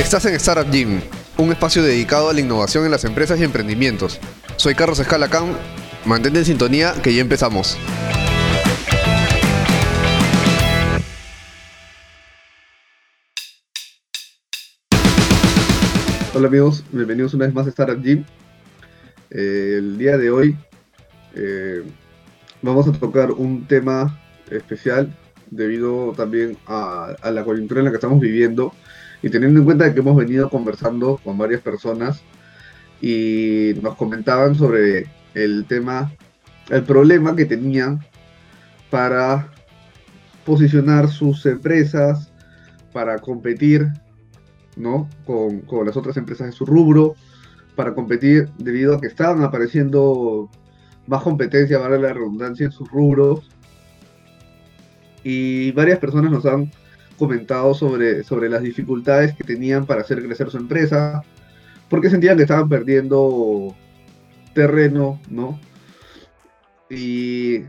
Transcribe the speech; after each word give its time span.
Estás 0.00 0.24
en 0.24 0.34
Startup 0.36 0.72
Gym, 0.72 0.98
un 1.36 1.52
espacio 1.52 1.82
dedicado 1.82 2.30
a 2.30 2.32
la 2.32 2.40
innovación 2.40 2.86
en 2.86 2.90
las 2.90 3.04
empresas 3.04 3.38
y 3.38 3.44
emprendimientos. 3.44 4.18
Soy 4.56 4.74
Carlos 4.74 4.98
Escalacán, 4.98 5.54
mantente 6.06 6.38
en 6.38 6.46
sintonía 6.46 6.94
que 7.02 7.14
ya 7.14 7.20
empezamos. 7.20 7.76
Hola 16.34 16.48
amigos, 16.48 16.82
bienvenidos 16.90 17.34
una 17.34 17.44
vez 17.44 17.54
más 17.54 17.66
a 17.66 17.68
Startup 17.68 18.02
Gym. 18.02 18.24
Eh, 19.30 19.76
el 19.78 19.98
día 19.98 20.16
de 20.16 20.30
hoy 20.30 20.56
eh, 21.34 21.82
vamos 22.62 22.88
a 22.88 22.92
tocar 22.92 23.32
un 23.32 23.66
tema 23.66 24.18
especial 24.50 25.14
debido 25.50 26.14
también 26.16 26.56
a, 26.66 27.14
a 27.20 27.30
la 27.30 27.44
coyuntura 27.44 27.80
en 27.80 27.84
la 27.84 27.90
que 27.90 27.98
estamos 27.98 28.18
viviendo 28.18 28.72
y 29.22 29.30
teniendo 29.30 29.60
en 29.60 29.66
cuenta 29.66 29.92
que 29.92 30.00
hemos 30.00 30.16
venido 30.16 30.48
conversando 30.48 31.20
con 31.22 31.36
varias 31.36 31.60
personas 31.60 32.22
y 33.00 33.72
nos 33.82 33.96
comentaban 33.96 34.54
sobre 34.54 35.06
el 35.34 35.64
tema, 35.66 36.12
el 36.70 36.82
problema 36.84 37.36
que 37.36 37.46
tenían 37.46 38.00
para 38.90 39.52
posicionar 40.44 41.08
sus 41.08 41.44
empresas, 41.46 42.32
para 42.92 43.18
competir 43.18 43.88
¿no? 44.76 45.08
con, 45.24 45.60
con 45.60 45.86
las 45.86 45.96
otras 45.96 46.16
empresas 46.16 46.48
de 46.48 46.52
su 46.52 46.66
rubro, 46.66 47.14
para 47.76 47.94
competir 47.94 48.48
debido 48.58 48.96
a 48.96 49.00
que 49.00 49.06
estaban 49.06 49.42
apareciendo 49.42 50.50
más 51.06 51.22
competencia, 51.22 51.78
vale 51.78 51.98
la 51.98 52.12
redundancia, 52.12 52.66
en 52.66 52.72
sus 52.72 52.88
rubros. 52.90 53.48
Y 55.22 55.72
varias 55.72 55.98
personas 55.98 56.30
nos 56.30 56.46
han 56.46 56.70
comentado 57.20 57.74
sobre, 57.74 58.24
sobre 58.24 58.48
las 58.48 58.62
dificultades 58.62 59.36
que 59.36 59.44
tenían 59.44 59.86
para 59.86 60.00
hacer 60.00 60.24
crecer 60.24 60.50
su 60.50 60.56
empresa, 60.56 61.22
porque 61.88 62.10
sentían 62.10 62.36
que 62.36 62.44
estaban 62.44 62.68
perdiendo 62.68 63.76
terreno, 64.54 65.20
¿no? 65.28 65.60
Y 66.88 67.62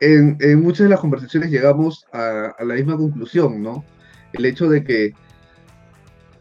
en, 0.00 0.60
muchas 0.60 0.84
de 0.84 0.90
las 0.90 1.00
conversaciones 1.00 1.50
llegamos 1.50 2.04
a, 2.12 2.54
a, 2.58 2.64
la 2.64 2.74
misma 2.74 2.96
conclusión, 2.96 3.62
¿no? 3.62 3.84
El 4.32 4.44
hecho 4.44 4.68
de 4.68 4.82
que 4.82 5.14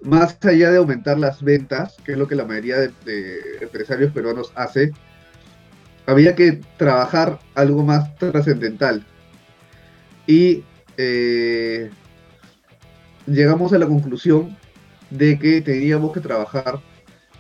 más 0.02 0.38
allá 0.44 0.72
de 0.72 0.80
aumentar 0.80 1.20
las 1.20 1.44
ventas, 1.44 1.96
que 2.04 2.14
es 2.14 2.18
lo 2.18 2.28
que 2.28 2.36
la 2.36 2.46
mayoría 2.46 2.78
de, 2.78 2.92
de 3.06 3.40
empresarios 3.62 4.12
peruanos 4.12 4.52
hace, 4.56 4.92
había 6.08 6.36
que 6.36 6.62
trabajar 6.78 7.40
algo 7.54 7.84
más 7.84 8.16
trascendental. 8.16 9.06
Y 10.28 10.64
eh, 10.98 11.90
llegamos 13.28 13.74
a 13.74 13.78
la 13.78 13.88
conclusión 13.88 14.58
de 15.10 15.38
que 15.38 15.62
teníamos 15.62 16.12
que 16.14 16.20
trabajar 16.20 16.80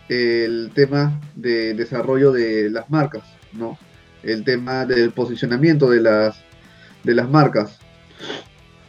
el 0.09 0.71
tema 0.73 1.19
de 1.35 1.73
desarrollo 1.73 2.31
de 2.31 2.69
las 2.69 2.89
marcas, 2.89 3.23
¿no? 3.53 3.77
El 4.21 4.43
tema 4.43 4.85
del 4.85 5.11
posicionamiento 5.11 5.89
de 5.89 6.01
las, 6.01 6.37
de 7.03 7.15
las 7.15 7.29
marcas. 7.29 7.79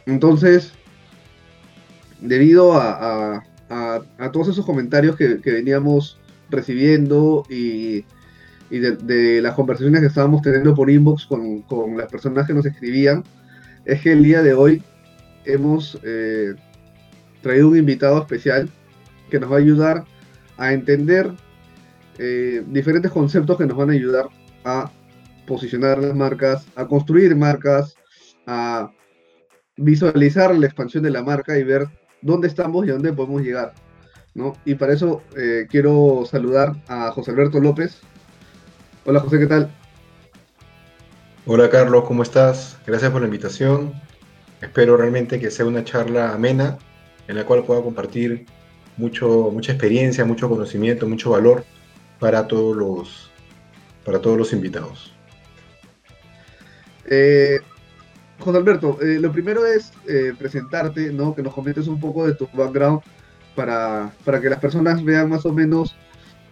Entonces, 0.05 0.73
debido 2.21 2.73
a, 2.73 3.43
a, 3.69 4.01
a, 4.17 4.31
todos 4.31 4.49
esos 4.49 4.65
comentarios 4.65 5.15
que, 5.15 5.41
que 5.41 5.51
veníamos 5.51 6.19
recibiendo 6.49 7.43
y, 7.49 8.05
y 8.69 8.79
de, 8.79 8.95
de, 8.97 9.41
las 9.41 9.55
conversaciones 9.55 10.01
que 10.01 10.07
estábamos 10.07 10.41
teniendo 10.41 10.75
por 10.75 10.89
inbox 10.89 11.25
con, 11.25 11.61
con, 11.63 11.97
las 11.97 12.09
personas 12.09 12.45
que 12.45 12.53
nos 12.53 12.65
escribían, 12.65 13.23
es 13.83 14.01
que 14.01 14.11
el 14.11 14.23
día 14.23 14.41
de 14.41 14.53
hoy 14.53 14.83
hemos 15.45 15.99
eh, 16.03 16.55
traído 17.45 17.67
un 17.67 17.77
invitado 17.77 18.17
especial 18.17 18.67
que 19.29 19.39
nos 19.39 19.51
va 19.51 19.57
a 19.57 19.59
ayudar 19.59 20.03
a 20.57 20.73
entender 20.73 21.31
eh, 22.17 22.63
diferentes 22.65 23.11
conceptos 23.11 23.55
que 23.55 23.67
nos 23.67 23.77
van 23.77 23.91
a 23.91 23.93
ayudar 23.93 24.29
a 24.63 24.91
posicionar 25.45 25.99
las 25.99 26.15
marcas, 26.15 26.65
a 26.75 26.87
construir 26.87 27.35
marcas, 27.35 27.93
a 28.47 28.89
visualizar 29.77 30.55
la 30.55 30.65
expansión 30.65 31.03
de 31.03 31.11
la 31.11 31.21
marca 31.21 31.55
y 31.55 31.63
ver 31.63 31.87
dónde 32.23 32.47
estamos 32.47 32.83
y 32.83 32.89
dónde 32.89 33.13
podemos 33.13 33.43
llegar. 33.43 33.75
¿no? 34.33 34.53
Y 34.65 34.73
para 34.73 34.93
eso 34.93 35.21
eh, 35.37 35.67
quiero 35.69 36.23
saludar 36.25 36.73
a 36.87 37.11
José 37.11 37.29
Alberto 37.29 37.59
López. 37.59 38.01
Hola 39.05 39.19
José, 39.19 39.37
¿qué 39.37 39.45
tal? 39.45 39.71
Hola 41.45 41.69
Carlos, 41.69 42.05
¿cómo 42.07 42.23
estás? 42.23 42.79
Gracias 42.87 43.11
por 43.11 43.21
la 43.21 43.27
invitación. 43.27 43.93
Espero 44.61 44.97
realmente 44.97 45.39
que 45.39 45.51
sea 45.51 45.67
una 45.67 45.83
charla 45.83 46.33
amena 46.33 46.79
en 47.27 47.35
la 47.35 47.45
cual 47.45 47.63
pueda 47.63 47.81
compartir 47.81 48.45
mucho, 48.97 49.49
mucha 49.51 49.71
experiencia, 49.71 50.25
mucho 50.25 50.49
conocimiento, 50.49 51.07
mucho 51.07 51.31
valor 51.31 51.63
para 52.19 52.47
todos 52.47 52.75
los, 52.75 53.31
para 54.03 54.19
todos 54.19 54.37
los 54.37 54.53
invitados. 54.53 55.13
Eh, 57.05 57.59
José 58.39 58.57
Alberto, 58.57 58.99
eh, 59.01 59.19
lo 59.19 59.31
primero 59.31 59.65
es 59.65 59.91
eh, 60.07 60.33
presentarte, 60.37 61.11
¿no? 61.11 61.35
que 61.35 61.41
nos 61.41 61.53
comentes 61.53 61.87
un 61.87 61.99
poco 61.99 62.27
de 62.27 62.33
tu 62.33 62.47
background 62.53 63.01
para, 63.55 64.11
para 64.23 64.41
que 64.41 64.49
las 64.49 64.59
personas 64.59 65.03
vean 65.03 65.29
más 65.29 65.45
o 65.45 65.53
menos 65.53 65.95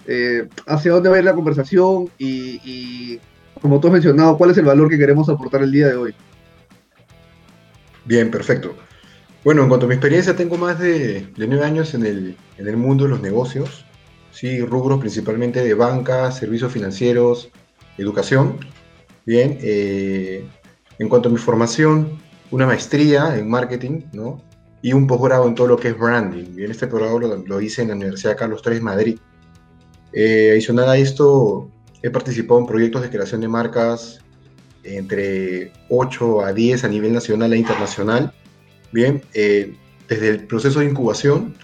eh, 0.08 0.48
hacia 0.66 0.92
dónde 0.92 1.10
va 1.10 1.16
a 1.16 1.20
ir 1.20 1.26
la 1.26 1.34
conversación 1.34 2.10
y, 2.18 2.60
y, 2.64 3.20
como 3.62 3.80
tú 3.80 3.88
has 3.88 3.94
mencionado, 3.94 4.38
cuál 4.38 4.52
es 4.52 4.58
el 4.58 4.66
valor 4.66 4.90
que 4.90 4.98
queremos 4.98 5.30
aportar 5.30 5.62
el 5.64 5.72
día 5.72 5.88
de 5.88 5.96
hoy. 5.96 6.16
Bien, 8.06 8.30
perfecto. 8.30 8.76
Bueno, 9.44 9.64
en 9.64 9.68
cuanto 9.68 9.88
a 9.88 9.90
mi 9.90 9.96
experiencia, 9.96 10.38
tengo 10.38 10.58
más 10.58 10.80
de, 10.80 11.28
de 11.36 11.48
nueve 11.48 11.66
años 11.66 11.94
en 11.94 12.06
el, 12.06 12.78
mundo 12.78 13.04
de 13.04 13.10
los 13.10 13.22
negocios, 13.22 13.84
sí, 14.32 14.62
rubros 14.62 15.02
principalmente 15.02 15.62
de 15.62 15.74
banca, 15.74 16.32
servicios 16.32 16.72
financieros, 16.72 17.50
educación. 17.98 18.58
Bien, 19.26 19.58
eh, 19.62 20.48
en 20.98 21.10
cuanto 21.10 21.28
a 21.28 21.32
mi 21.34 21.38
formación, 21.38 22.22
una 22.52 22.66
maestría 22.66 23.38
en 23.38 23.50
marketing, 23.50 24.04
¿no? 24.14 24.42
Y 24.82 24.94
un 24.94 25.08
posgrado 25.08 25.46
en 25.46 25.56
todo 25.56 25.68
lo 25.68 25.78
que 25.78 25.90
es 25.90 26.00
branding. 26.00 26.56
Bien, 26.56 26.72
este 26.72 26.88
posgrado 26.88 27.20
lo, 27.20 27.62
hice 27.62 27.82
en 27.82 27.90
la 27.90 27.96
Universidad 27.96 28.38
Carlos 28.38 28.62
III 28.66 28.80
Madrid. 28.80 29.20
Eh, 30.14 30.52
adicional 30.52 30.90
a 30.90 30.98
esto, 30.98 31.70
he 32.02 32.10
participado 32.10 32.62
en 32.62 32.66
proyectos 32.66 33.02
de 33.02 33.10
creación 33.10 33.42
de 33.42 33.50
marcas 33.50 34.22
entre 34.86 35.74
8 35.90 36.46
a 36.46 36.54
10 36.54 36.86
a 36.86 36.88
nivel 36.88 37.12
nacional 37.12 37.52
e 37.52 37.58
internacional 37.58 38.34
Bien, 38.94 39.22
eh, 39.34 39.76
desde 40.08 40.30
el 40.30 40.48
proceso 40.48 40.80
de 40.80 40.86
incubación 40.86 41.56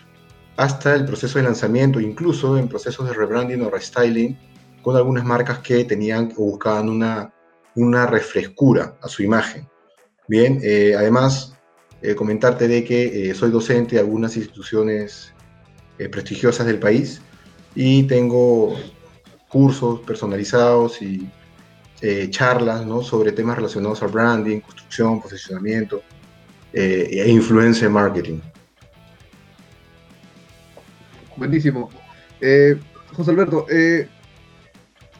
hasta 0.57 0.95
el 0.95 1.05
proceso 1.05 1.39
de 1.39 1.45
lanzamiento, 1.45 2.01
incluso 2.01 2.57
en 2.57 2.67
procesos 2.67 3.07
de 3.07 3.13
rebranding 3.13 3.61
o 3.61 3.69
restyling, 3.69 4.37
con 4.81 4.97
algunas 4.97 5.23
marcas 5.23 5.59
que 5.59 5.85
tenían 5.85 6.33
o 6.35 6.45
buscaban 6.45 6.89
una, 6.89 7.33
una 7.75 8.07
refrescura 8.07 8.97
a 9.01 9.07
su 9.07 9.23
imagen. 9.23 9.67
Bien, 10.27 10.59
eh, 10.63 10.95
además, 10.97 11.53
eh, 12.01 12.15
comentarte 12.15 12.67
de 12.67 12.83
que 12.83 13.29
eh, 13.29 13.35
soy 13.35 13.51
docente 13.51 13.95
de 13.95 14.01
algunas 14.01 14.35
instituciones 14.35 15.33
eh, 15.99 16.09
prestigiosas 16.09 16.65
del 16.65 16.79
país 16.79 17.21
y 17.75 18.03
tengo 18.03 18.75
cursos 19.49 19.99
personalizados 20.01 21.01
y 21.01 21.29
eh, 22.01 22.29
charlas 22.29 22.85
¿no? 22.85 23.01
sobre 23.01 23.33
temas 23.33 23.57
relacionados 23.57 24.01
al 24.01 24.09
branding, 24.09 24.61
construcción, 24.61 25.21
posicionamiento, 25.21 26.01
eh, 26.73 27.07
e 27.11 27.29
influencer 27.29 27.89
marketing. 27.89 28.39
Buenísimo. 31.35 31.89
Eh, 32.41 32.77
José 33.13 33.31
Alberto, 33.31 33.65
eh, 33.69 34.07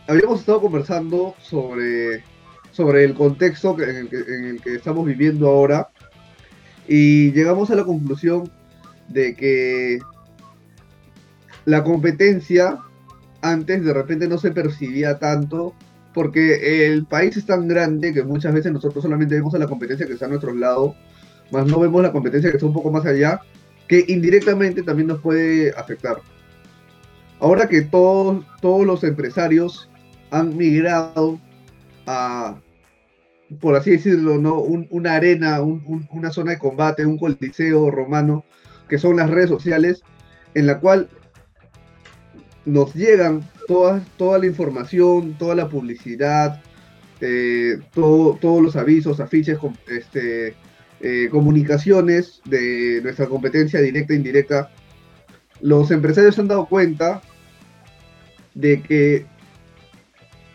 habíamos 0.07 0.41
estado 0.41 0.61
conversando 0.61 1.35
sobre, 1.41 2.23
sobre 2.71 3.03
el 3.03 3.13
contexto 3.13 3.79
en 3.81 3.95
el, 3.95 4.09
que, 4.09 4.17
en 4.17 4.45
el, 4.45 4.61
que, 4.61 4.75
estamos 4.75 5.05
viviendo 5.05 5.47
ahora 5.47 5.89
y 6.87 7.31
llegamos 7.31 7.69
a 7.71 7.75
la 7.75 7.83
conclusión 7.83 8.51
de 9.07 9.35
que 9.35 9.99
la 11.65 11.83
competencia 11.83 12.79
antes 13.41 13.83
de 13.83 13.93
repente 13.93 14.27
no 14.27 14.37
se 14.37 14.51
percibía 14.51 15.19
tanto 15.19 15.73
porque 16.13 16.87
el 16.87 17.05
país 17.05 17.37
es 17.37 17.45
tan 17.45 17.67
grande 17.67 18.13
que 18.13 18.23
muchas 18.23 18.53
veces 18.53 18.71
nosotros 18.71 19.03
solamente 19.03 19.35
vemos 19.35 19.53
a 19.55 19.59
la 19.59 19.67
competencia 19.67 20.05
que 20.05 20.13
está 20.13 20.25
a 20.25 20.29
nuestro 20.29 20.53
lado 20.53 20.95
más 21.51 21.65
no 21.65 21.79
vemos 21.79 22.01
la 22.03 22.11
competencia 22.11 22.49
que 22.49 22.57
está 22.57 22.65
un 22.65 22.73
poco 22.73 22.91
más 22.91 23.05
allá, 23.05 23.41
que 23.87 24.05
indirectamente 24.07 24.83
también 24.83 25.07
nos 25.07 25.21
puede 25.21 25.71
afectar. 25.71 26.17
Ahora 27.39 27.67
que 27.67 27.81
todos, 27.81 28.45
todos 28.61 28.85
los 28.85 29.03
empresarios 29.03 29.89
han 30.29 30.55
migrado 30.57 31.39
a, 32.05 32.59
por 33.59 33.75
así 33.75 33.91
decirlo, 33.91 34.37
¿no? 34.37 34.59
Un, 34.59 34.87
una 34.91 35.15
arena, 35.15 35.61
un, 35.61 35.81
un, 35.85 36.07
una 36.11 36.31
zona 36.31 36.51
de 36.51 36.59
combate, 36.59 37.05
un 37.05 37.17
coliseo 37.17 37.89
romano, 37.89 38.43
que 38.87 38.97
son 38.97 39.17
las 39.17 39.29
redes 39.29 39.49
sociales, 39.49 40.03
en 40.53 40.67
la 40.67 40.79
cual 40.79 41.09
nos 42.65 42.93
llegan 42.93 43.47
toda, 43.67 44.03
toda 44.17 44.39
la 44.39 44.45
información, 44.45 45.35
toda 45.37 45.55
la 45.55 45.69
publicidad, 45.69 46.61
eh, 47.21 47.79
todo, 47.93 48.37
todos 48.39 48.61
los 48.61 48.75
avisos, 48.75 49.19
afiches, 49.19 49.57
este, 49.87 50.55
eh, 51.01 51.29
comunicaciones 51.31 52.41
de 52.45 52.99
nuestra 53.03 53.27
competencia 53.27 53.81
directa 53.81 54.13
e 54.13 54.17
indirecta 54.17 54.71
los 55.61 55.91
empresarios 55.91 56.35
se 56.35 56.41
han 56.41 56.47
dado 56.47 56.65
cuenta 56.67 57.21
de 58.53 58.81
que 58.81 59.25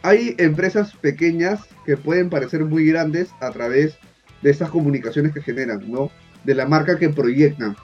hay 0.02 0.34
empresas 0.38 0.94
pequeñas 0.96 1.62
que 1.86 1.96
pueden 1.96 2.30
parecer 2.30 2.64
muy 2.64 2.86
grandes 2.86 3.30
a 3.40 3.50
través 3.50 3.96
de 4.42 4.50
estas 4.50 4.70
comunicaciones 4.70 5.32
que 5.32 5.40
generan, 5.40 5.90
¿no? 5.90 6.10
De 6.44 6.54
la 6.54 6.66
marca 6.66 6.98
que 6.98 7.08
proyectan. 7.08 7.76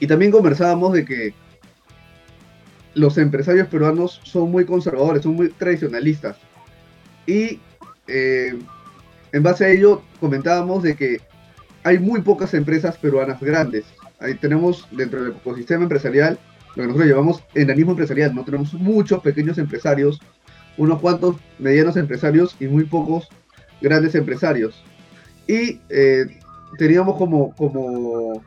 Y 0.00 0.06
también 0.06 0.32
conversábamos 0.32 0.92
de 0.92 1.04
que 1.04 1.34
los 2.94 3.18
empresarios 3.18 3.68
peruanos 3.68 4.20
son 4.24 4.50
muy 4.50 4.64
conservadores, 4.64 5.22
son 5.22 5.34
muy 5.34 5.50
tradicionalistas. 5.50 6.36
Y 7.26 7.60
eh, 8.08 8.58
en 9.32 9.42
base 9.42 9.64
a 9.64 9.68
ello 9.68 10.02
comentábamos 10.18 10.82
de 10.82 10.96
que 10.96 11.20
hay 11.86 12.00
muy 12.00 12.20
pocas 12.20 12.52
empresas 12.52 12.96
peruanas 12.96 13.40
grandes. 13.40 13.84
Ahí 14.18 14.34
tenemos 14.34 14.88
dentro 14.90 15.22
del 15.22 15.36
ecosistema 15.36 15.84
empresarial 15.84 16.36
lo 16.74 16.82
que 16.82 16.86
nosotros 16.88 17.06
llevamos 17.06 17.44
enanismo 17.54 17.92
empresarial, 17.92 18.34
¿no? 18.34 18.44
Tenemos 18.44 18.74
muchos 18.74 19.22
pequeños 19.22 19.56
empresarios, 19.56 20.20
unos 20.76 21.00
cuantos 21.00 21.36
medianos 21.60 21.96
empresarios 21.96 22.56
y 22.58 22.66
muy 22.66 22.86
pocos 22.86 23.28
grandes 23.80 24.16
empresarios. 24.16 24.82
Y 25.46 25.80
eh, 25.88 26.26
teníamos 26.76 27.16
como, 27.18 27.54
como 27.54 28.42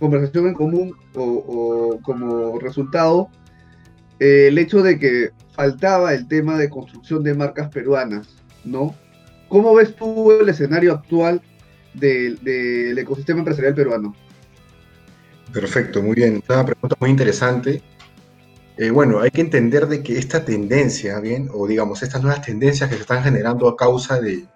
conversación 0.00 0.46
en 0.46 0.54
común 0.54 0.94
o, 1.14 1.98
como 2.02 2.58
resultado 2.58 3.28
eh, 4.18 4.46
el 4.48 4.56
hecho 4.56 4.82
de 4.82 4.98
que 4.98 5.30
faltaba 5.54 6.14
el 6.14 6.26
tema 6.26 6.56
de 6.56 6.70
construcción 6.70 7.22
de 7.22 7.34
marcas 7.34 7.68
peruanas, 7.68 8.28
¿no? 8.64 8.94
¿Cómo 9.50 9.74
ves 9.74 9.94
tú 9.94 10.32
el 10.32 10.48
escenario 10.48 10.94
actual 10.94 11.42
del 11.94 12.98
ecosistema 12.98 13.40
empresarial 13.40 13.74
peruano? 13.74 14.14
Perfecto, 15.52 16.02
muy 16.02 16.14
bien. 16.14 16.42
Una 16.48 16.64
pregunta 16.64 16.96
muy 16.98 17.10
interesante. 17.10 17.82
Eh, 18.78 18.90
bueno, 18.90 19.20
hay 19.20 19.30
que 19.30 19.42
entender 19.42 19.86
de 19.86 20.02
que 20.02 20.18
esta 20.18 20.44
tendencia, 20.44 21.20
bien, 21.20 21.48
o 21.52 21.66
digamos, 21.66 22.02
estas 22.02 22.22
nuevas 22.22 22.40
tendencias 22.42 22.88
que 22.88 22.96
se 22.96 23.02
están 23.02 23.22
generando 23.22 23.68
a 23.68 23.76
causa 23.76 24.20
de, 24.20 24.46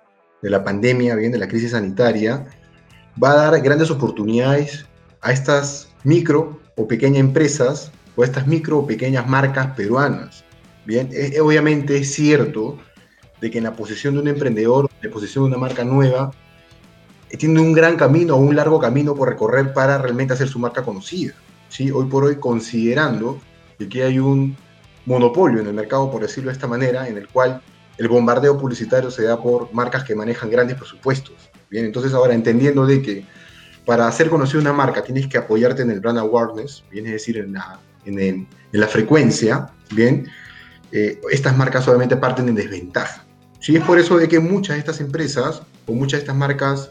la 0.41 0.65
pandemia, 0.65 1.15
bien, 1.17 1.33
de 1.33 1.39
la 1.39 1.49
crisis 1.49 1.73
sanitaria, 1.73 2.47
va 3.23 3.33
a 3.33 3.51
dar 3.51 3.61
grandes 3.61 3.91
oportunidades 3.91 4.87
a 5.21 5.33
estas 5.33 5.89
micro 6.05 6.61
o 6.77 6.87
pequeñas 6.89 7.21
empresas 7.21 7.91
o 8.15 8.25
estas 8.25 8.47
micro 8.47 8.79
o 8.79 8.87
pequeñas 8.87 9.27
marcas 9.29 9.75
peruanas. 9.77 10.45
Bien, 10.87 11.11
obviamente 11.43 11.99
es 11.99 12.15
cierto 12.15 12.79
de 13.41 13.51
que 13.51 13.59
en 13.59 13.65
la 13.65 13.75
posición 13.75 14.15
de 14.15 14.21
un 14.21 14.29
emprendedor, 14.29 14.89
en 15.03 15.09
la 15.09 15.13
posición 15.13 15.45
de 15.45 15.49
una 15.49 15.59
marca 15.59 15.85
nueva, 15.85 16.31
tiene 17.37 17.61
un 17.61 17.73
gran 17.73 17.97
camino 17.97 18.35
o 18.35 18.39
un 18.39 18.57
largo 18.57 18.79
camino 18.79 19.15
por 19.15 19.29
recorrer 19.29 19.73
para 19.73 19.99
realmente 19.99 20.35
hacer 20.35 20.49
su 20.49 20.59
marca 20.59 20.83
conocida. 20.83 21.35
¿sí? 21.69 21.91
Hoy 21.91 22.07
por 22.07 22.25
hoy, 22.25 22.37
considerando 22.37 23.41
que 23.91 24.03
hay 24.03 24.19
un 24.19 24.57
monopolio 25.05 25.61
en 25.61 25.67
el 25.67 25.75
mercado, 25.75 26.11
por 26.11 26.23
decirlo 26.23 26.51
de 26.51 26.55
esta 26.55 26.67
manera, 26.67 27.09
en 27.09 27.17
el 27.17 27.29
cual 27.29 27.63
el 27.99 28.09
bombardeo 28.09 28.59
publicitario 28.59 29.11
se 29.11 29.23
da 29.23 29.41
por 29.41 29.73
marcas 29.73 30.05
que 30.05 30.15
manejan 30.15 30.51
grandes 30.51 30.77
presupuestos. 30.77 31.35
Bien, 31.71 31.85
entonces 31.85 32.13
ahora 32.13 32.35
entendiendo 32.35 32.87
de 32.87 33.03
que 33.03 33.25
para 33.85 34.07
hacer 34.07 34.29
conocida 34.29 34.61
una 34.61 34.73
marca 34.73 35.03
tienes 35.03 35.27
que 35.29 35.39
apoyarte 35.39 35.83
en 35.83 35.91
el 35.91 36.01
brand 36.01 36.19
awareness, 36.19 36.85
bien, 36.91 37.07
es 37.07 37.13
decir, 37.13 37.39
en 37.39 37.53
la, 37.55 37.79
en, 38.05 38.49
la 38.73 38.89
frecuencia, 38.89 39.69
bien, 39.95 40.29
eh, 40.93 41.21
estas 41.31 41.57
marcas 41.57 41.87
obviamente 41.89 42.17
parten 42.17 42.49
en 42.49 42.55
desventaja. 42.55 43.25
Sí, 43.61 43.77
es 43.77 43.83
por 43.83 43.99
eso 43.99 44.19
de 44.19 44.29
que 44.29 44.39
muchas 44.39 44.77
de 44.77 44.81
estas 44.81 45.01
empresas 45.01 45.63
o 45.87 45.93
muchas 45.93 46.19
de 46.19 46.25
estas 46.25 46.37
marcas 46.37 46.91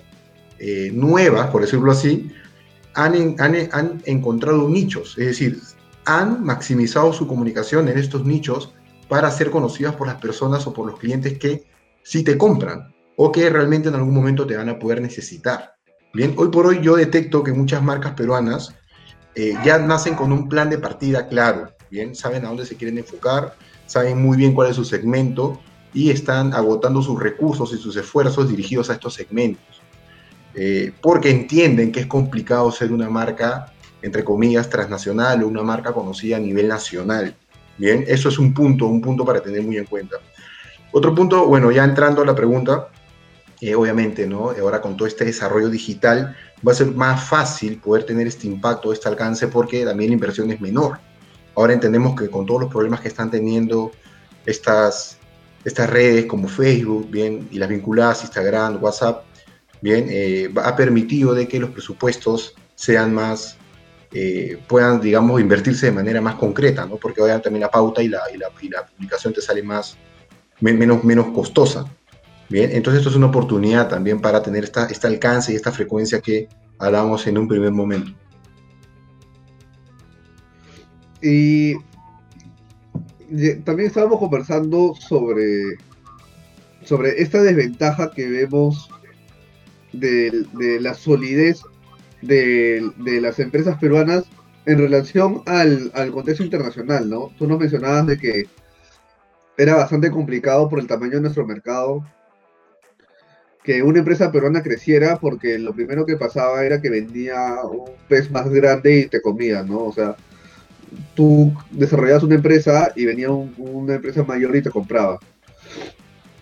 eh, 0.60 0.92
nuevas, 0.94 1.50
por 1.50 1.62
decirlo 1.62 1.92
así, 1.92 2.32
han, 2.94 3.36
han, 3.40 4.02
encontrado 4.06 4.70
nichos, 4.70 5.18
es 5.18 5.26
decir, 5.26 5.60
han 6.06 6.44
maximizado 6.44 7.12
su 7.14 7.28
comunicación 7.28 7.90
en 7.90 7.98
estos 7.98 8.26
nichos 8.26 8.74
para 9.10 9.30
ser 9.32 9.52
conocidas 9.52 9.96
por 9.96 10.08
las 10.08 10.16
personas 10.16 10.66
o 10.66 10.74
por 10.74 10.88
los 10.88 11.00
clientes 11.00 11.38
que 11.38 11.66
sí 12.04 12.24
te 12.24 12.38
compran 12.38 12.94
o 13.18 13.32
que 13.32 13.50
realmente 13.50 13.90
en 13.90 13.96
algún 13.96 14.14
momento 14.14 14.48
te 14.48 14.56
van 14.56 14.70
a 14.70 14.80
poder 14.80 15.02
necesitar. 15.02 15.76
Bien, 16.14 16.34
hoy 16.38 16.50
por 16.50 16.66
hoy 16.66 16.80
yo 16.82 16.96
detecto 16.96 17.44
que 17.44 17.52
muchas 17.52 17.84
marcas 17.84 18.14
peruanas 18.14 18.74
eh, 19.36 19.54
ya 19.66 19.78
nacen 19.80 20.16
con 20.16 20.32
un 20.32 20.48
plan 20.48 20.70
de 20.70 20.78
partida 20.78 21.28
claro, 21.28 21.74
bien, 21.92 22.16
saben 22.16 22.46
a 22.46 22.48
dónde 22.48 22.66
se 22.66 22.78
quieren 22.78 22.98
enfocar, 22.98 23.56
saben 23.86 24.22
muy 24.22 24.38
bien 24.38 24.54
cuál 24.54 24.70
es 24.70 24.78
su 24.78 24.86
segmento 24.86 25.60
y 25.94 26.12
están 26.12 26.54
agotando 26.54 27.02
sus 27.02 27.20
recursos 27.20 27.74
y 27.74 27.78
sus 27.78 27.96
esfuerzos 27.98 28.50
dirigidos 28.50 28.90
a 28.90 28.94
estos 28.94 29.14
segmentos. 29.14 29.75
Eh, 30.56 30.94
porque 31.02 31.30
entienden 31.30 31.92
que 31.92 32.00
es 32.02 32.06
complicado 32.06 32.72
ser 32.72 32.94
una 32.94 33.10
marca, 33.10 33.74
entre 34.02 34.24
comillas, 34.24 34.70
transnacional 34.70 35.44
o 35.44 35.48
una 35.48 35.64
marca 35.64 35.92
conocida 35.92 36.38
a 36.38 36.40
nivel 36.40 36.68
nacional. 36.68 37.36
Bien, 37.78 38.06
eso 38.08 38.30
es 38.30 38.40
un 38.40 38.54
punto, 38.54 38.88
un 38.88 39.02
punto 39.02 39.26
para 39.26 39.42
tener 39.42 39.62
muy 39.64 39.78
en 39.78 39.86
cuenta. 39.86 40.16
Otro 40.94 41.14
punto, 41.14 41.46
bueno, 41.46 41.72
ya 41.72 41.84
entrando 41.84 42.22
a 42.22 42.26
la 42.26 42.34
pregunta, 42.34 42.88
eh, 43.60 43.76
obviamente, 43.76 44.26
¿no? 44.26 44.52
Ahora 44.52 44.80
con 44.80 44.96
todo 44.96 45.08
este 45.08 45.26
desarrollo 45.26 45.70
digital 45.70 46.38
va 46.66 46.72
a 46.72 46.76
ser 46.76 46.88
más 46.88 47.22
fácil 47.22 47.78
poder 47.80 48.06
tener 48.06 48.28
este 48.28 48.48
impacto, 48.48 48.94
este 48.94 49.10
alcance, 49.10 49.50
porque 49.50 49.84
también 49.84 50.12
la 50.12 50.14
inversión 50.14 50.50
es 50.52 50.62
menor. 50.62 51.00
Ahora 51.54 51.74
entendemos 51.74 52.18
que 52.18 52.30
con 52.30 52.46
todos 52.46 52.62
los 52.62 52.72
problemas 52.72 53.02
que 53.02 53.10
están 53.10 53.30
teniendo 53.30 53.92
estas, 54.46 55.18
estas 55.66 55.90
redes 55.90 56.28
como 56.28 56.48
Facebook, 56.48 57.10
bien, 57.10 57.50
y 57.52 57.58
las 57.58 57.68
vinculadas, 57.68 58.24
Instagram, 58.24 58.82
WhatsApp, 58.82 59.25
bien, 59.86 60.08
eh, 60.10 60.50
ha 60.64 60.76
permitido 60.76 61.36
de 61.36 61.48
que 61.48 61.60
los 61.60 61.70
presupuestos 61.70 62.56
sean 62.74 63.14
más, 63.14 63.56
eh, 64.12 64.58
puedan, 64.68 65.00
digamos, 65.00 65.40
invertirse 65.40 65.86
de 65.86 65.92
manera 65.92 66.20
más 66.22 66.36
concreta, 66.36 66.88
¿no? 66.88 66.96
Porque 66.96 67.22
ahora 67.22 67.40
también 67.40 67.62
la 67.62 67.70
pauta 67.70 68.02
y 68.02 68.08
la, 68.08 68.22
y 68.34 68.38
la, 68.38 68.50
publicación 68.50 69.32
te 69.32 69.42
sale 69.42 69.62
más, 69.62 69.96
menos, 70.60 71.04
menos 71.04 71.28
costosa. 71.28 71.86
Bien, 72.50 72.72
entonces 72.74 73.02
esto 73.02 73.12
es 73.12 73.16
una 73.16 73.28
oportunidad 73.28 73.88
también 73.88 74.20
para 74.22 74.42
tener 74.42 74.64
esta, 74.64 74.88
este 74.88 75.06
alcance 75.06 75.54
y 75.54 75.56
esta 75.56 75.72
frecuencia 75.72 76.20
que 76.20 76.50
hablábamos 76.80 77.28
en 77.28 77.38
un 77.38 77.48
primer 77.48 77.72
momento. 77.72 78.12
Y 81.22 81.76
también 83.64 83.90
estábamos 83.90 84.18
conversando 84.18 84.96
sobre, 84.96 85.78
sobre 86.84 87.22
esta 87.22 87.44
desventaja 87.44 88.10
que 88.10 88.28
vemos 88.28 88.90
de, 90.00 90.80
la 90.80 90.94
solidez 90.94 91.62
de, 92.22 92.92
las 93.22 93.40
empresas 93.40 93.78
peruanas 93.80 94.26
en 94.66 94.80
relación 94.80 95.44
al, 95.46 95.92
contexto 96.12 96.44
internacional, 96.44 97.10
¿no? 97.10 97.32
Tú 97.38 97.48
nos 97.48 97.60
mencionabas 97.60 98.08
de 98.08 98.18
que 98.18 98.46
era 99.58 99.76
bastante 99.76 100.12
complicado 100.12 100.68
por 100.70 100.80
el 100.80 100.88
tamaño 100.88 101.14
de 101.14 101.22
nuestro 101.22 101.46
mercado 101.46 102.04
que 103.64 103.82
una 103.82 104.00
empresa 104.00 104.32
peruana 104.32 104.62
creciera 104.62 105.18
porque 105.18 105.58
lo 105.58 105.74
primero 105.74 106.06
que 106.06 106.18
pasaba 106.18 106.64
era 106.64 106.80
que 106.80 106.90
vendía 106.90 107.56
un 107.64 107.90
pez 108.08 108.30
más 108.30 108.48
grande 108.50 109.00
y 109.00 109.06
te 109.08 109.22
comía, 109.22 109.64
¿no? 109.64 109.86
O 109.86 109.92
sea, 109.92 110.16
tú 111.16 111.52
desarrollabas 111.72 112.24
una 112.24 112.36
empresa 112.36 112.92
y 112.96 113.06
venía 113.06 113.32
una 113.32 113.96
empresa 113.96 114.24
mayor 114.24 114.56
y 114.56 114.62
te 114.62 114.70
compraba. 114.70 115.20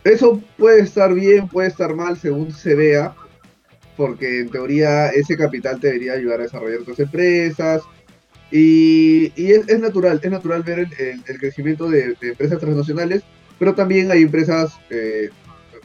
Eso 0.04 0.42
puede 0.58 0.82
estar 0.82 1.14
bien, 1.14 1.48
puede 1.48 1.70
estar 1.70 1.96
mal 1.96 2.18
según 2.18 2.52
se 2.52 2.76
vea, 2.76 3.16
porque 3.96 4.40
en 4.40 4.50
teoría 4.50 5.10
ese 5.10 5.38
capital 5.38 5.80
te 5.80 5.88
debería 5.88 6.14
ayudar 6.14 6.40
a 6.40 6.44
desarrollar 6.44 6.82
otras 6.82 7.00
empresas. 7.00 7.82
Y, 8.52 9.32
es, 9.36 9.80
natural, 9.80 10.20
es 10.22 10.30
natural 10.30 10.62
ver 10.62 10.88
el, 11.00 11.40
crecimiento 11.40 11.90
de, 11.90 12.16
empresas 12.22 12.60
transnacionales, 12.60 13.24
pero 13.58 13.74
también 13.74 14.12
hay 14.12 14.22
empresas, 14.22 14.74
eh, 14.92 15.30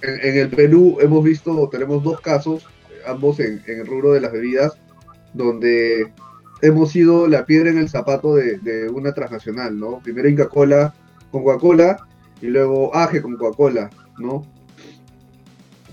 en, 0.03 0.37
el 0.37 0.51
Perú 0.51 0.99
hemos 1.01 1.25
visto, 1.25 1.69
tenemos 1.73 2.03
dos 2.03 2.21
casos, 2.21 2.67
ambos 3.07 3.41
en, 3.41 3.63
el 3.67 3.87
rubro 3.87 4.13
de 4.13 4.21
las 4.21 4.33
bebidas, 4.33 4.79
donde 5.33 6.13
hemos 6.61 6.93
sido 6.93 7.27
la 7.27 7.47
piedra 7.47 7.71
en 7.71 7.79
el 7.79 7.89
zapato 7.89 8.35
de, 8.35 8.91
una 8.93 9.15
transnacional, 9.15 9.79
¿no? 9.79 10.01
Primero 10.03 10.29
Inca 10.29 10.49
Cola 10.49 10.95
con 11.31 11.45
Coca-Cola 11.45 12.07
y 12.43 12.49
luego 12.49 12.95
Age 12.95 13.23
con 13.23 13.37
Coca-Cola, 13.37 13.89
¿no? 14.19 14.45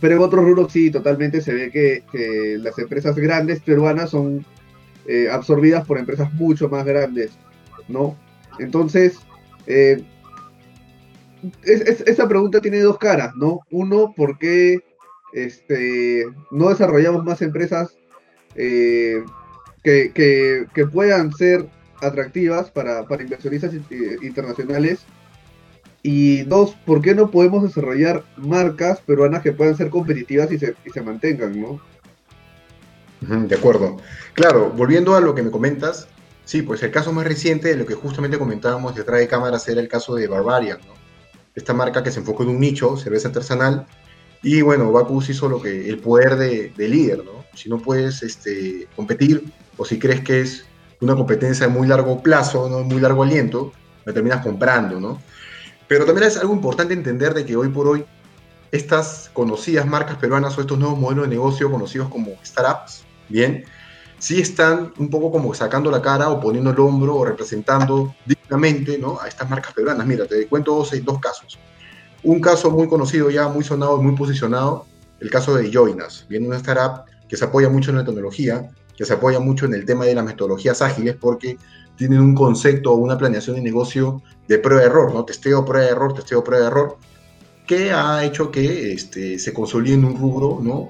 Pero 0.01 0.15
en 0.15 0.21
otros 0.21 0.43
rubros 0.43 0.71
sí, 0.71 0.91
totalmente 0.91 1.41
se 1.41 1.53
ve 1.53 1.71
que, 1.71 2.57
las 2.59 2.77
empresas 2.79 3.15
grandes 3.15 3.61
peruanas 3.61 4.09
son 4.09 4.45
eh, 5.07 5.29
absorbidas 5.31 5.85
por 5.85 5.97
empresas 5.97 6.33
mucho 6.33 6.69
más 6.69 6.85
grandes, 6.85 7.31
¿no? 7.87 8.17
Entonces, 8.59 9.19
eh, 9.67 10.03
esa 11.63 12.27
pregunta 12.27 12.59
tiene 12.59 12.79
dos 12.79 12.97
caras, 12.97 13.35
¿no? 13.35 13.61
Uno, 13.71 14.13
¿por 14.15 14.37
qué 14.37 14.79
este, 15.33 16.25
no 16.51 16.69
desarrollamos 16.69 17.23
más 17.23 17.41
empresas 17.41 17.97
eh, 18.55 19.23
que, 19.83 20.67
puedan 20.91 21.31
ser 21.33 21.67
atractivas 22.01 22.71
para, 22.71 23.07
para 23.07 23.23
inversionistas 23.23 23.73
internacionales 24.21 25.05
y 26.07 26.43
dos, 26.43 26.75
¿por 26.85 27.01
qué 27.01 27.15
no 27.15 27.31
podemos 27.31 27.63
desarrollar 27.63 28.23
marcas 28.37 28.99
peruanas 29.01 29.41
que 29.41 29.53
puedan 29.53 29.75
ser 29.75 29.89
competitivas 29.89 30.51
y 30.51 30.59
se, 30.59 30.75
y 30.85 30.89
se 30.91 31.01
mantengan, 31.01 31.59
¿no? 31.59 31.81
De 33.21 33.55
acuerdo. 33.55 33.97
Claro, 34.33 34.71
volviendo 34.75 35.15
a 35.15 35.21
lo 35.21 35.33
que 35.33 35.41
me 35.41 35.49
comentas, 35.49 36.07
Sí, 36.45 36.61
pues 36.61 36.83
el 36.83 36.91
caso 36.91 37.11
más 37.11 37.25
reciente 37.25 37.69
de 37.69 37.75
lo 37.75 37.87
que 37.87 37.95
justamente 37.95 38.37
comentábamos 38.37 38.95
detrás 38.95 39.19
de 39.19 39.27
cámaras 39.27 39.67
era 39.67 39.81
el 39.81 39.87
caso 39.87 40.13
de 40.13 40.27
Barbarian, 40.27 40.77
¿no? 40.85 40.93
Esta 41.55 41.73
marca 41.73 42.03
que 42.03 42.11
se 42.11 42.19
enfocó 42.19 42.43
en 42.43 42.49
un 42.49 42.59
nicho, 42.59 42.95
cerveza 42.97 43.29
artesanal, 43.29 43.87
y 44.43 44.61
bueno, 44.61 44.91
Bacus 44.91 45.29
hizo 45.29 45.49
lo 45.49 45.59
que, 45.59 45.89
el 45.89 45.97
poder 45.97 46.35
de, 46.35 46.71
líder, 46.77 47.25
¿no? 47.25 47.43
Si 47.55 47.67
no 47.67 47.79
puedes 47.79 48.21
este, 48.21 48.87
competir, 48.95 49.43
o 49.75 49.85
si 49.85 49.97
crees 49.97 50.21
que 50.21 50.41
es 50.41 50.65
una 51.01 51.15
competencia 51.15 51.65
de 51.65 51.73
muy 51.73 51.87
largo 51.87 52.21
plazo, 52.21 52.69
¿no? 52.69 52.81
muy 52.81 53.01
largo 53.01 53.23
aliento, 53.23 53.73
la 54.05 54.13
terminas 54.13 54.43
comprando, 54.43 54.99
¿no? 54.99 55.19
Pero 55.87 56.05
también 56.05 56.27
es 56.27 56.37
algo 56.37 56.53
importante 56.53 56.93
entender 56.93 57.33
de 57.33 57.45
que 57.45 57.55
hoy 57.55 57.69
por 57.69 57.87
hoy 57.87 58.05
estas 58.71 59.29
conocidas 59.33 59.85
marcas 59.85 60.17
peruanas 60.17 60.57
o 60.57 60.61
estos 60.61 60.77
nuevos 60.77 60.99
modelos 60.99 61.25
de 61.25 61.35
negocio 61.35 61.71
conocidos 61.71 62.09
como 62.09 62.31
startups, 62.43 63.03
bien, 63.29 63.63
sí 64.17 64.41
están 64.41 64.93
un 64.97 65.09
poco 65.09 65.31
como 65.31 65.53
sacando 65.53 65.91
la 65.91 66.01
cara 66.01 66.29
o 66.29 66.39
poniendo 66.39 66.71
el 66.71 66.79
hombro 66.79 67.15
o 67.15 67.25
representando 67.25 68.13
dignamente 68.25 68.97
¿no? 68.97 69.19
a 69.21 69.27
estas 69.27 69.49
marcas 69.49 69.73
peruanas. 69.73 70.05
Mira, 70.05 70.25
te 70.25 70.47
cuento 70.47 70.75
dos, 70.75 70.91
dos 71.03 71.19
casos. 71.19 71.59
Un 72.23 72.41
caso 72.41 72.71
muy 72.71 72.87
conocido 72.87 73.29
ya, 73.29 73.47
muy 73.47 73.63
sonado, 73.63 74.01
muy 74.01 74.15
posicionado, 74.15 74.87
el 75.19 75.29
caso 75.29 75.55
de 75.55 75.71
Joinas, 75.71 76.25
viene 76.27 76.47
una 76.47 76.57
startup 76.57 77.05
que 77.29 77.37
se 77.37 77.45
apoya 77.45 77.69
mucho 77.69 77.91
en 77.91 77.97
la 77.97 78.05
tecnología, 78.05 78.69
que 78.97 79.05
se 79.05 79.13
apoya 79.13 79.39
mucho 79.39 79.65
en 79.65 79.73
el 79.73 79.85
tema 79.85 80.05
de 80.05 80.15
las 80.15 80.25
metodologías 80.25 80.81
ágiles 80.81 81.15
porque 81.19 81.57
tienen 81.97 82.19
un 82.19 82.35
concepto 82.35 82.91
o 82.91 82.95
una 82.95 83.17
planeación 83.17 83.55
de 83.55 83.61
negocio 83.61 84.21
de 84.47 84.59
prueba-error, 84.59 85.13
¿no? 85.13 85.25
Testeo, 85.25 85.65
prueba-error, 85.65 86.13
testeo, 86.13 86.43
prueba-error, 86.43 86.97
que 87.67 87.91
ha 87.91 88.23
hecho 88.23 88.51
que 88.51 88.91
este, 88.91 89.39
se 89.39 89.53
consolide 89.53 89.95
en 89.95 90.05
un 90.05 90.17
rubro, 90.17 90.59
¿no? 90.61 90.89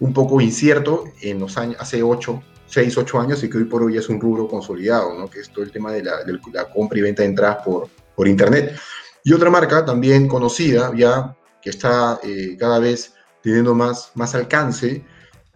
Un 0.00 0.12
poco 0.12 0.40
incierto 0.40 1.04
en 1.20 1.40
los 1.40 1.56
años, 1.56 1.76
hace 1.80 2.02
8, 2.02 2.42
6, 2.66 2.96
8 2.98 3.20
años 3.20 3.42
y 3.44 3.50
que 3.50 3.58
hoy 3.58 3.64
por 3.64 3.82
hoy 3.82 3.96
es 3.96 4.08
un 4.08 4.20
rubro 4.20 4.48
consolidado, 4.48 5.18
¿no? 5.18 5.28
Que 5.28 5.40
es 5.40 5.50
todo 5.50 5.64
el 5.64 5.70
tema 5.70 5.92
de 5.92 6.02
la, 6.02 6.24
compra 6.72 6.98
y 6.98 7.02
venta 7.02 7.22
de 7.22 7.28
entradas 7.28 7.64
por, 7.64 7.88
por 8.14 8.28
Internet. 8.28 8.76
Y 9.24 9.32
otra 9.32 9.50
marca 9.50 9.84
también 9.84 10.28
conocida, 10.28 10.92
ya 10.96 11.36
que 11.60 11.70
está 11.70 12.18
eh, 12.24 12.56
cada 12.58 12.78
vez 12.78 13.14
teniendo 13.42 13.74
más, 13.74 14.10
más 14.14 14.34
alcance, 14.34 15.04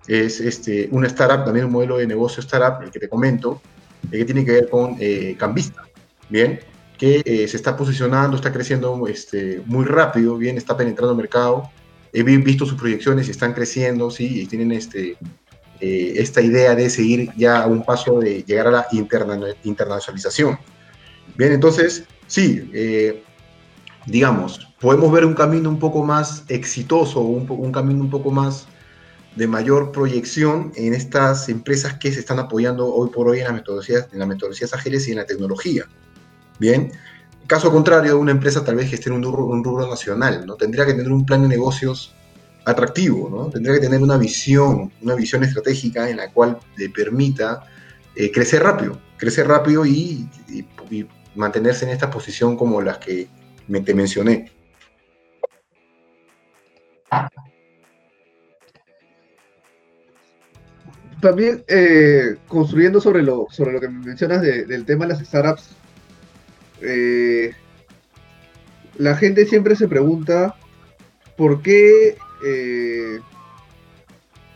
es 0.07 0.41
este, 0.41 0.89
una 0.93 1.09
startup, 1.09 1.45
también 1.45 1.67
un 1.67 1.73
modelo 1.73 1.99
de 1.99 2.07
negocio 2.07 2.41
startup, 2.41 2.83
el 2.83 2.91
que 2.91 3.01
te 3.01 3.09
comento, 3.09 3.61
que 4.11 4.25
tiene 4.25 4.45
que 4.45 4.53
ver 4.53 4.69
con 4.69 4.97
eh, 5.01 5.37
Cambista, 5.39 5.83
¿bien? 6.29 6.61
Que 6.99 7.23
eh, 7.25 7.49
se 7.49 7.57
está 7.57 7.77
posicionando, 7.77 8.37
está 8.37 8.53
creciendo 8.53 9.07
este, 9.07 9.63
muy 9.67 9.85
rápido, 9.85 10.37
¿bien? 10.37 10.57
Está 10.57 10.77
penetrando 10.77 11.13
el 11.13 11.19
mercado. 11.19 11.71
He 12.13 12.23
visto 12.23 12.65
sus 12.65 12.79
proyecciones 12.79 13.29
y 13.29 13.31
están 13.31 13.53
creciendo, 13.53 14.11
¿sí? 14.11 14.43
Y 14.43 14.47
tienen 14.47 14.73
este, 14.73 15.17
eh, 15.81 16.15
esta 16.17 16.41
idea 16.41 16.75
de 16.75 16.89
seguir 16.89 17.31
ya 17.37 17.63
a 17.63 17.67
un 17.67 17.85
paso 17.85 18.21
de 18.21 18.43
llegar 18.43 18.69
a 18.69 18.71
la 18.71 18.87
internacionalización. 19.65 20.59
Bien, 21.37 21.53
entonces, 21.53 22.05
sí, 22.27 22.71
digamos, 24.07 24.67
podemos 24.81 25.13
ver 25.13 25.27
un 25.27 25.35
camino 25.35 25.69
un 25.69 25.79
poco 25.79 26.03
más 26.03 26.45
exitoso, 26.49 27.21
un, 27.21 27.47
un 27.51 27.73
camino 27.73 28.01
un 28.01 28.11
poco 28.11 28.31
más 28.31 28.67
de 29.37 29.47
mayor 29.47 29.93
proyección 29.93 30.73
en 30.77 30.95
estas 30.95 31.49
empresas 31.49 31.95
que 31.95 32.11
se 32.11 32.21
están 32.21 32.39
apoyando 32.39 32.93
hoy 32.93 33.11
por 33.11 33.29
hoy 33.29 33.39
en 33.39 33.45
las 33.45 33.53
metodologías, 33.53 34.09
en 34.13 34.19
las 34.19 34.29
metodologías 34.29 34.73
ágiles 34.73 35.07
y 35.07 35.13
en 35.13 35.19
la 35.19 35.27
tecnología. 35.27 35.85
Bien, 36.59 36.91
caso 37.47 37.71
contrario, 37.71 38.19
una 38.19 38.31
empresa 38.31 38.65
tal 38.65 38.77
vez 38.77 38.89
que 38.89 38.97
esté 38.97 39.11
en 39.11 39.17
un 39.17 39.23
rubro, 39.23 39.89
nacional, 39.89 40.47
¿no? 40.47 40.55
Tendría 40.55 40.87
que 40.87 40.95
tener 40.95 41.13
un 41.13 41.27
plan 41.27 41.43
de 41.43 41.49
negocios 41.49 42.15
atractivo, 42.65 43.29
¿no? 43.29 43.51
Tendría 43.51 43.75
que 43.75 43.81
tener 43.81 44.03
una 44.03 44.17
visión, 44.17 44.91
una 45.03 45.15
visión 45.15 45.45
estratégica 45.45 46.09
en 46.09 46.17
la 46.17 46.33
cual 46.33 46.59
le 46.77 46.89
permita 46.89 47.65
eh, 48.15 48.33
crecer 48.33 48.63
rápido, 48.63 48.99
crecer 49.19 49.47
rápido 49.47 49.85
y, 49.85 50.29
mantenerse 51.35 51.85
en 51.85 51.91
esta 51.91 52.11
posición 52.11 52.57
como 52.57 52.81
las 52.81 52.97
que 52.97 53.29
me, 53.69 53.83
te 53.83 53.93
mencioné. 53.93 54.51
También 61.21 61.65
eh, 61.69 62.37
construyendo 62.47 63.01
sobre 63.01 63.23
lo, 63.23 63.47
sobre 63.51 63.73
lo 63.73 63.81
que 63.81 63.89
mencionas 63.89 64.43
del 64.43 64.85
tema 64.85 65.07
de 65.07 65.13
las 65.13 65.27
startups, 65.27 65.71
eh, 66.83 67.53
la 68.99 69.17
gente 69.17 69.47
siempre 69.47 69.77
se 69.77 69.89
pregunta 69.89 70.55
por 71.37 71.63
qué 71.63 72.17
eh, 72.45 73.21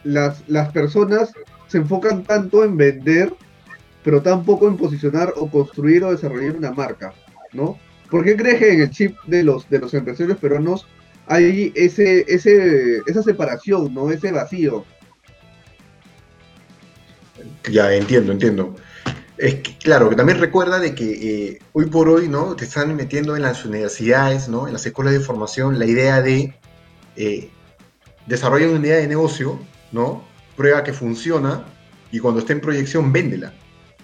las, 0.05 0.49
las 0.49 0.73
personas 0.73 1.33
se 1.69 1.79
enfocan 1.79 2.25
tanto 2.25 2.64
en 2.64 2.76
vender, 2.76 3.33
pero 4.02 4.23
tan 4.23 4.45
poco 4.45 4.69
en 4.69 4.76
posicionar 4.76 5.33
o 5.37 5.50
construir 5.50 6.05
o 6.05 6.11
desarrollar 6.11 6.57
una 6.57 6.73
marca, 6.73 7.14
¿no? 7.52 7.79
¿Por 8.11 8.25
qué 8.25 8.37
crees 8.37 8.59
que 8.59 8.73
en 8.73 8.81
el 8.81 8.90
chip 8.90 9.17
de 9.26 9.45
los, 9.45 9.69
de 9.71 9.79
los 9.79 9.95
empresarios 9.95 10.38
peruanos 10.38 10.87
hay 11.26 11.73
ese, 11.76 12.25
ese, 12.29 13.02
esa 13.07 13.23
separación, 13.23 13.95
¿no? 13.95 14.11
Ese 14.11 14.33
vacío 14.33 14.85
ya, 17.69 17.93
entiendo, 17.93 18.33
entiendo. 18.33 18.76
Es 19.37 19.57
que, 19.57 19.76
claro, 19.79 20.11
que 20.11 20.17
también 20.17 20.38
recuerda 20.38 20.79
de 20.79 20.95
que 20.95 21.49
eh, 21.49 21.59
hoy 21.73 21.87
por 21.87 22.09
hoy, 22.09 22.29
¿no? 22.29 22.55
Te 22.57 22.64
están 22.64 22.95
metiendo 22.95 23.37
en 23.37 23.43
las 23.43 23.64
universidades, 23.64 24.49
¿no? 24.49 24.67
En 24.67 24.75
las 24.75 24.85
escuelas 24.85 25.14
de 25.14 25.21
formación, 25.21 25.79
la 25.79 25.87
idea 25.87 26.21
de 26.21 26.55
eh, 27.17 27.50
una 28.26 28.87
idea 28.87 28.97
de 28.97 29.09
negocio, 29.09 29.59
¿no? 29.93 30.25
Prueba 30.57 30.85
que 30.85 30.93
funciona 30.93 31.64
y 32.12 32.19
cuando 32.19 32.40
esté 32.40 32.52
en 32.52 32.61
proyección, 32.61 33.12
véndela, 33.12 33.55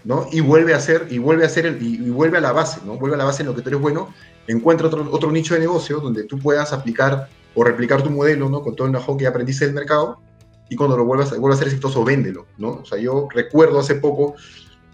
¿no? 0.04 0.26
Y 0.32 0.40
vuelve 0.40 0.72
a 0.72 0.78
hacer, 0.78 1.06
y 1.10 1.18
vuelve 1.18 1.44
a 1.44 1.46
hacer, 1.46 1.66
el, 1.66 1.82
y, 1.82 2.10
vuelve 2.10 2.38
a 2.38 2.40
la 2.40 2.52
base, 2.52 2.80
¿no? 2.86 2.96
Vuelve 2.96 3.16
a 3.16 3.18
la 3.18 3.24
base 3.24 3.42
en 3.42 3.48
lo 3.48 3.54
que 3.54 3.62
tú 3.62 3.68
eres 3.68 3.80
bueno, 3.80 4.14
encuentra 4.46 4.86
otro, 4.86 5.06
otro 5.10 5.30
nicho 5.30 5.54
de 5.54 5.60
negocio 5.60 6.00
donde 6.00 6.24
tú 6.24 6.38
puedas 6.38 6.72
aplicar 6.72 7.28
o 7.54 7.62
replicar 7.62 8.02
tu 8.02 8.10
modelo, 8.10 8.48
¿no? 8.48 8.62
Con 8.62 8.74
todo 8.74 8.86
el 8.86 8.92
know 8.92 9.16
que 9.16 9.26
aprendiste 9.26 9.66
del 9.66 9.74
mercado 9.74 10.20
y 10.68 10.76
cuando 10.76 10.96
lo 10.96 11.04
vuelvas, 11.04 11.30
vuelva 11.38 11.54
a 11.54 11.58
ser 11.58 11.68
exitoso, 11.68 12.04
véndelo, 12.04 12.46
¿no? 12.58 12.80
O 12.82 12.84
sea, 12.84 12.98
yo 12.98 13.28
recuerdo 13.32 13.78
hace 13.78 13.96
poco, 13.96 14.34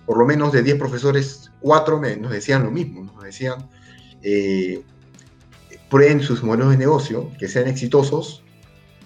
por 0.05 0.19
lo 0.19 0.27
menos 0.27 0.53
de 0.53 0.63
10 0.63 0.77
profesores, 0.77 1.51
4 1.61 1.99
me, 1.99 2.17
nos 2.17 2.33
decían 2.33 2.65
lo 2.65 2.71
mismo, 2.71 3.05
nos 3.05 3.23
decían, 3.23 3.69
eh, 4.23 4.83
prueben 5.91 6.21
sus 6.21 6.43
modelos 6.43 6.71
de 6.71 6.77
negocio, 6.77 7.31
que 7.39 7.49
sean 7.49 7.69
exitosos, 7.69 8.43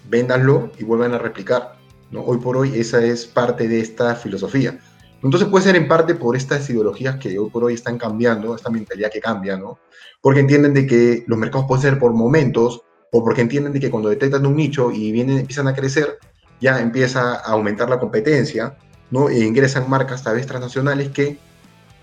véndanlo 0.09 0.71
y 0.77 0.83
vuelvan 0.83 1.13
a 1.13 1.17
replicar, 1.17 1.77
¿no? 2.11 2.21
Hoy 2.21 2.37
por 2.37 2.57
hoy 2.57 2.77
esa 2.79 3.03
es 3.03 3.25
parte 3.25 3.67
de 3.67 3.79
esta 3.79 4.15
filosofía. 4.15 4.79
Entonces 5.23 5.49
puede 5.49 5.65
ser 5.65 5.75
en 5.75 5.87
parte 5.87 6.15
por 6.15 6.35
estas 6.35 6.69
ideologías 6.69 7.17
que 7.17 7.39
hoy 7.39 7.49
por 7.49 7.63
hoy 7.63 7.73
están 7.73 7.97
cambiando, 7.97 8.55
esta 8.55 8.69
mentalidad 8.69 9.11
que 9.11 9.19
cambia, 9.19 9.57
¿no? 9.57 9.79
Porque 10.21 10.41
entienden 10.41 10.73
de 10.73 10.85
que 10.85 11.23
los 11.27 11.39
mercados 11.39 11.65
pueden 11.67 11.81
ser 11.81 11.99
por 11.99 12.13
momentos, 12.13 12.81
o 13.11 13.23
porque 13.23 13.41
entienden 13.41 13.73
de 13.73 13.79
que 13.79 13.89
cuando 13.89 14.09
detectan 14.09 14.45
un 14.45 14.55
nicho 14.55 14.91
y 14.91 15.11
vienen, 15.11 15.39
empiezan 15.39 15.67
a 15.67 15.73
crecer, 15.73 16.19
ya 16.59 16.79
empieza 16.79 17.35
a 17.35 17.51
aumentar 17.51 17.89
la 17.89 17.99
competencia, 17.99 18.75
¿no? 19.11 19.29
E 19.29 19.39
ingresan 19.39 19.89
marcas 19.89 20.23
tal 20.23 20.35
vez 20.35 20.47
transnacionales 20.47 21.09
que 21.09 21.37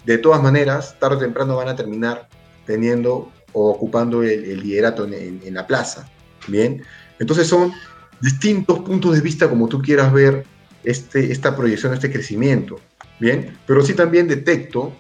de 0.05 0.19
todas 0.19 0.43
maneras, 0.43 0.97
tarde 0.99 1.17
o 1.17 1.19
temprano 1.19 1.57
van 1.57 1.69
a 1.69 1.77
terminar 1.77 2.29
teniendo 2.67 3.33
o 3.53 3.71
ocupando 3.71 4.23
el, 4.23 4.61
liderato 4.61 5.07
en, 5.07 5.55
la 5.55 5.67
plaza, 5.67 6.09
¿bien? 6.49 6.83
Entonces 7.19 7.47
son 7.47 7.73
distintos 8.21 8.81
puntos 8.81 9.15
de 9.15 9.21
vista 9.21 9.49
como 9.49 9.69
tú 9.69 9.81
quieras 9.81 10.13
ver 10.13 10.45
este, 10.83 11.33
esta 11.33 11.57
proyección, 11.57 11.95
este 11.95 12.13
crecimiento, 12.13 12.81
¿bien? 13.21 13.57
Pero 13.67 13.83
sí 13.83 13.95
también 13.95 14.29
detecto, 14.29 14.93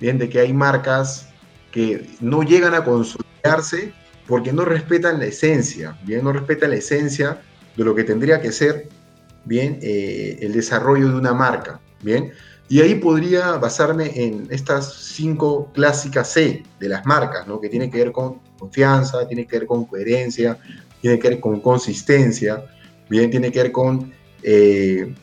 ¿bien? 0.00 0.18
De 0.18 0.28
que 0.28 0.40
hay 0.40 0.52
marcas 0.52 1.28
que 1.70 2.08
no 2.20 2.42
llegan 2.42 2.74
a 2.74 2.84
consolidarse 2.84 3.92
porque 4.26 4.52
no 4.52 4.64
respetan 4.64 5.18
la 5.18 5.26
esencia, 5.26 5.98
¿bien? 6.04 6.24
No 6.24 6.32
respetan 6.32 6.70
la 6.70 6.76
esencia 6.76 7.42
de 7.76 7.84
lo 7.84 7.94
que 7.94 8.04
tendría 8.04 8.40
que 8.40 8.52
ser 8.52 8.88
bien, 9.46 9.78
eh, 9.80 10.38
el 10.42 10.52
desarrollo 10.52 11.08
de 11.08 11.14
una 11.14 11.32
marca, 11.32 11.80
bien. 12.02 12.32
Y 12.68 12.80
ahí 12.80 12.96
podría 12.96 13.52
basarme 13.52 14.10
en 14.14 14.48
estas 14.50 14.92
cinco 14.92 15.70
clásicas 15.72 16.32
C 16.32 16.64
de 16.80 16.88
las 16.88 17.06
marcas, 17.06 17.46
¿no? 17.46 17.60
que 17.60 17.68
tiene 17.68 17.88
que 17.88 17.98
ver 17.98 18.12
con 18.12 18.40
confianza, 18.58 19.26
tiene 19.28 19.46
que 19.46 19.60
ver 19.60 19.66
con 19.68 19.84
coherencia, 19.84 20.58
tiene 21.00 21.18
que 21.18 21.28
ver 21.28 21.40
con 21.40 21.60
consistencia, 21.60 22.64
bien, 23.08 23.30
tiene 23.30 23.52
que 23.52 23.62
ver 23.62 23.72
con, 23.72 24.12
eh, 24.42 25.14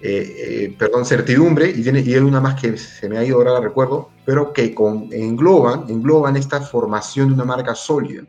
eh, 0.00 0.74
perdón, 0.78 1.04
certidumbre, 1.04 1.68
y, 1.68 1.82
tiene, 1.82 2.00
y 2.00 2.14
hay 2.14 2.20
una 2.20 2.40
más 2.40 2.58
que 2.58 2.78
se 2.78 3.08
me 3.10 3.18
ha 3.18 3.24
ido 3.24 3.36
ahora, 3.36 3.60
recuerdo, 3.60 4.08
pero 4.24 4.54
que 4.54 4.74
con, 4.74 5.12
engloban, 5.12 5.84
engloban 5.90 6.36
esta 6.36 6.62
formación 6.62 7.28
de 7.28 7.34
una 7.34 7.44
marca 7.44 7.74
sólida. 7.74 8.22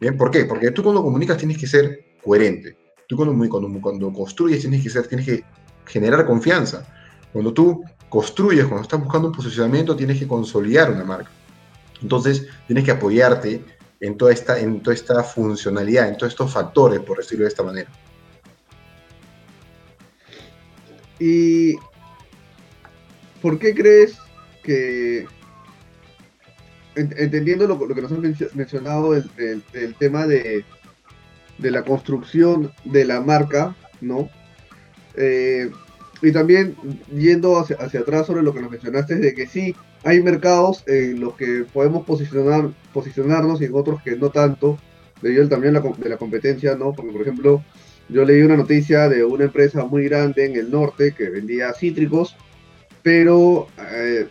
¿Bien? 0.00 0.16
¿Por 0.16 0.30
qué? 0.30 0.46
Porque 0.46 0.70
tú 0.70 0.82
cuando 0.82 1.02
comunicas 1.02 1.36
tienes 1.36 1.58
que 1.58 1.66
ser 1.66 2.04
coherente. 2.22 2.76
Tú 3.08 3.16
cuando, 3.16 3.48
cuando, 3.48 3.80
cuando 3.80 4.12
construyes 4.12 4.60
tienes 4.60 4.82
que, 4.82 4.90
ser, 4.90 5.08
tienes 5.08 5.26
que 5.26 5.44
generar 5.86 6.26
confianza. 6.26 6.86
Cuando 7.32 7.52
tú 7.54 7.82
construyes, 8.10 8.66
cuando 8.66 8.82
estás 8.82 9.00
buscando 9.00 9.28
un 9.28 9.34
posicionamiento, 9.34 9.96
tienes 9.96 10.18
que 10.18 10.28
consolidar 10.28 10.92
una 10.92 11.04
marca. 11.04 11.30
Entonces, 12.02 12.46
tienes 12.66 12.84
que 12.84 12.90
apoyarte 12.90 13.64
en 14.00 14.16
toda 14.16 14.32
esta, 14.32 14.60
en 14.60 14.82
toda 14.82 14.94
esta 14.94 15.24
funcionalidad, 15.24 16.08
en 16.08 16.18
todos 16.18 16.32
estos 16.32 16.52
factores, 16.52 17.00
por 17.00 17.16
decirlo 17.16 17.44
de 17.44 17.48
esta 17.48 17.62
manera. 17.62 17.90
¿Y 21.18 21.74
por 23.40 23.58
qué 23.58 23.74
crees 23.74 24.18
que 24.62 25.26
entendiendo 26.94 27.66
lo, 27.66 27.94
que 27.94 28.02
nos 28.02 28.12
han 28.12 28.36
mencionado 28.54 29.14
el, 29.14 29.94
tema 29.98 30.26
de, 30.26 30.64
la 31.58 31.82
construcción 31.82 32.72
de 32.84 33.04
la 33.04 33.20
marca, 33.20 33.76
¿no? 34.00 34.28
Eh, 35.16 35.70
y 36.22 36.32
también 36.32 36.76
yendo 37.14 37.58
hacia, 37.58 37.76
atrás 37.76 38.26
sobre 38.26 38.42
lo 38.42 38.52
que 38.52 38.60
nos 38.60 38.70
mencionaste, 38.70 39.16
de 39.16 39.34
que 39.34 39.46
sí, 39.46 39.74
hay 40.04 40.22
mercados 40.22 40.84
en 40.86 41.20
los 41.20 41.34
que 41.34 41.64
podemos 41.72 42.04
posicionar, 42.04 42.70
posicionarnos 42.92 43.60
y 43.60 43.66
en 43.66 43.74
otros 43.74 44.02
que 44.02 44.16
no 44.16 44.30
tanto, 44.30 44.78
debido 45.22 45.42
al 45.42 45.48
tamaño 45.48 45.80
de 45.96 46.08
la 46.08 46.16
competencia, 46.16 46.76
¿no? 46.76 46.92
Porque, 46.92 47.12
por 47.12 47.22
ejemplo, 47.22 47.62
yo 48.08 48.24
leí 48.24 48.42
una 48.42 48.56
noticia 48.56 49.08
de 49.08 49.24
una 49.24 49.44
empresa 49.44 49.84
muy 49.84 50.04
grande 50.04 50.46
en 50.46 50.56
el 50.56 50.70
norte 50.70 51.12
que 51.16 51.28
vendía 51.30 51.72
cítricos, 51.72 52.36
pero 53.02 53.68
eh, 53.92 54.26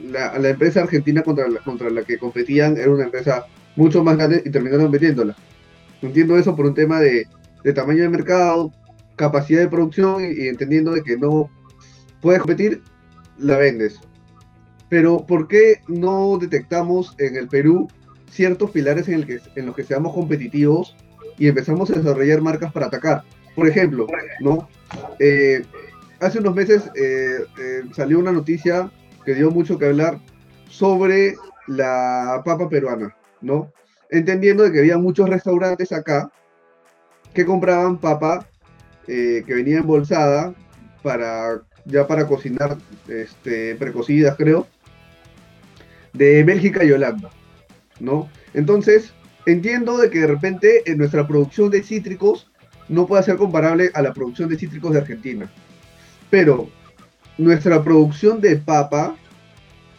la, 0.00 0.48
empresa 0.48 0.82
argentina 0.82 1.22
contra 1.22 1.48
la, 1.48 1.60
contra 1.60 1.90
la 1.90 2.02
que 2.02 2.18
competían 2.18 2.76
era 2.76 2.90
una 2.90 3.04
empresa 3.04 3.46
mucho 3.76 4.04
más 4.04 4.16
grande 4.16 4.42
y 4.44 4.50
terminaron 4.50 4.90
vendiéndola. 4.90 5.36
Entiendo 6.02 6.36
eso 6.36 6.54
por 6.56 6.66
un 6.66 6.74
tema 6.74 7.00
de, 7.00 7.26
tamaño 7.74 8.02
de 8.02 8.08
mercado, 8.08 8.72
capacidad 9.16 9.60
de 9.60 9.68
producción 9.68 10.24
y, 10.24 10.48
entendiendo 10.48 10.92
de 10.92 11.02
que 11.02 11.16
no 11.16 11.48
puedes 12.20 12.40
competir, 12.40 12.82
la 13.38 13.56
vendes. 13.56 14.00
Pero 14.88 15.24
¿por 15.26 15.48
qué 15.48 15.80
no 15.88 16.36
detectamos 16.38 17.14
en 17.18 17.36
el 17.36 17.48
Perú 17.48 17.88
ciertos 18.30 18.70
pilares 18.70 19.08
en, 19.08 19.66
los 19.66 19.76
que 19.76 19.84
seamos 19.84 20.12
competitivos 20.12 20.96
y 21.38 21.48
empezamos 21.48 21.90
a 21.90 21.94
desarrollar 21.94 22.40
marcas 22.40 22.72
para 22.72 22.86
atacar? 22.86 23.22
Por 23.54 23.68
ejemplo, 23.68 24.06
¿no? 24.40 24.68
Eh, 25.18 25.64
hace 26.20 26.40
unos 26.40 26.54
meses 26.54 26.90
eh, 26.96 27.38
eh, 27.58 27.82
salió 27.94 28.18
una 28.18 28.32
noticia 28.32 28.90
que 29.24 29.34
dio 29.34 29.50
mucho 29.50 29.78
que 29.78 29.86
hablar 29.86 30.18
sobre 30.68 31.36
la 31.66 32.42
papa 32.44 32.68
peruana, 32.68 33.14
¿no? 33.40 33.72
Entendiendo 34.12 34.62
de 34.62 34.72
que 34.72 34.80
había 34.80 34.98
muchos 34.98 35.26
restaurantes 35.26 35.90
acá 35.90 36.30
que 37.32 37.46
compraban 37.46 37.98
papa 37.98 38.46
eh, 39.08 39.42
que 39.46 39.54
venía 39.54 39.78
embolsada 39.78 40.54
para 41.02 41.62
ya 41.86 42.06
para 42.06 42.26
cocinar 42.26 42.76
este, 43.08 43.74
precocidas, 43.76 44.36
creo, 44.36 44.66
de 46.12 46.44
Bélgica 46.44 46.84
y 46.84 46.92
Holanda, 46.92 47.30
¿no? 48.00 48.28
Entonces, 48.52 49.14
entiendo 49.46 49.96
de 49.96 50.10
que 50.10 50.20
de 50.20 50.26
repente 50.26 50.82
en 50.84 50.98
nuestra 50.98 51.26
producción 51.26 51.70
de 51.70 51.82
cítricos 51.82 52.50
no 52.90 53.06
puede 53.06 53.22
ser 53.22 53.36
comparable 53.36 53.90
a 53.94 54.02
la 54.02 54.12
producción 54.12 54.50
de 54.50 54.58
cítricos 54.58 54.92
de 54.92 54.98
Argentina. 54.98 55.50
Pero 56.28 56.68
nuestra 57.38 57.82
producción 57.82 58.42
de 58.42 58.56
papa, 58.56 59.16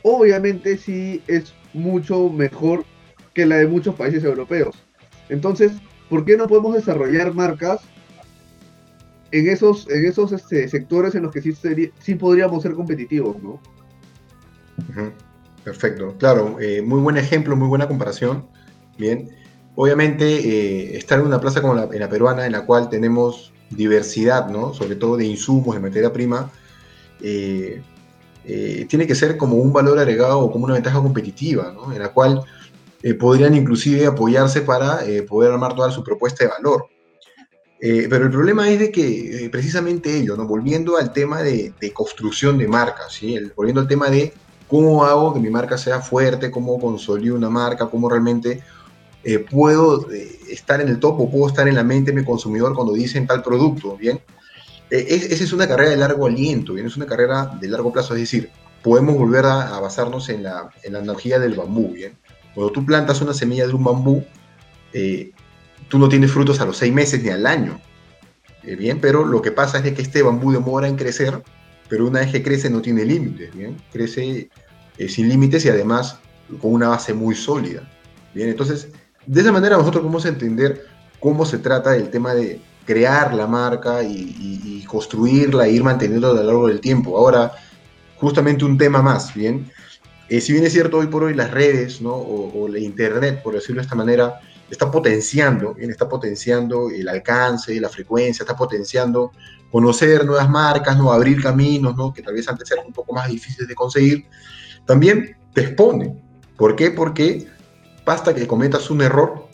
obviamente 0.04 0.78
sí 0.78 1.24
es 1.28 1.54
mucho 1.74 2.30
mejor 2.30 2.86
que 3.34 3.46
la 3.46 3.58
de 3.58 3.68
muchos 3.68 3.96
países 3.96 4.24
europeos. 4.24 4.76
Entonces, 5.30 5.72
¿por 6.10 6.26
qué 6.26 6.38
no 6.38 6.48
podemos 6.48 6.76
desarrollar 6.76 7.34
marcas 7.34 7.82
en 9.32 9.50
esos, 9.50 9.90
en 9.90 10.06
esos 10.06 10.32
este, 10.32 10.68
sectores 10.68 11.16
en 11.16 11.24
los 11.24 11.34
que 11.34 11.42
sí, 11.42 11.54
sí 12.00 12.16
podríamos 12.16 12.62
ser 12.62 12.74
competitivos, 12.74 13.42
¿no? 13.42 13.60
Perfecto, 15.64 16.16
claro, 16.20 16.60
eh, 16.60 16.82
muy 16.82 17.00
buen 17.00 17.18
ejemplo, 17.18 17.56
muy 17.56 17.68
buena 17.68 17.88
comparación. 17.88 18.46
Bien, 18.98 19.30
obviamente 19.76 20.26
eh, 20.26 20.98
estar 20.98 21.20
en 21.20 21.26
una 21.26 21.42
plaza 21.42 21.62
como 21.62 21.74
la, 21.74 21.88
la 21.88 22.10
peruana, 22.10 22.46
en 22.46 22.52
la 22.52 22.66
cual 22.66 22.90
tenemos 22.90 23.52
diversidad, 23.72 24.50
¿no? 24.50 24.74
Sobre 24.74 24.96
todo 24.96 25.18
de 25.18 25.26
insumos, 25.26 25.74
de 25.74 25.82
materia 25.82 26.14
prima, 26.14 26.52
eh, 27.20 27.82
tiene 28.88 29.08
que 29.08 29.16
ser 29.16 29.38
como 29.38 29.56
un 29.56 29.74
valor 29.74 29.98
agregado 29.98 30.42
o 30.42 30.52
como 30.52 30.66
una 30.66 30.76
ventaja 30.76 31.02
competitiva, 31.02 31.74
en 31.92 32.00
la 32.00 32.10
cual 32.10 32.44
eh, 33.04 33.14
podrían 33.14 33.56
inclusive 33.56 34.08
apoyarse 34.08 34.62
para 34.62 35.02
poder 35.28 35.52
armar 35.52 35.76
toda 35.76 35.92
su 35.92 36.04
propuesta 36.04 36.46
de 36.46 36.52
valor. 36.52 36.88
pero 37.80 38.26
el 38.26 38.32
problema 38.32 38.70
es 38.70 38.80
de 38.80 38.92
que 38.92 39.50
precisamente 39.52 40.18
ello, 40.18 40.38
volviendo 40.48 40.98
al 40.98 41.12
tema 41.12 41.42
de, 41.42 41.74
construcción 41.94 42.58
de 42.58 42.68
marcas, 42.68 43.14
¿sí? 43.14 43.38
volviendo 43.56 43.82
al 43.82 43.88
tema 43.88 44.10
de 44.10 44.34
cómo 44.68 45.04
hago 45.04 45.34
que 45.34 45.42
mi 45.42 45.50
marca 45.50 45.78
sea 45.78 46.00
fuerte, 46.00 46.50
cómo 46.50 46.80
consolido 46.80 47.36
una 47.36 47.50
marca, 47.50 47.90
cómo 47.90 48.10
realmente 48.10 48.64
puedo 49.52 50.08
estar 50.50 50.80
en 50.80 50.88
el 50.88 51.00
top 51.00 51.20
o 51.20 51.30
puedo 51.30 51.48
estar 51.48 51.68
en 51.68 51.76
la 51.76 51.84
mente 51.84 52.12
de 52.12 52.20
mi 52.22 52.26
consumidor 52.26 52.74
cuando 52.74 52.94
dicen 52.94 53.28
tal 53.28 53.44
producto, 53.44 53.98
¿bien? 53.98 54.22
Eh, 54.94 55.28
esa 55.32 55.44
es 55.44 55.52
una 55.54 55.68
carrera 55.68 55.90
de 55.90 55.98
largo 55.98 56.28
aliento, 56.28 56.78
es 56.78 56.98
una 56.98 57.08
carrera 57.08 57.58
de 57.60 57.68
largo 57.68 57.92
plazo, 57.92 58.14
es 58.14 58.22
decir, 58.22 58.52
podemos 58.84 59.18
volver 59.18 59.44
a, 59.44 59.80
basarnos 59.80 60.30
en 60.30 60.44
la, 60.44 60.70
en 60.84 60.96
analogía 60.96 61.40
del 61.40 61.56
bambú, 61.56 61.94
¿bien? 61.94 62.16
Cuando 62.54 62.72
tú 62.72 62.86
plantas 62.86 63.22
una 63.22 63.34
semilla 63.34 63.68
de 63.68 63.74
un 63.74 63.84
bambú, 63.84 64.24
eh, 64.94 65.32
tú 65.88 65.98
no 65.98 66.10
tienes 66.10 66.32
frutos 66.32 66.60
a 66.62 66.66
los 66.66 66.78
seis 66.78 66.94
meses 66.94 67.24
ni 67.24 67.30
al 67.30 67.46
año, 67.46 67.80
eh, 68.64 68.76
¿bien? 68.76 69.00
Pero 69.02 69.26
lo 69.26 69.42
que 69.42 69.52
pasa 69.52 69.80
es 69.80 69.94
que 69.94 70.02
este 70.02 70.22
bambú 70.22 70.52
demora 70.52 70.88
en 70.88 70.96
crecer, 70.96 71.42
pero 71.90 72.08
una 72.08 72.20
vez 72.20 72.32
que 72.32 72.44
crece 72.44 72.70
no 72.70 72.82
tiene 72.82 73.06
límites, 73.06 73.54
¿bien? 73.56 73.78
Crece 73.92 74.50
sin 75.08 75.28
límites 75.28 75.66
y 75.66 75.70
además 75.70 76.20
con 76.62 76.74
una 76.74 76.90
base 76.90 77.14
muy 77.14 77.36
sólida, 77.36 77.90
¿bien? 78.34 78.50
Entonces, 78.50 78.90
de 79.26 79.42
esa 79.42 79.52
manera 79.52 79.78
nosotros 79.78 80.02
podemos 80.02 80.26
entender 80.26 80.86
cómo 81.20 81.46
se 81.46 81.58
trata 81.58 81.92
del 81.92 82.10
tema 82.10 82.34
de 82.34 82.62
crear 82.86 83.34
la 83.34 83.48
marca 83.48 84.04
y, 84.04 84.84
construirla 84.88 85.66
e 85.66 85.72
ir 85.72 85.84
manteniendo 85.84 86.30
a 86.30 86.34
lo 86.36 86.44
largo 86.44 86.68
del 86.68 86.80
tiempo. 86.80 87.18
Ahora, 87.18 87.54
justamente 88.18 88.64
un 88.64 88.78
tema 88.78 89.02
más, 89.02 89.34
¿bien? 89.34 89.72
Eh, 90.34 90.42
si 90.42 90.52
bien 90.52 90.66
es 90.66 90.74
cierto, 90.74 90.98
hoy 90.98 91.06
por 91.06 91.26
hoy 91.26 91.36
las 91.36 91.52
redes, 91.52 92.02
¿no? 92.02 92.12
O, 92.16 92.68
la 92.68 92.80
internet, 92.80 93.44
por 93.44 93.54
decirlo 93.54 93.82
de 93.82 93.84
esta 93.84 93.94
manera, 93.96 94.40
está 94.68 94.90
potenciando, 94.90 95.76
¿bien? 95.76 95.92
Está 95.92 96.10
potenciando 96.10 96.90
el 96.90 97.08
alcance, 97.08 97.80
la 97.80 97.88
frecuencia, 97.88 98.42
está 98.42 98.56
potenciando 98.56 99.32
conocer 99.72 100.26
nuevas 100.26 100.50
marcas, 100.50 100.98
¿no? 100.98 101.14
Abrir 101.14 101.40
caminos, 101.40 101.96
¿no? 101.96 102.12
Que 102.12 102.24
tal 102.24 102.34
vez 102.34 102.50
antes 102.50 102.72
eran 102.72 102.88
un 102.88 102.94
poco 102.94 103.14
más 103.14 103.28
difíciles 103.28 103.68
de 103.68 103.76
conseguir. 103.76 104.26
También 104.88 105.38
te 105.54 105.62
expone. 105.62 106.20
¿Por 106.58 106.76
qué? 106.76 106.90
Porque 106.90 107.48
basta 108.04 108.34
que 108.34 108.48
cometas 108.48 108.90
un 108.90 109.04
error 109.04 109.48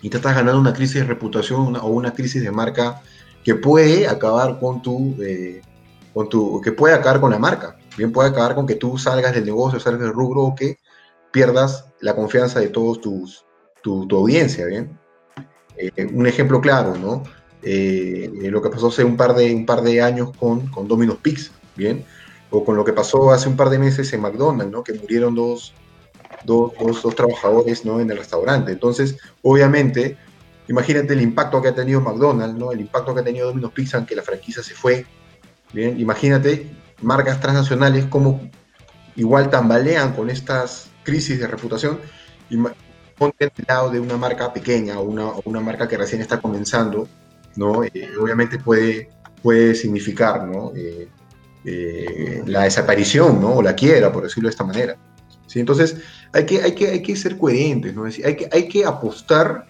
y 0.00 0.08
te 0.08 0.16
estás 0.16 0.34
ganando 0.34 0.58
una 0.58 0.72
crisis 0.72 1.02
de 1.02 1.04
reputación 1.04 1.76
o 1.76 1.86
una 1.88 2.14
crisis 2.14 2.42
de 2.42 2.50
marca 2.50 3.02
que 3.44 3.56
puede 3.56 4.08
acabar 4.08 4.58
con 4.58 4.80
tu, 4.80 5.16
eh, 5.22 5.60
con 6.14 6.30
tu, 6.30 6.62
que 6.62 6.72
puede 6.72 6.94
acabar 6.94 7.20
con 7.20 7.30
la 7.30 7.38
marca. 7.38 7.76
Bien 7.96 8.12
puede 8.12 8.30
acabar 8.30 8.54
con 8.54 8.66
que 8.66 8.74
tú 8.74 8.98
salgas 8.98 9.34
del 9.34 9.44
negocio, 9.44 9.78
salgas 9.78 10.02
del 10.02 10.12
rubro 10.12 10.42
o 10.42 10.54
que 10.54 10.78
pierdas 11.30 11.86
la 12.00 12.14
confianza 12.14 12.60
de 12.60 12.68
todos 12.68 13.00
tus, 13.00 13.44
tu, 13.82 14.06
audiencia, 14.10 14.66
¿bien? 14.66 14.98
Eh, 15.76 16.06
un 16.12 16.26
ejemplo 16.26 16.60
claro, 16.60 16.96
¿no? 16.96 17.22
Eh, 17.62 18.30
lo 18.50 18.62
que 18.62 18.70
pasó 18.70 18.88
hace 18.88 19.04
un 19.04 19.16
par 19.16 19.34
de, 19.34 19.54
un 19.54 19.66
par 19.66 19.82
de 19.82 20.02
años 20.02 20.30
con, 20.36 20.68
con 20.68 20.86
Domino's 20.86 21.18
Pizza, 21.18 21.52
¿bien? 21.76 22.04
O 22.50 22.64
con 22.64 22.76
lo 22.76 22.84
que 22.84 22.92
pasó 22.92 23.30
hace 23.30 23.48
un 23.48 23.56
par 23.56 23.70
de 23.70 23.78
meses 23.78 24.12
en 24.12 24.20
McDonald's, 24.20 24.72
¿no? 24.72 24.84
Que 24.84 24.92
murieron 24.92 25.34
dos, 25.34 25.74
dos, 26.44 26.72
dos, 27.02 27.14
trabajadores 27.14 27.84
¿no? 27.84 28.00
en 28.00 28.10
el 28.10 28.18
restaurante. 28.18 28.72
Entonces, 28.72 29.16
obviamente, 29.42 30.16
imagínate 30.68 31.14
el 31.14 31.20
impacto 31.20 31.60
que 31.62 31.68
ha 31.68 31.74
tenido 31.74 32.00
McDonald's, 32.00 32.58
¿no? 32.58 32.72
el 32.72 32.80
impacto 32.80 33.14
que 33.14 33.20
ha 33.20 33.24
tenido 33.24 33.48
Domino's 33.48 33.72
Pizza 33.72 33.98
en 33.98 34.06
que 34.06 34.16
la 34.16 34.22
franquicia 34.22 34.62
se 34.62 34.74
fue. 34.74 35.06
Bien, 35.72 35.98
imagínate 35.98 36.70
marcas 37.04 37.40
transnacionales 37.40 38.06
como 38.06 38.50
igual 39.16 39.50
tambalean 39.50 40.12
con 40.14 40.30
estas 40.30 40.90
crisis 41.04 41.38
de 41.38 41.46
reputación. 41.46 42.00
Y 42.50 42.58
ponte 43.16 43.44
al 43.44 43.52
lado 43.66 43.90
de 43.90 44.00
una 44.00 44.16
marca 44.16 44.52
pequeña 44.52 44.98
o 44.98 45.04
una, 45.04 45.30
una 45.44 45.60
marca 45.60 45.88
que 45.88 45.96
recién 45.96 46.20
está 46.20 46.40
comenzando, 46.40 47.08
¿no? 47.56 47.84
Eh, 47.84 48.10
obviamente 48.20 48.58
puede, 48.58 49.08
puede 49.42 49.74
significar 49.74 50.46
¿no? 50.46 50.72
Eh, 50.74 51.08
eh, 51.64 52.42
la 52.46 52.64
desaparición 52.64 53.40
¿no? 53.40 53.54
o 53.54 53.62
la 53.62 53.74
quiebra, 53.74 54.12
por 54.12 54.24
decirlo 54.24 54.48
de 54.48 54.52
esta 54.52 54.64
manera. 54.64 54.96
¿sí? 55.46 55.60
Entonces, 55.60 55.96
hay 56.32 56.44
que, 56.44 56.62
hay 56.62 56.72
que, 56.72 56.88
hay 56.88 57.02
que 57.02 57.16
ser 57.16 57.38
coherentes, 57.38 57.94
¿no? 57.94 58.04
hay, 58.04 58.36
que, 58.36 58.48
hay 58.52 58.68
que 58.68 58.84
apostar 58.84 59.66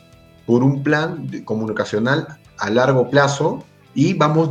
por 0.46 0.62
un 0.62 0.82
plan 0.82 1.28
comunicacional 1.44 2.38
a 2.58 2.70
largo 2.70 3.10
plazo 3.10 3.64
y 3.94 4.14
vamos 4.14 4.50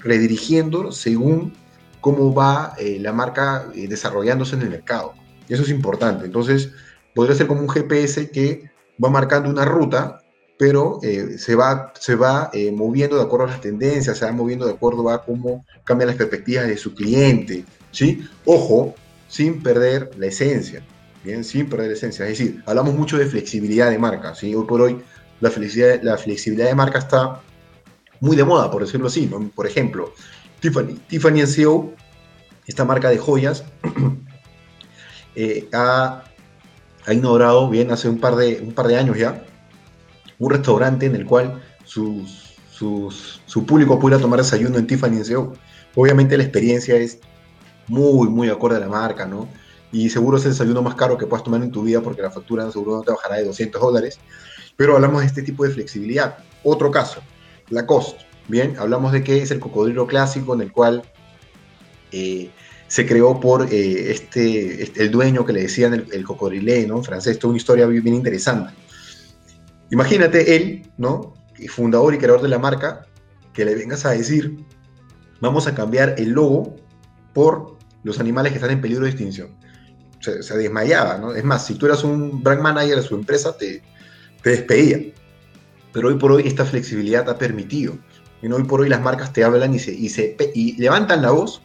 redirigiendo 0.00 0.92
según 0.92 1.52
cómo 2.00 2.34
va 2.34 2.74
eh, 2.78 2.98
la 3.00 3.12
marca 3.12 3.66
eh, 3.74 3.88
desarrollándose 3.88 4.56
en 4.56 4.62
el 4.62 4.70
mercado. 4.70 5.14
Y 5.48 5.54
eso 5.54 5.62
es 5.62 5.70
importante. 5.70 6.26
Entonces, 6.26 6.70
podría 7.14 7.36
ser 7.36 7.46
como 7.46 7.62
un 7.62 7.68
GPS 7.68 8.30
que 8.30 8.70
va 9.02 9.10
marcando 9.10 9.48
una 9.48 9.64
ruta, 9.64 10.20
pero 10.58 10.98
eh, 11.02 11.38
se 11.38 11.54
va, 11.54 11.92
se 11.98 12.16
va 12.16 12.50
moviendo 12.72 13.16
de 13.16 13.22
acuerdo 13.22 13.46
a 13.46 13.50
las 13.50 13.60
tendencias, 13.60 14.18
se 14.18 14.24
va 14.24 14.32
moviendo 14.32 14.66
de 14.66 14.72
acuerdo 14.72 15.08
a 15.10 15.24
cómo 15.24 15.64
cambian 15.84 16.08
las 16.08 16.16
perspectivas 16.16 16.66
de 16.66 16.76
su 16.76 16.94
cliente. 16.94 17.64
¿sí? 17.92 18.26
Ojo, 18.44 18.94
sin 19.28 19.62
perder 19.62 20.10
la 20.18 20.26
esencia, 20.26 20.82
¿bien? 21.22 21.44
Sin 21.44 21.68
perder 21.68 21.88
la 21.88 21.92
esencia. 21.94 22.26
Es 22.26 22.38
decir, 22.38 22.62
hablamos 22.66 22.94
mucho 22.94 23.18
de 23.18 23.26
flexibilidad 23.26 23.90
de 23.90 23.98
marca, 23.98 24.34
¿sí? 24.34 24.54
Hoy 24.54 24.64
por 24.64 24.80
hoy 24.80 24.98
la 25.40 25.50
flexibilidad, 25.50 26.02
la 26.02 26.16
flexibilidad 26.16 26.68
de 26.68 26.74
marca 26.74 26.98
está 26.98 27.40
muy 28.20 28.36
de 28.36 28.44
moda, 28.44 28.70
por 28.70 28.82
decirlo 28.82 29.06
así, 29.06 29.30
Por 29.54 29.66
ejemplo, 29.66 30.12
Tiffany, 30.60 30.94
Tiffany 31.08 31.42
NCO, 31.42 31.92
esta 32.66 32.84
marca 32.84 33.08
de 33.10 33.18
joyas, 33.18 33.64
eh, 35.34 35.68
ha, 35.72 36.24
inaugurado, 37.10 37.70
bien, 37.70 37.90
hace 37.90 38.08
un 38.08 38.18
par, 38.18 38.36
de, 38.36 38.96
años 38.98 39.16
ya, 39.16 39.44
un 40.38 40.50
restaurante 40.50 41.06
en 41.06 41.16
el 41.16 41.24
cual 41.24 41.62
su 41.84 42.26
público 43.66 43.98
pudiera 43.98 44.20
tomar 44.20 44.38
desayuno 44.38 44.78
en 44.78 44.86
Tiffany 44.86 45.24
SEO. 45.24 45.54
Obviamente 45.94 46.36
la 46.36 46.44
experiencia 46.44 46.96
es 46.96 47.18
muy, 47.88 48.28
muy 48.28 48.48
acorde 48.50 48.76
a 48.76 48.80
la 48.80 48.88
marca, 48.88 49.26
¿no? 49.26 49.48
Y 49.90 50.10
seguro 50.10 50.36
es 50.36 50.44
el 50.44 50.52
desayuno 50.52 50.82
más 50.82 50.94
caro 50.94 51.16
que 51.16 51.26
puedas 51.26 51.44
tomar 51.44 51.62
en 51.62 51.72
tu 51.72 51.82
vida 51.82 52.02
porque 52.02 52.22
la 52.22 52.30
factura 52.30 52.70
seguro 52.70 52.98
no 52.98 53.02
te 53.02 53.10
bajará 53.10 53.36
de 53.36 53.44
200 53.44 53.80
dólares. 53.80 54.20
Pero 54.76 54.94
hablamos 54.94 55.22
de 55.22 55.26
este 55.26 55.42
tipo 55.42 55.64
de 55.64 55.70
flexibilidad. 55.70 56.38
Otro 56.62 56.90
caso, 56.90 57.20
la 57.70 57.86
cost. 57.86 58.20
Bien, 58.48 58.76
hablamos 58.78 59.12
de 59.12 59.22
que 59.22 59.42
es 59.42 59.50
el 59.50 59.60
cocodrilo 59.60 60.06
clásico 60.06 60.54
en 60.54 60.62
el 60.62 60.72
cual 60.72 61.02
eh, 62.12 62.50
se 62.88 63.06
creó 63.06 63.38
por 63.38 63.70
eh, 63.70 64.10
este, 64.10 64.82
este, 64.82 65.02
el 65.02 65.10
dueño 65.10 65.44
que 65.44 65.52
le 65.52 65.62
decían 65.62 65.92
el, 65.92 66.06
el 66.10 66.24
cocodrilé, 66.24 66.86
¿no? 66.86 66.96
En 66.96 67.04
francés, 67.04 67.36
es 67.36 67.44
una 67.44 67.58
historia 67.58 67.86
bien, 67.86 68.08
interesante. 68.08 68.72
Imagínate 69.90 70.56
él, 70.56 70.90
¿no? 70.96 71.34
Fundador 71.68 72.14
y 72.14 72.18
creador 72.18 72.40
de 72.40 72.48
la 72.48 72.58
marca, 72.58 73.06
que 73.52 73.66
le 73.66 73.74
vengas 73.74 74.06
a 74.06 74.10
decir, 74.10 74.64
vamos 75.40 75.66
a 75.66 75.74
cambiar 75.74 76.14
el 76.16 76.30
logo 76.30 76.76
por 77.34 77.76
los 78.04 78.18
animales 78.20 78.52
que 78.52 78.58
están 78.58 78.70
en 78.70 78.80
peligro 78.80 79.04
de 79.04 79.10
extinción. 79.10 79.56
Se, 80.20 80.56
desmayaba. 80.56 81.36
Es 81.36 81.44
más, 81.44 81.66
si 81.66 81.74
tú 81.74 81.86
eras 81.86 82.04
un 82.04 82.42
brand 82.42 82.62
manager 82.62 82.96
de 82.96 83.02
su 83.02 83.14
empresa, 83.14 83.56
te, 83.56 83.82
te 84.42 84.50
despedía. 84.50 85.12
Pero 85.92 86.08
hoy 86.08 86.16
por 86.16 86.32
hoy 86.32 86.46
esta 86.46 86.64
flexibilidad 86.64 87.28
ha 87.28 87.38
permitido. 87.38 87.98
Y 88.42 88.50
hoy 88.50 88.64
por 88.64 88.80
hoy 88.80 88.88
las 88.88 89.00
marcas 89.00 89.32
te 89.32 89.44
hablan 89.44 89.74
y, 89.74 89.78
se, 89.78 89.92
y, 89.92 90.08
se, 90.08 90.36
y 90.54 90.76
levantan 90.80 91.22
la 91.22 91.30
voz 91.30 91.60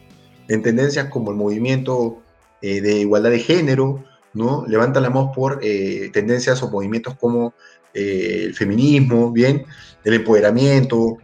en 0.48 0.62
tendencias 0.62 1.08
como 1.08 1.30
el 1.30 1.36
movimiento 1.36 2.22
eh, 2.60 2.80
de 2.80 3.00
igualdad 3.00 3.30
de 3.30 3.38
género, 3.38 4.04
¿no? 4.32 4.64
Levantan 4.66 5.04
la 5.04 5.10
voz 5.10 5.34
por 5.34 5.60
eh, 5.62 6.10
tendencias 6.12 6.62
o 6.62 6.70
movimientos 6.70 7.14
como 7.16 7.54
eh, 7.92 8.42
el 8.46 8.54
feminismo, 8.54 9.30
¿bien? 9.30 9.64
El 10.02 10.14
empoderamiento, 10.14 11.18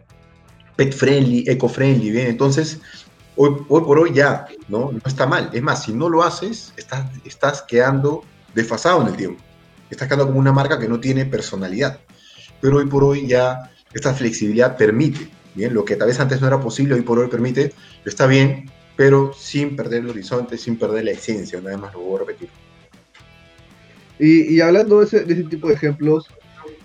pet 0.75 0.93
friendly, 0.93 1.43
eco 1.47 1.67
friendly, 1.67 2.11
¿bien? 2.11 2.27
Entonces, 2.27 2.79
hoy, 3.35 3.57
hoy 3.67 3.81
por 3.81 3.99
hoy 3.99 4.13
ya, 4.13 4.47
¿no? 4.69 4.91
No 4.91 5.01
está 5.05 5.27
mal. 5.27 5.49
Es 5.51 5.61
más, 5.61 5.83
si 5.83 5.93
no 5.93 6.09
lo 6.09 6.23
haces, 6.23 6.73
estás, 6.77 7.05
estás 7.25 7.61
quedando 7.63 8.23
desfasado 8.55 9.01
en 9.01 9.07
el 9.07 9.15
tiempo. 9.17 9.43
Estás 9.89 10.07
quedando 10.07 10.27
como 10.27 10.39
una 10.39 10.53
marca 10.53 10.79
que 10.79 10.87
no 10.87 10.99
tiene 10.99 11.25
personalidad. 11.25 11.99
Pero 12.61 12.77
hoy 12.77 12.85
por 12.85 13.03
hoy 13.03 13.27
ya 13.27 13.71
esta 13.93 14.13
flexibilidad 14.13 14.77
permite, 14.77 15.29
¿bien? 15.55 15.73
Lo 15.73 15.85
que 15.85 15.95
tal 15.95 16.07
vez 16.07 16.19
antes 16.19 16.41
no 16.41 16.47
era 16.47 16.59
posible, 16.59 16.95
hoy 16.95 17.01
por 17.01 17.19
hoy 17.19 17.27
permite, 17.27 17.73
está 18.05 18.27
bien, 18.27 18.69
pero 18.95 19.33
sin 19.33 19.75
perder 19.75 20.01
el 20.01 20.09
horizonte, 20.09 20.57
sin 20.57 20.77
perder 20.77 21.05
la 21.05 21.11
esencia, 21.11 21.59
nada 21.61 21.77
más 21.77 21.93
lo 21.93 22.01
voy 22.01 22.15
a 22.17 22.19
repetir. 22.19 22.49
Y, 24.19 24.61
hablando 24.61 24.99
de 24.99 25.05
ese, 25.05 25.21
tipo 25.45 25.67
de 25.67 25.73
ejemplos, 25.73 26.27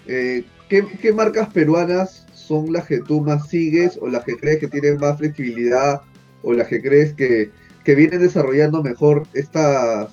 eh, 0.06 0.44
¿qué, 0.70 0.86
¿qué, 1.02 1.12
marcas 1.12 1.52
peruanas 1.52 2.26
son 2.32 2.72
las 2.72 2.86
que 2.86 3.00
tú 3.00 3.20
más 3.20 3.48
sigues 3.48 3.98
o 4.00 4.08
las 4.08 4.24
que 4.24 4.38
crees 4.38 4.58
que 4.58 4.68
tienen 4.68 4.96
más 4.98 5.18
flexibilidad 5.18 6.00
o 6.42 6.54
las 6.54 6.68
que 6.68 6.80
crees 6.80 7.12
que, 7.12 7.50
que 7.84 7.94
vienen 7.94 8.20
desarrollando 8.20 8.82
mejor 8.82 9.24
esta, 9.34 10.08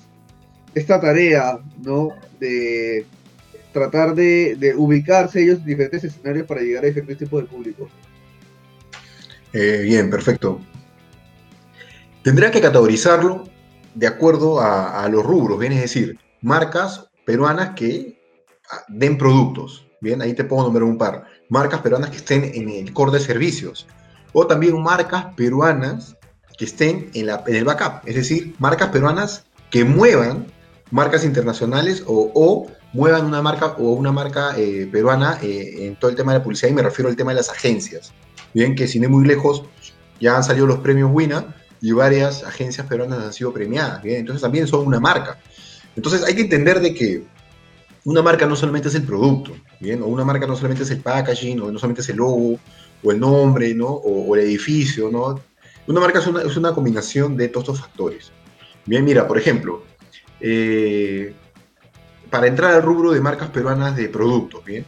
esta 0.74 1.00
tarea, 1.00 1.58
¿no? 1.82 2.10
De 2.38 3.06
tratar 3.72 4.14
de, 4.14 4.56
de, 4.56 4.74
ubicarse 4.74 5.42
ellos 5.42 5.60
en 5.60 5.64
diferentes 5.64 6.04
escenarios 6.04 6.46
para 6.46 6.60
llegar 6.60 6.84
a 6.84 6.88
diferentes 6.88 7.18
tipos 7.18 7.42
de 7.42 7.48
público. 7.48 7.88
Eh, 9.54 9.82
bien, 9.84 10.10
perfecto. 10.10 10.60
Tendría 12.22 12.50
que 12.50 12.60
categorizarlo 12.60 13.44
de 13.94 14.08
acuerdo 14.08 14.60
a, 14.60 15.08
los 15.08 15.24
rubros, 15.24 15.62
es 15.62 15.80
decir, 15.80 16.18
marcas 16.40 17.08
peruanas 17.24 17.70
que 17.76 18.20
ah, 18.68 18.84
den 18.88 19.16
productos, 19.16 19.86
bien, 20.00 20.20
ahí 20.20 20.34
te 20.34 20.42
puedo 20.42 20.64
nombrar 20.64 20.82
un 20.82 20.98
par, 20.98 21.26
marcas 21.48 21.80
peruanas 21.80 22.10
que 22.10 22.16
estén 22.16 22.50
en 22.52 22.68
el 22.68 22.92
core 22.92 23.12
de 23.12 23.20
servicios, 23.20 23.86
o 24.32 24.44
también 24.44 24.82
marcas 24.82 25.26
peruanas 25.36 26.16
que 26.58 26.64
estén 26.64 27.10
en, 27.14 27.26
la, 27.26 27.44
en 27.46 27.54
el 27.54 27.64
backup, 27.64 28.06
es 28.06 28.16
decir, 28.16 28.56
marcas 28.58 28.88
peruanas 28.88 29.44
que 29.70 29.84
muevan 29.84 30.46
marcas 30.90 31.24
internacionales 31.24 32.02
o, 32.08 32.32
o 32.34 32.66
muevan 32.92 33.26
una 33.26 33.40
marca 33.40 33.76
o 33.78 33.92
una 33.92 34.10
marca 34.10 34.54
eh, 34.56 34.88
peruana 34.90 35.38
eh, 35.40 35.86
en 35.86 35.96
todo 35.96 36.10
el 36.10 36.16
tema 36.16 36.32
de 36.32 36.38
la 36.38 36.44
publicidad 36.44 36.70
y 36.70 36.74
me 36.74 36.82
refiero 36.82 37.08
al 37.08 37.16
tema 37.16 37.30
de 37.30 37.36
las 37.36 37.50
agencias. 37.50 38.12
Bien, 38.54 38.74
que 38.74 38.86
sin 38.86 39.02
ir 39.02 39.08
muy 39.10 39.26
lejos 39.26 39.64
ya 40.20 40.36
han 40.36 40.44
salido 40.44 40.66
los 40.66 40.78
premios 40.78 41.10
WINA 41.12 41.54
y 41.80 41.92
varias 41.92 42.44
agencias 42.44 42.86
peruanas 42.86 43.22
han 43.22 43.32
sido 43.32 43.52
premiadas. 43.52 44.02
Bien, 44.02 44.20
entonces 44.20 44.40
también 44.40 44.66
son 44.66 44.86
una 44.86 45.00
marca. 45.00 45.38
Entonces 45.96 46.24
hay 46.24 46.34
que 46.34 46.42
entender 46.42 46.80
de 46.80 46.94
que 46.94 47.24
una 48.04 48.22
marca 48.22 48.46
no 48.46 48.56
solamente 48.56 48.88
es 48.88 48.94
el 48.94 49.02
producto, 49.02 49.52
bien, 49.80 50.02
o 50.02 50.06
una 50.06 50.24
marca 50.24 50.46
no 50.46 50.56
solamente 50.56 50.82
es 50.82 50.90
el 50.90 51.00
packaging, 51.00 51.60
o 51.60 51.72
no 51.72 51.78
solamente 51.78 52.02
es 52.02 52.08
el 52.10 52.16
logo, 52.16 52.58
o 53.02 53.12
el 53.12 53.18
nombre, 53.18 53.74
¿no? 53.74 53.88
O, 53.88 54.34
el 54.36 54.42
edificio, 54.42 55.10
¿no? 55.10 55.40
Una 55.86 56.00
marca 56.00 56.18
es 56.18 56.26
una, 56.26 56.42
es 56.42 56.56
una 56.56 56.72
combinación 56.72 57.36
de 57.36 57.48
todos 57.48 57.68
estos 57.68 57.80
factores. 57.80 58.30
Bien, 58.86 59.04
mira, 59.04 59.26
por 59.26 59.38
ejemplo, 59.38 59.84
eh, 60.40 61.34
para 62.30 62.46
entrar 62.46 62.74
al 62.74 62.82
rubro 62.82 63.12
de 63.12 63.20
marcas 63.20 63.48
peruanas 63.50 63.96
de 63.96 64.08
productos, 64.08 64.64
¿bien? 64.64 64.84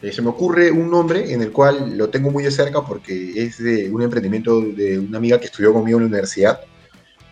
Eh, 0.00 0.12
se 0.12 0.22
me 0.22 0.28
ocurre 0.28 0.70
un 0.70 0.90
nombre 0.90 1.32
en 1.32 1.42
el 1.42 1.50
cual 1.50 1.96
lo 1.96 2.08
tengo 2.08 2.30
muy 2.30 2.44
de 2.44 2.50
cerca 2.50 2.82
porque 2.82 3.42
es 3.42 3.62
de 3.62 3.90
un 3.90 4.02
emprendimiento 4.02 4.60
de 4.60 4.98
una 4.98 5.18
amiga 5.18 5.40
que 5.40 5.46
estudió 5.46 5.72
conmigo 5.72 5.98
en 5.98 6.04
la 6.04 6.08
universidad, 6.08 6.60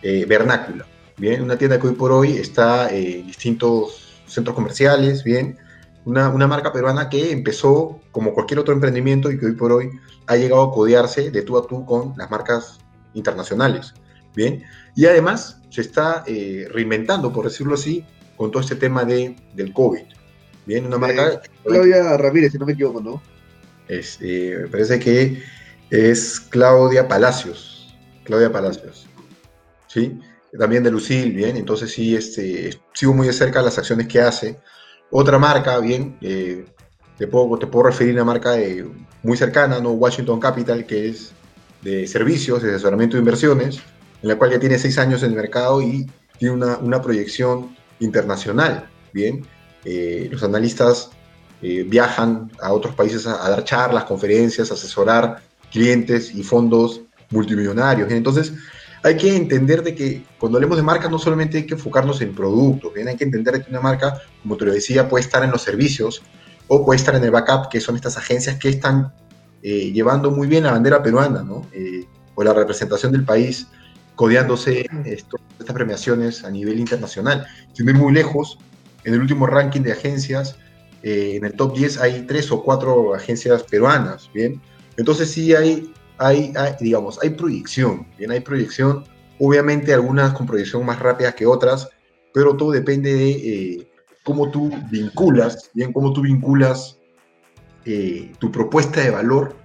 eh, 0.01 0.25
Vernácula, 0.27 0.85
¿bien? 1.17 1.41
Una 1.41 1.57
tienda 1.57 1.79
que 1.79 1.87
hoy 1.87 1.93
por 1.93 2.11
hoy 2.11 2.31
está 2.33 2.89
en 2.93 3.25
distintos 3.25 4.21
centros 4.27 4.53
comerciales, 4.53 5.23
¿bien? 5.23 5.57
Una, 6.03 6.29
una, 6.29 6.47
marca 6.47 6.73
peruana 6.73 7.09
que 7.09 7.31
empezó 7.31 8.01
como 8.11 8.33
cualquier 8.33 8.59
otro 8.59 8.73
emprendimiento 8.73 9.31
y 9.31 9.39
que 9.39 9.45
hoy 9.45 9.53
por 9.53 9.71
hoy 9.71 9.89
ha 10.25 10.35
llegado 10.35 10.63
a 10.63 10.71
codearse 10.71 11.31
de 11.31 11.41
tú 11.41 11.57
a 11.57 11.65
tú 11.65 11.85
con 11.85 12.13
las 12.17 12.29
marcas 12.29 12.79
internacionales, 13.13 13.93
¿bien? 14.35 14.63
Y 14.95 15.05
además 15.05 15.61
se 15.69 15.81
está 15.81 16.23
eh, 16.27 16.67
reinventando, 16.71 17.31
por 17.31 17.45
decirlo 17.45 17.75
así, 17.75 18.05
con 18.35 18.51
todo 18.51 18.61
este 18.61 18.75
tema 18.75 19.05
de, 19.05 19.35
del 19.55 19.73
COVID. 19.73 20.16
Bien, 20.67 20.85
una 20.85 20.97
marca. 20.97 21.29
Eh, 21.29 21.39
Claudia 21.63 22.17
Ramírez, 22.17 22.51
si 22.51 22.57
no 22.57 22.65
me 22.65 22.73
equivoco, 22.73 22.99
¿no? 22.99 23.21
Es, 23.87 24.19
eh, 24.21 24.57
me 24.63 24.67
parece 24.67 24.99
que 24.99 25.41
es 25.89 26.41
Claudia 26.41 27.07
Palacios. 27.07 27.95
Claudia 28.25 28.51
Palacios. 28.51 29.07
¿Sí? 29.87 30.19
También 30.59 30.83
de 30.83 30.91
Lucil, 30.91 31.31
bien. 31.31 31.55
Entonces 31.55 31.91
sí, 31.93 32.13
este, 32.13 32.77
sigo 32.93 33.13
muy 33.13 33.27
de 33.27 33.33
cerca 33.33 33.61
las 33.61 33.77
acciones 33.77 34.07
que 34.07 34.19
hace. 34.19 34.59
Otra 35.09 35.39
marca, 35.39 35.79
bien, 35.79 36.17
eh, 36.19 36.65
te, 37.17 37.27
puedo, 37.27 37.57
te 37.57 37.67
puedo 37.67 37.85
referir 37.85 38.11
a 38.19 38.23
una 38.23 38.33
marca 38.33 38.51
de, 38.51 38.85
muy 39.23 39.37
cercana, 39.37 39.79
¿no? 39.79 39.91
Washington 39.91 40.41
Capital, 40.41 40.85
que 40.85 41.07
es 41.07 41.31
de 41.81 42.05
servicios, 42.07 42.61
de 42.61 42.71
asesoramiento 42.71 43.15
de 43.15 43.19
inversiones, 43.19 43.79
en 44.21 44.27
la 44.27 44.35
cual 44.35 44.51
ya 44.51 44.59
tiene 44.59 44.77
seis 44.77 44.97
años 44.97 45.23
en 45.23 45.29
el 45.29 45.37
mercado 45.37 45.81
y 45.81 46.11
tiene 46.37 46.55
una, 46.55 46.77
una 46.79 47.01
proyección 47.01 47.73
internacional. 48.01 48.89
Bien, 49.13 49.45
eh, 49.89 50.27
los 50.29 50.43
analistas 50.43 51.11
eh, 51.61 51.85
viajan 51.87 52.51
a 52.61 52.73
otros 52.73 52.93
países 52.93 53.25
a, 53.25 53.45
a, 53.45 53.49
dar 53.49 53.63
charlas, 53.63 54.03
conferencias, 54.03 54.69
asesorar 54.69 55.41
clientes 55.71 56.35
y 56.35 56.43
fondos 56.43 57.01
multimillonarios. 57.29 58.05
¿bien? 58.05 58.17
Entonces, 58.17 58.51
hay 59.01 59.15
que 59.15 59.33
entender 59.33 59.81
de 59.83 59.95
que 59.95 60.25
cuando 60.39 60.57
hablemos 60.57 60.75
de 60.75 60.83
marcas 60.83 61.09
no 61.09 61.17
solamente 61.17 61.59
hay 61.59 61.65
que 61.65 61.75
enfocarnos 61.75 62.19
en 62.19 62.35
productos, 62.35 62.93
¿bien? 62.93 63.07
hay 63.07 63.15
que 63.15 63.23
entender 63.23 63.63
que 63.63 63.69
una 63.69 63.79
marca, 63.79 64.21
como 64.41 64.57
te 64.57 64.65
lo 64.65 64.73
decía, 64.73 65.07
puede 65.07 65.23
estar 65.23 65.41
en 65.45 65.51
los 65.51 65.61
servicios 65.61 66.21
o 66.67 66.85
puede 66.85 66.97
estar 66.97 67.15
en 67.15 67.23
el 67.23 67.31
backup, 67.31 67.69
que 67.69 67.79
son 67.79 67.95
estas 67.95 68.17
agencias 68.17 68.57
que 68.57 68.67
están 68.67 69.13
eh, 69.63 69.93
llevando 69.93 70.31
muy 70.31 70.47
bien 70.47 70.65
la 70.65 70.71
bandera 70.71 71.01
peruana, 71.01 71.43
¿no? 71.43 71.65
Eh, 71.71 72.05
o 72.35 72.43
la 72.43 72.53
representación 72.53 73.13
del 73.13 73.23
país 73.23 73.67
codeándose 74.15 74.85
esto, 75.05 75.37
estas 75.57 75.73
premiaciones 75.73 76.43
a 76.43 76.51
nivel 76.51 76.77
internacional. 76.77 77.47
Sin 77.71 77.87
ir 77.87 77.95
muy 77.95 78.13
lejos, 78.13 78.59
en 79.07 79.13
el 79.13 79.21
último 79.21 79.47
ranking 79.47 79.81
de 79.81 79.93
agencias, 79.93 80.57
eh, 81.01 81.37
en 81.37 81.45
el 81.45 81.53
top 81.53 81.77
10 81.77 82.01
hay 82.01 82.25
tres 82.27 82.51
o 82.51 82.61
cuatro 82.61 83.15
agencias 83.15 83.63
peruanas, 83.63 84.29
¿bien? 84.33 84.61
Entonces 84.97 85.31
sí 85.31 85.55
hay, 85.55 85.93
hay, 86.17 86.53
digamos, 86.81 87.17
hay 87.23 87.29
proyección, 87.29 88.05
¿bien? 88.17 88.31
Hay 88.31 88.41
proyección, 88.41 89.05
obviamente 89.39 89.93
algunas 89.93 90.33
con 90.33 90.45
proyección 90.45 90.85
más 90.85 90.99
rápida 90.99 91.31
que 91.33 91.45
otras, 91.45 91.87
pero 92.33 92.57
todo 92.57 92.71
depende 92.71 93.13
de 93.13 93.31
eh, 93.31 93.87
cómo 94.23 94.51
tú 94.51 94.69
vinculas, 94.91 95.71
¿bien? 95.73 95.93
Cómo 95.93 96.11
tú 96.11 96.21
vinculas 96.21 96.99
eh, 97.85 98.33
tu 98.39 98.51
propuesta 98.51 98.99
de 98.99 99.11
valor, 99.11 99.55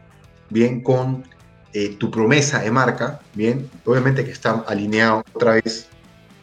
¿bien? 0.51 0.85
Con 0.85 1.25
eh, 1.73 1.97
tu 1.99 2.13
promesa 2.13 2.61
de 2.61 2.71
marca, 2.71 3.21
bien, 3.35 3.69
obviamente 3.85 4.25
que 4.25 4.31
está 4.31 4.63
alineado 4.69 5.25
otra 5.33 5.55
vez 5.55 5.89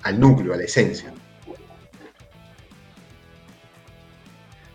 al 0.04 0.20
núcleo, 0.20 0.54
a 0.54 0.58
la 0.58 0.64
esencia. 0.64 1.14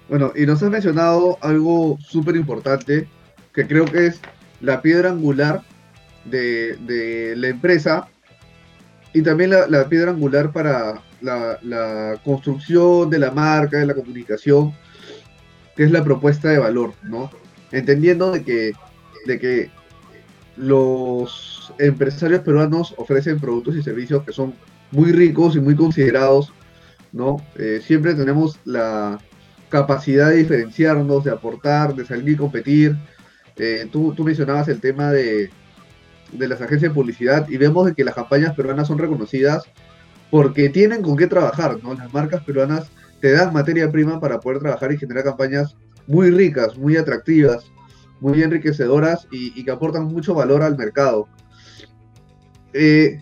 Bueno, 0.09 0.33
y 0.37 0.45
nos 0.45 0.63
has 0.63 0.71
mencionado 0.71 1.39
algo 1.41 1.99
súper 2.01 2.37
importante, 2.37 3.09
que 3.53 3.67
creo 3.67 3.87
que 3.87 4.07
es 4.07 4.21
la 4.61 4.83
piedra 4.83 5.11
angular 5.11 5.63
de, 6.25 6.77
de, 6.77 7.35
la 7.37 7.49
empresa, 7.49 8.09
y 9.13 9.23
también 9.23 9.51
la, 9.51 9.89
piedra 9.89 10.11
angular 10.11 10.53
para 10.53 11.03
la, 11.21 12.21
construcción 12.25 13.09
de 13.09 13.19
la 13.19 13.31
marca, 13.31 13.79
de 13.79 13.87
la 13.87 13.95
comunicación, 13.95 14.75
que 15.77 15.85
es 15.85 15.91
la 15.91 16.05
propuesta 16.05 16.49
de 16.49 16.59
valor, 16.59 16.93
¿no? 17.03 17.31
Entendiendo 17.73 18.31
de 18.31 18.45
que, 18.45 18.73
de 19.27 19.39
que 19.39 19.71
los 20.57 21.73
empresarios 21.79 22.41
peruanos 22.41 22.95
ofrecen 22.99 23.41
productos 23.41 23.77
y 23.77 23.83
servicios 23.83 24.23
que 24.25 24.33
son 24.33 24.55
muy 24.91 25.13
ricos 25.13 25.57
y 25.57 25.61
muy 25.61 25.75
considerados, 25.75 26.53
¿no? 27.13 27.37
Eh, 27.57 27.81
siempre 27.85 28.15
tenemos 28.15 28.59
la 28.65 29.19
capacidad 29.69 30.31
de 30.31 30.37
diferenciarnos, 30.37 31.25
de 31.25 31.31
aportar, 31.31 31.95
de 31.95 32.05
salir 32.05 32.31
y 32.31 32.37
competir. 32.37 32.97
Eh, 33.57 33.89
tú, 33.91 34.15
mencionabas 34.25 34.69
el 34.69 34.81
tema 34.81 35.11
de, 35.11 35.51
de 36.33 36.49
las 36.49 36.61
agencias 36.61 36.91
de 36.91 36.95
publicidad 36.95 37.49
y 37.49 37.57
vemos 37.57 37.87
de 37.87 37.95
que 37.95 38.05
las 38.05 38.15
campañas 38.15 38.55
peruanas 38.55 38.89
son 38.89 38.99
reconocidas 38.99 39.65
porque 40.31 40.69
tienen 40.69 41.03
con 41.03 41.17
qué 41.17 41.27
trabajar, 41.27 41.79
¿no? 41.83 41.95
Las 41.95 42.13
marcas 42.13 42.43
peruanas 42.43 42.91
te 43.21 43.33
dan 43.33 43.53
materia 43.53 43.91
prima 43.91 44.21
para 44.21 44.41
poder 44.41 44.59
trabajar 44.59 44.93
y 44.93 44.99
generar 44.99 45.25
campañas 45.25 45.77
muy 46.07 46.31
ricas, 46.31 46.77
muy 46.77 46.97
atractivas, 46.97 47.71
muy 48.21 48.43
enriquecedoras 48.43 49.27
y, 49.31 49.65
que 49.65 49.71
aportan 49.71 50.05
mucho 50.05 50.35
valor 50.35 50.63
al 50.63 50.77
mercado. 50.77 51.29
Eh, 52.73 53.19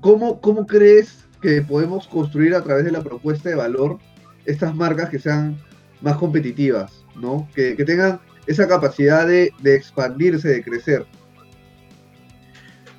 ¿cómo, 0.00 0.40
¿Cómo 0.40 0.66
crees 0.66 1.24
que 1.40 1.62
podemos 1.62 2.06
construir 2.06 2.54
a 2.54 2.62
través 2.62 2.84
de 2.84 2.92
la 2.92 3.02
propuesta 3.02 3.48
de 3.48 3.54
valor 3.54 3.98
estas 4.44 4.74
marcas 4.74 5.10
que 5.10 5.18
sean 5.18 5.58
más 6.04 6.18
competitivas, 6.18 7.04
¿no? 7.16 7.48
Que, 7.54 7.74
tengan 7.74 8.20
esa 8.46 8.68
capacidad 8.68 9.26
de, 9.26 9.52
expandirse, 9.64 10.48
de 10.48 10.62
crecer. 10.62 11.06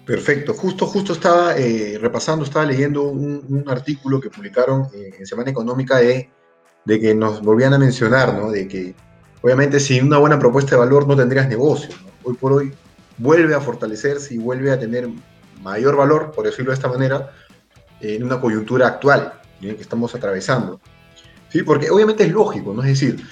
Perfecto. 0.06 0.54
Justo, 0.54 0.88
justo 0.88 1.14
estaba 1.14 1.56
eh, 1.58 1.98
repasando, 2.02 2.44
estaba 2.44 2.66
leyendo 2.66 3.04
un, 3.04 3.64
artículo 3.68 4.20
que 4.20 4.30
publicaron 4.30 4.88
eh, 4.94 5.14
en 5.20 5.26
Semana 5.26 5.52
Económica 5.52 5.98
de, 5.98 6.30
de, 6.86 7.00
que 7.00 7.14
nos 7.16 7.42
volvían 7.42 7.74
a 7.74 7.80
mencionar, 7.80 8.34
¿no? 8.34 8.52
De 8.52 8.68
que 8.68 8.96
obviamente 9.42 9.80
sin 9.80 10.06
una 10.06 10.18
buena 10.18 10.40
propuesta 10.40 10.72
de 10.72 10.78
valor 10.78 11.08
no 11.08 11.16
tendrías 11.16 11.48
negocio. 11.48 11.96
Hoy 12.24 12.34
por 12.36 12.54
hoy 12.54 12.74
vuelve 13.18 13.54
a 13.54 13.62
fortalecerse 13.62 14.34
y 14.34 14.40
vuelve 14.40 14.72
a 14.72 14.80
tener 14.80 15.08
mayor 15.62 15.96
valor, 15.96 16.32
por 16.32 16.46
decirlo 16.46 16.72
de 16.72 16.76
esta 16.76 16.90
manera, 16.90 17.32
en 18.02 18.24
una 18.24 18.42
coyuntura 18.42 18.88
actual 18.88 19.34
que 19.62 19.82
estamos 19.82 20.14
atravesando. 20.14 20.80
¿Sí? 21.56 21.64
Porque 21.64 21.90
obviamente 21.90 22.26
es 22.26 22.34
lógico, 22.34 22.74
¿no? 22.74 22.84
Es 22.84 23.00
decir, 23.00 23.26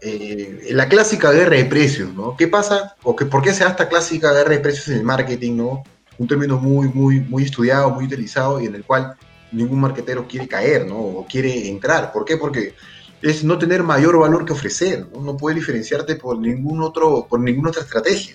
eh, 0.00 0.68
la 0.70 0.88
clásica 0.88 1.32
guerra 1.32 1.56
de 1.56 1.66
precios, 1.66 2.14
¿no? 2.14 2.34
¿Qué 2.34 2.48
pasa 2.48 2.96
o 3.02 3.14
que, 3.14 3.26
por 3.26 3.42
qué 3.42 3.52
se 3.52 3.62
da 3.62 3.68
esta 3.68 3.90
clásica 3.90 4.32
guerra 4.32 4.52
de 4.52 4.60
precios 4.60 4.88
en 4.88 4.94
el 4.94 5.02
marketing, 5.02 5.58
¿no? 5.58 5.82
Un 6.16 6.26
término 6.26 6.56
muy, 6.56 6.88
muy, 6.88 7.20
muy 7.20 7.42
estudiado, 7.42 7.90
muy 7.90 8.06
utilizado 8.06 8.58
y 8.58 8.64
en 8.64 8.76
el 8.76 8.84
cual 8.84 9.16
ningún 9.50 9.82
marketero 9.82 10.26
quiere 10.26 10.48
caer, 10.48 10.86
¿no? 10.86 10.96
O 10.96 11.26
quiere 11.26 11.68
entrar. 11.68 12.10
¿Por 12.10 12.24
qué? 12.24 12.38
Porque 12.38 12.74
es 13.20 13.44
no 13.44 13.58
tener 13.58 13.82
mayor 13.82 14.18
valor 14.18 14.46
que 14.46 14.54
ofrecer, 14.54 15.06
¿no? 15.12 15.20
No 15.20 15.36
puedes 15.36 15.56
diferenciarte 15.56 16.16
por 16.16 16.38
ningún 16.38 16.80
otro, 16.82 17.26
por 17.28 17.38
ninguna 17.38 17.68
otra 17.68 17.82
estrategia. 17.82 18.34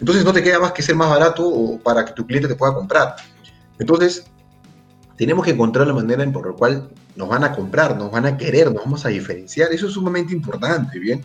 Entonces 0.00 0.24
no 0.24 0.32
te 0.32 0.42
queda 0.42 0.58
más 0.58 0.72
que 0.72 0.82
ser 0.82 0.96
más 0.96 1.08
barato 1.08 1.78
para 1.84 2.04
que 2.04 2.14
tu 2.14 2.26
cliente 2.26 2.48
te 2.48 2.56
pueda 2.56 2.74
comprar. 2.74 3.14
Entonces, 3.78 4.24
tenemos 5.20 5.44
que 5.44 5.50
encontrar 5.50 5.86
la 5.86 5.92
manera 5.92 6.22
en 6.22 6.32
por 6.32 6.46
la 6.46 6.54
cual 6.54 6.88
nos 7.14 7.28
van 7.28 7.44
a 7.44 7.52
comprar, 7.52 7.94
nos 7.94 8.10
van 8.10 8.24
a 8.24 8.38
querer, 8.38 8.72
nos 8.72 8.82
vamos 8.82 9.04
a 9.04 9.10
diferenciar. 9.10 9.70
Eso 9.70 9.88
es 9.88 9.92
sumamente 9.92 10.32
importante, 10.32 10.98
¿bien? 10.98 11.22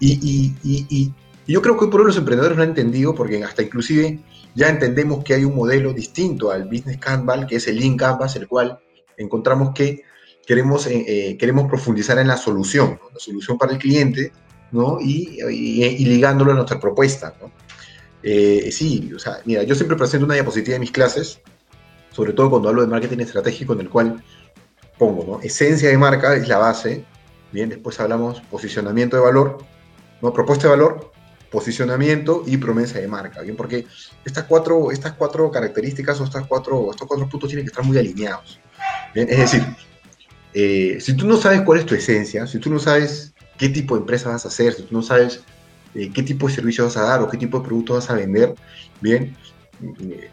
Y, 0.00 1.12
yo 1.46 1.62
creo 1.62 1.78
que 1.78 1.86
por 1.86 2.00
hoy 2.00 2.08
los 2.08 2.16
emprendedores 2.16 2.56
lo 2.56 2.64
han 2.64 2.70
entendido 2.70 3.14
porque 3.14 3.42
hasta 3.44 3.62
inclusive 3.62 4.18
ya 4.56 4.68
entendemos 4.68 5.22
que 5.22 5.34
hay 5.34 5.44
un 5.44 5.54
modelo 5.54 5.92
distinto 5.92 6.50
al 6.50 6.64
Business 6.64 6.98
Canvas, 6.98 7.46
que 7.46 7.56
es 7.56 7.68
el 7.68 7.78
Lean 7.78 7.96
Canvas, 7.96 8.34
el 8.34 8.48
cual 8.48 8.80
encontramos 9.16 9.72
que 9.72 10.02
queremos, 10.44 10.88
eh, 10.88 11.04
eh, 11.06 11.36
queremos 11.38 11.68
profundizar 11.68 12.18
en 12.18 12.26
la 12.26 12.36
solución, 12.36 12.98
la 13.14 13.20
solución 13.20 13.56
para 13.56 13.70
el 13.70 13.78
cliente, 13.78 14.32
¿no? 14.72 14.98
Y, 15.00 16.04
ligándolo 16.04 16.50
a 16.50 16.54
nuestra 16.56 16.80
propuesta, 16.80 17.36
¿no? 17.40 17.52
Eh, 18.20 18.70
sí, 18.72 19.12
o 19.14 19.18
sea, 19.20 19.38
mira, 19.44 19.62
yo 19.62 19.76
siempre 19.76 19.96
presento 19.96 20.26
una 20.26 20.34
diapositiva 20.34 20.72
de 20.72 20.80
mis 20.80 20.90
clases, 20.90 21.40
sobre 22.18 22.32
todo 22.32 22.50
cuando 22.50 22.68
hablo 22.68 22.80
de 22.80 22.88
marketing 22.88 23.20
estratégico, 23.20 23.74
en 23.74 23.80
el 23.82 23.88
cual 23.88 24.20
pongo, 24.98 25.24
¿no? 25.24 25.40
Esencia 25.40 25.88
de 25.88 25.96
marca 25.96 26.34
es 26.34 26.48
la 26.48 26.58
base, 26.58 27.04
bien, 27.52 27.68
después 27.68 28.00
hablamos 28.00 28.40
posicionamiento 28.40 29.14
de 29.14 29.22
valor. 29.22 29.58
Propuesta 30.20 30.64
de 30.64 30.70
valor, 30.70 31.12
posicionamiento 31.48 32.42
y 32.44 32.56
promesa 32.56 32.98
de 32.98 33.06
marca, 33.06 33.42
bien, 33.42 33.54
porque 33.54 33.86
estas 34.24 34.46
cuatro, 34.46 34.90
estas 34.90 35.12
cuatro 35.12 35.48
características 35.52 36.20
o 36.20 36.24
estas 36.24 36.44
cuatro, 36.48 36.90
estos 36.90 37.06
cuatro 37.06 37.28
puntos 37.28 37.50
tienen 37.50 37.64
que 37.64 37.70
estar 37.70 37.84
muy 37.84 37.96
alineados, 37.96 38.58
es 39.14 39.38
decir, 39.38 39.64
eh, 40.54 40.98
si 41.00 41.14
tú 41.14 41.24
no 41.24 41.36
sabes 41.36 41.60
cuál 41.60 41.78
es 41.78 41.86
tu 41.86 41.94
esencia, 41.94 42.48
si 42.48 42.58
tú 42.58 42.68
no 42.68 42.80
sabes 42.80 43.32
qué 43.56 43.68
tipo 43.68 43.94
de 43.94 44.00
empresa 44.00 44.30
vas 44.30 44.44
a 44.44 44.48
hacer, 44.48 44.72
si 44.72 44.82
tú 44.82 44.92
no 44.96 45.02
sabes 45.02 45.44
eh, 45.94 46.10
qué 46.12 46.24
tipo 46.24 46.48
de 46.48 46.54
servicio 46.54 46.82
vas 46.82 46.96
a 46.96 47.02
dar 47.02 47.22
o 47.22 47.28
qué 47.28 47.36
tipo 47.36 47.60
de 47.60 47.64
producto 47.64 47.94
vas 47.94 48.10
a 48.10 48.14
vender, 48.14 48.56
bien, 49.00 49.36
eh, 50.00 50.30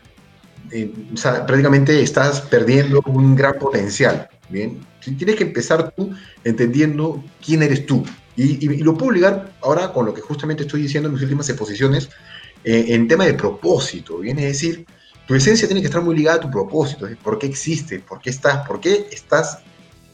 o 1.14 1.18
sea, 1.18 1.46
prácticamente 1.46 2.02
estás 2.02 2.42
perdiendo 2.42 3.02
un 3.06 3.36
gran 3.36 3.58
potencial. 3.60 4.28
Bien, 4.50 4.80
tienes 5.00 5.36
que 5.36 5.44
empezar 5.44 5.94
tú 5.96 6.12
entendiendo 6.44 7.24
quién 7.44 7.64
eres 7.64 7.86
tú. 7.86 8.04
Y, 8.36 8.68
lo 8.84 8.98
puedo 8.98 9.12
ligar 9.12 9.54
ahora 9.62 9.94
con 9.94 10.06
lo 10.06 10.14
que 10.14 10.22
justamente 10.22 10.64
estoy 10.64 10.82
diciendo 10.82 11.08
en 11.08 11.14
mis 11.14 11.24
últimas 11.24 11.48
exposiciones 11.50 12.10
eh, 12.64 12.86
en 12.90 13.08
tema 13.08 13.26
de 13.26 13.34
propósito. 13.34 14.20
Bien, 14.20 14.38
es 14.40 14.46
decir, 14.46 14.86
tu 15.28 15.36
esencia 15.36 15.68
tiene 15.68 15.82
que 15.82 15.88
estar 15.88 16.04
muy 16.04 16.16
ligada 16.16 16.38
a 16.38 16.42
tu 16.42 16.52
propósito. 16.52 17.08
¿Por 17.24 17.40
qué 17.40 17.48
existe? 17.48 18.00
¿Por 18.00 18.20
qué 18.20 18.30
estás? 18.30 18.68
¿Por 18.68 18.80
qué 18.80 19.08
estás 19.12 19.60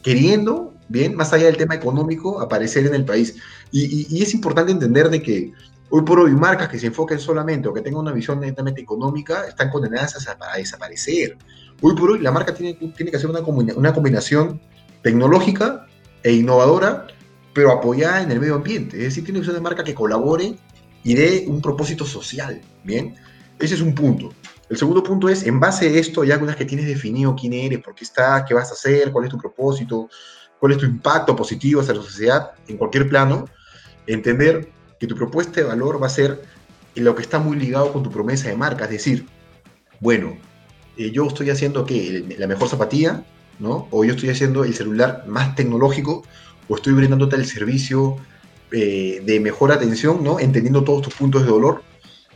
queriendo, 0.02 0.72
bien, 0.88 1.14
más 1.14 1.32
allá 1.32 1.46
del 1.46 1.56
tema 1.56 1.74
económico, 1.74 2.40
aparecer 2.40 2.86
en 2.86 2.94
el 2.94 3.04
país? 3.04 3.36
Y, 3.70 4.06
y 4.08 4.22
es 4.22 4.34
importante 4.34 4.72
entender 4.72 5.10
de 5.10 5.22
que 5.22 5.52
Hoy 5.94 6.00
por 6.04 6.18
hoy, 6.20 6.30
marcas 6.30 6.70
que 6.70 6.78
se 6.78 6.86
enfoquen 6.86 7.18
solamente 7.20 7.68
o 7.68 7.74
que 7.74 7.82
tengan 7.82 8.00
una 8.00 8.12
visión 8.12 8.40
netamente 8.40 8.80
económica 8.80 9.46
están 9.46 9.68
condenadas 9.68 10.26
a, 10.26 10.56
desaparecer. 10.56 11.36
Hoy 11.82 11.94
por 11.94 12.12
hoy, 12.12 12.20
la 12.20 12.32
marca 12.32 12.54
tiene, 12.54 12.72
tiene 12.96 13.10
que 13.10 13.18
hacer 13.18 13.28
una, 13.28 13.40
una 13.40 13.92
combinación 13.92 14.58
tecnológica 15.02 15.86
e 16.22 16.32
innovadora, 16.32 17.08
pero 17.52 17.72
apoyada 17.72 18.22
en 18.22 18.30
el 18.30 18.40
medio 18.40 18.54
ambiente. 18.54 18.96
Es 18.96 19.02
decir, 19.02 19.22
tiene 19.22 19.40
que 19.40 19.44
ser 19.44 19.52
una 19.52 19.64
marca 19.64 19.84
que 19.84 19.92
colabore 19.92 20.54
y 21.04 21.14
dé 21.14 21.44
un 21.46 21.60
propósito 21.60 22.06
social. 22.06 22.58
Bien, 22.84 23.14
ese 23.58 23.74
es 23.74 23.82
un 23.82 23.94
punto. 23.94 24.32
El 24.70 24.78
segundo 24.78 25.02
punto 25.02 25.28
es, 25.28 25.42
en 25.42 25.60
base 25.60 25.88
a 25.88 25.90
esto, 25.90 26.24
ya 26.24 26.38
una 26.38 26.46
vez 26.46 26.56
que 26.56 26.64
tienes 26.64 26.86
definido 26.86 27.36
quién 27.38 27.52
eres, 27.52 27.80
por 27.80 27.94
qué 27.94 28.04
estás, 28.04 28.44
qué 28.48 28.54
vas 28.54 28.70
a 28.70 28.72
hacer, 28.72 29.12
cuál 29.12 29.26
es 29.26 29.30
tu 29.30 29.36
propósito, 29.36 30.08
cuál 30.58 30.72
es 30.72 30.78
tu 30.78 30.86
impacto 30.86 31.36
positivo 31.36 31.82
hacia 31.82 31.92
la 31.92 32.00
sociedad 32.00 32.52
en 32.66 32.78
cualquier 32.78 33.10
plano, 33.10 33.44
entender 34.06 34.72
que 35.02 35.08
tu 35.08 35.16
propuesta 35.16 35.60
de 35.60 35.64
valor 35.64 36.00
va 36.00 36.06
a 36.06 36.10
ser 36.10 36.44
lo 36.94 37.16
que 37.16 37.22
está 37.22 37.40
muy 37.40 37.56
ligado 37.56 37.92
con 37.92 38.04
tu 38.04 38.10
promesa 38.12 38.46
de 38.46 38.54
marca, 38.54 38.84
es 38.84 38.90
decir, 38.92 39.26
bueno, 39.98 40.38
eh, 40.96 41.10
yo 41.10 41.26
estoy 41.26 41.50
haciendo 41.50 41.84
que 41.84 42.36
la 42.38 42.46
mejor 42.46 42.68
zapatilla, 42.68 43.24
¿no? 43.58 43.88
O 43.90 44.04
yo 44.04 44.12
estoy 44.12 44.28
haciendo 44.28 44.62
el 44.62 44.74
celular 44.74 45.24
más 45.26 45.56
tecnológico, 45.56 46.22
o 46.68 46.76
estoy 46.76 46.92
brindándote 46.92 47.34
el 47.34 47.46
servicio 47.46 48.16
eh, 48.70 49.20
de 49.26 49.40
mejor 49.40 49.72
atención, 49.72 50.22
¿no? 50.22 50.38
Entendiendo 50.38 50.84
todos 50.84 51.02
tus 51.02 51.14
puntos 51.14 51.42
de 51.42 51.48
dolor, 51.48 51.82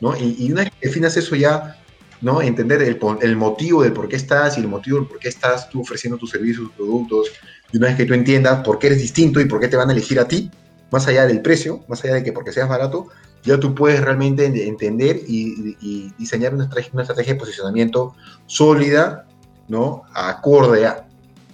¿no? 0.00 0.16
Y, 0.16 0.50
una 0.50 0.64
vez 0.64 0.72
que 0.72 0.88
definas 0.88 1.16
eso 1.16 1.36
ya, 1.36 1.80
¿no? 2.20 2.42
Entender 2.42 2.82
el, 2.82 2.98
el, 3.22 3.36
motivo 3.36 3.84
del 3.84 3.92
por 3.92 4.08
qué 4.08 4.16
estás 4.16 4.58
y 4.58 4.60
el 4.60 4.66
motivo 4.66 4.98
del 4.98 5.06
por 5.06 5.20
qué 5.20 5.28
estás 5.28 5.70
tú 5.70 5.82
ofreciendo 5.82 6.18
tus 6.18 6.30
servicios, 6.30 6.66
tus 6.66 6.74
productos, 6.74 7.28
y 7.72 7.76
una 7.76 7.86
vez 7.86 7.96
que 7.96 8.06
tú 8.06 8.14
entiendas 8.14 8.64
por 8.64 8.80
qué 8.80 8.88
eres 8.88 8.98
distinto 8.98 9.40
y 9.40 9.44
por 9.44 9.60
qué 9.60 9.68
te 9.68 9.76
van 9.76 9.88
a 9.88 9.92
elegir 9.92 10.18
a 10.18 10.26
ti, 10.26 10.50
más 10.90 11.06
allá 11.08 11.26
del 11.26 11.42
precio, 11.42 11.84
más 11.88 12.04
allá 12.04 12.14
de 12.14 12.24
que 12.24 12.32
porque 12.32 12.52
seas 12.52 12.68
barato, 12.68 13.08
ya 13.46 13.58
tú 13.60 13.74
puedes 13.74 14.00
realmente 14.00 14.44
entender 14.66 15.20
y, 15.26 16.12
diseñar 16.18 16.52
una 16.54 16.64
estrategia, 16.64 17.34
de 17.34 17.38
posicionamiento 17.38 18.14
sólida, 18.46 19.26
¿no? 19.68 20.02
Acorde 20.14 20.86
a. 20.86 21.06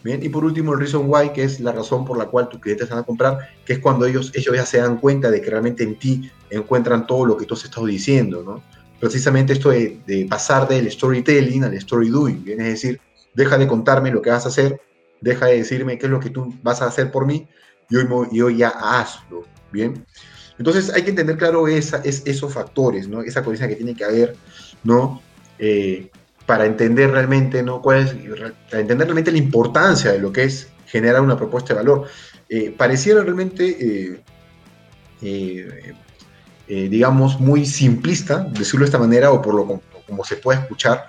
Bien, 0.03 0.21
y 0.21 0.29
por 0.29 0.45
último 0.45 0.73
el 0.73 0.81
reason 0.81 1.05
why, 1.07 1.33
que 1.33 1.45
es 1.45 1.61
la 1.61 1.71
razón 1.71 2.05
por 2.05 2.18
la 2.18 2.27
cual 2.27 2.49
tus 2.49 2.61
clientes 2.61 2.88
van 2.88 2.99
a 2.99 3.03
comprar, 3.05 3.38
que 3.64 3.75
es 3.75 3.79
cuando 3.79 4.05
ellos, 4.05 4.33
ellos 4.35 4.57
ya 4.57 4.66
se 4.66 4.79
dan 4.79 4.97
cuenta 4.97 5.31
de 5.31 5.40
que 5.40 5.49
realmente 5.49 5.85
en 5.85 5.97
ti 5.97 6.29
encuentran 6.51 7.07
todo 7.07 7.25
lo 7.25 7.37
que 7.37 7.47
tú 7.47 7.55
has 7.55 7.64
estado 7.64 7.87
diciendo, 7.87 8.42
¿no? 8.42 8.62
Precisamente 8.99 9.53
esto 9.53 9.71
de, 9.71 10.27
pasar 10.29 10.66
del 10.66 10.90
storytelling 10.90 11.64
al 11.64 11.75
story 11.75 12.09
doing, 12.09 12.42
¿bien? 12.45 12.61
es 12.61 12.68
decir, 12.68 13.01
deja 13.35 13.59
de 13.59 13.68
contarme 13.68 14.11
lo 14.11 14.23
que 14.23 14.31
vas 14.31 14.45
a 14.45 14.49
hacer, 14.49 14.81
deja 15.21 15.47
de 15.47 15.59
decirme 15.59 15.99
qué 15.99 16.07
es 16.07 16.12
lo 16.12 16.21
que 16.21 16.31
tú 16.31 16.53
vas 16.62 16.83
a 16.83 16.87
hacer 16.87 17.12
por 17.12 17.27
mí 17.27 17.47
y 18.31 18.40
hoy, 18.40 18.57
ya 18.57 18.68
hazlo, 18.68 19.44
¿bien? 19.70 20.05
Entonces 20.59 20.92
hay 20.94 21.02
que 21.02 21.11
entender, 21.11 21.37
claro, 21.37 21.68
esa, 21.68 21.98
es, 22.05 22.22
esos 22.24 22.52
factores, 22.52 23.09
¿no? 23.09 23.22
Esa 23.22 23.42
coherencia 23.42 23.68
que 23.68 23.76
tiene 23.76 23.94
que 23.94 24.05
haber, 24.05 24.37
¿no? 24.85 25.20
Eh, 25.59 26.11
para 26.46 26.66
entender 26.66 27.11
realmente, 27.11 27.62
¿no? 27.62 27.81
Cuál 27.83 28.07
para 28.68 28.81
entender 28.81 29.07
realmente 29.07 29.33
la 29.33 29.38
importancia 29.38 30.12
de 30.12 30.18
lo 30.18 30.33
que 30.33 30.44
es 30.44 30.68
generar 30.87 31.20
una 31.20 31.37
propuesta 31.37 31.74
de 31.74 31.81
valor. 31.81 32.07
Eh, 32.48 32.74
pareciera 32.76 33.22
realmente, 33.22 34.22
eh, 35.22 35.68
digamos, 36.68 37.40
muy 37.40 37.64
simplista, 37.66 38.46
decirlo 38.50 38.85
de 38.85 38.88
esta 38.88 38.98
manera, 38.98 39.31
o 39.31 39.40
por 39.40 39.55
lo 39.55 39.81
como 40.07 40.24
se 40.24 40.37
puede 40.37 40.61
escuchar, 40.61 41.07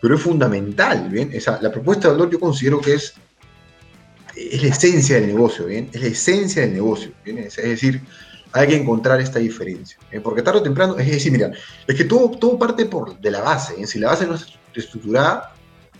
pero 0.00 0.14
es 0.14 0.20
fundamental, 0.22 1.08
¿bien? 1.10 1.30
Esa, 1.32 1.60
la 1.60 1.70
propuesta 1.70 2.08
de 2.08 2.14
valor 2.14 2.30
yo 2.30 2.40
considero 2.40 2.80
que 2.80 2.94
es, 2.94 3.14
es 4.36 4.62
la 4.62 4.68
esencia 4.68 5.16
del 5.16 5.28
negocio, 5.28 5.66
¿bien? 5.66 5.88
Es 5.92 6.00
la 6.00 6.08
esencia 6.08 6.62
del 6.62 6.74
negocio, 6.74 7.10
¿bien? 7.24 7.38
Es, 7.38 7.56
decir, 7.56 8.02
hay 8.52 8.68
que 8.68 8.76
encontrar 8.76 9.20
esta 9.20 9.38
diferencia, 9.38 9.98
porque 10.22 10.42
tarde 10.42 10.60
o 10.60 10.62
temprano, 10.62 10.96
es 10.98 11.10
decir, 11.10 11.32
mira, 11.32 11.50
es 11.86 11.94
que 11.94 12.04
todo, 12.04 12.30
todo 12.30 12.58
parte 12.58 12.86
por, 12.86 13.18
de 13.18 13.30
la 13.30 13.40
base, 13.40 13.74
¿bien? 13.74 13.88
si 13.88 13.98
la 13.98 14.08
base 14.08 14.26
no 14.26 14.34
es 14.34 14.46
estructurada, 14.74 15.54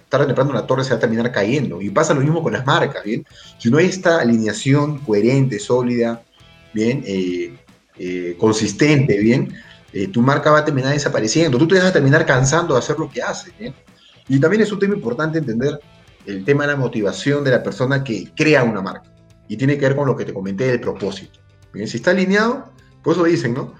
tarde 0.08 0.24
o 0.24 0.26
temprano 0.28 0.52
la 0.52 0.66
torre 0.66 0.84
se 0.84 0.90
va 0.90 0.96
a 0.96 1.00
terminar 1.00 1.32
cayendo, 1.32 1.80
y 1.80 1.90
pasa 1.90 2.14
lo 2.14 2.20
mismo 2.20 2.42
con 2.42 2.52
las 2.52 2.64
marcas, 2.64 3.02
¿bien? 3.04 3.24
Si 3.58 3.70
no 3.70 3.78
hay 3.78 3.86
esta 3.86 4.20
alineación 4.20 4.98
coherente, 4.98 5.58
sólida, 5.58 6.22
¿bien? 6.72 7.02
Eh, 7.06 7.58
eh, 7.98 8.36
consistente, 8.38 9.18
¿bien? 9.18 9.54
Eh, 9.92 10.08
tu 10.08 10.20
marca 10.20 10.50
va 10.50 10.58
a 10.58 10.64
terminar 10.64 10.92
desapareciendo, 10.92 11.56
tú 11.58 11.66
te 11.66 11.76
vas 11.76 11.86
a 11.86 11.92
terminar 11.92 12.26
cansando 12.26 12.74
de 12.74 12.80
hacer 12.80 12.98
lo 12.98 13.10
que 13.10 13.22
haces. 13.22 13.54
Y 14.28 14.38
también 14.38 14.62
es 14.62 14.70
un 14.72 14.78
tema 14.78 14.94
importante 14.94 15.38
entender 15.38 15.80
el 16.26 16.44
tema 16.44 16.66
de 16.66 16.72
la 16.72 16.76
motivación 16.76 17.44
de 17.44 17.50
la 17.50 17.62
persona 17.62 18.04
que 18.04 18.32
crea 18.34 18.64
una 18.64 18.82
marca. 18.82 19.10
Y 19.48 19.56
tiene 19.56 19.78
que 19.78 19.86
ver 19.86 19.96
con 19.96 20.06
lo 20.06 20.16
que 20.16 20.24
te 20.24 20.34
comenté 20.34 20.66
del 20.66 20.80
propósito. 20.80 21.38
¿bien? 21.72 21.86
Si 21.86 21.98
está 21.98 22.10
alineado, 22.10 22.72
por 23.02 23.14
eso 23.14 23.24
dicen, 23.24 23.54
¿no? 23.54 23.74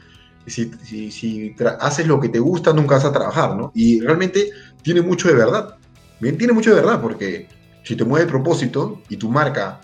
Si, 0.47 0.71
si, 1.11 1.57
haces 1.81 2.07
lo 2.07 2.21
que 2.21 2.29
te 2.29 2.39
gusta, 2.39 2.73
nunca 2.73 2.95
vas 2.95 3.05
a 3.05 3.13
trabajar, 3.13 3.57
¿no? 3.57 3.73
Y 3.75 4.01
realmente 4.01 4.51
tiene 4.83 5.03
mucho 5.03 5.27
de 5.27 5.35
verdad. 5.35 5.77
Bien, 6.21 6.39
tiene 6.39 6.53
mucho 6.53 6.71
de 6.71 6.77
verdad, 6.77 7.03
porque 7.03 7.49
si 7.83 7.97
te 7.97 8.05
mueve 8.05 8.27
el 8.27 8.31
propósito 8.31 9.03
y 9.09 9.17
tu 9.17 9.29
marca 9.29 9.81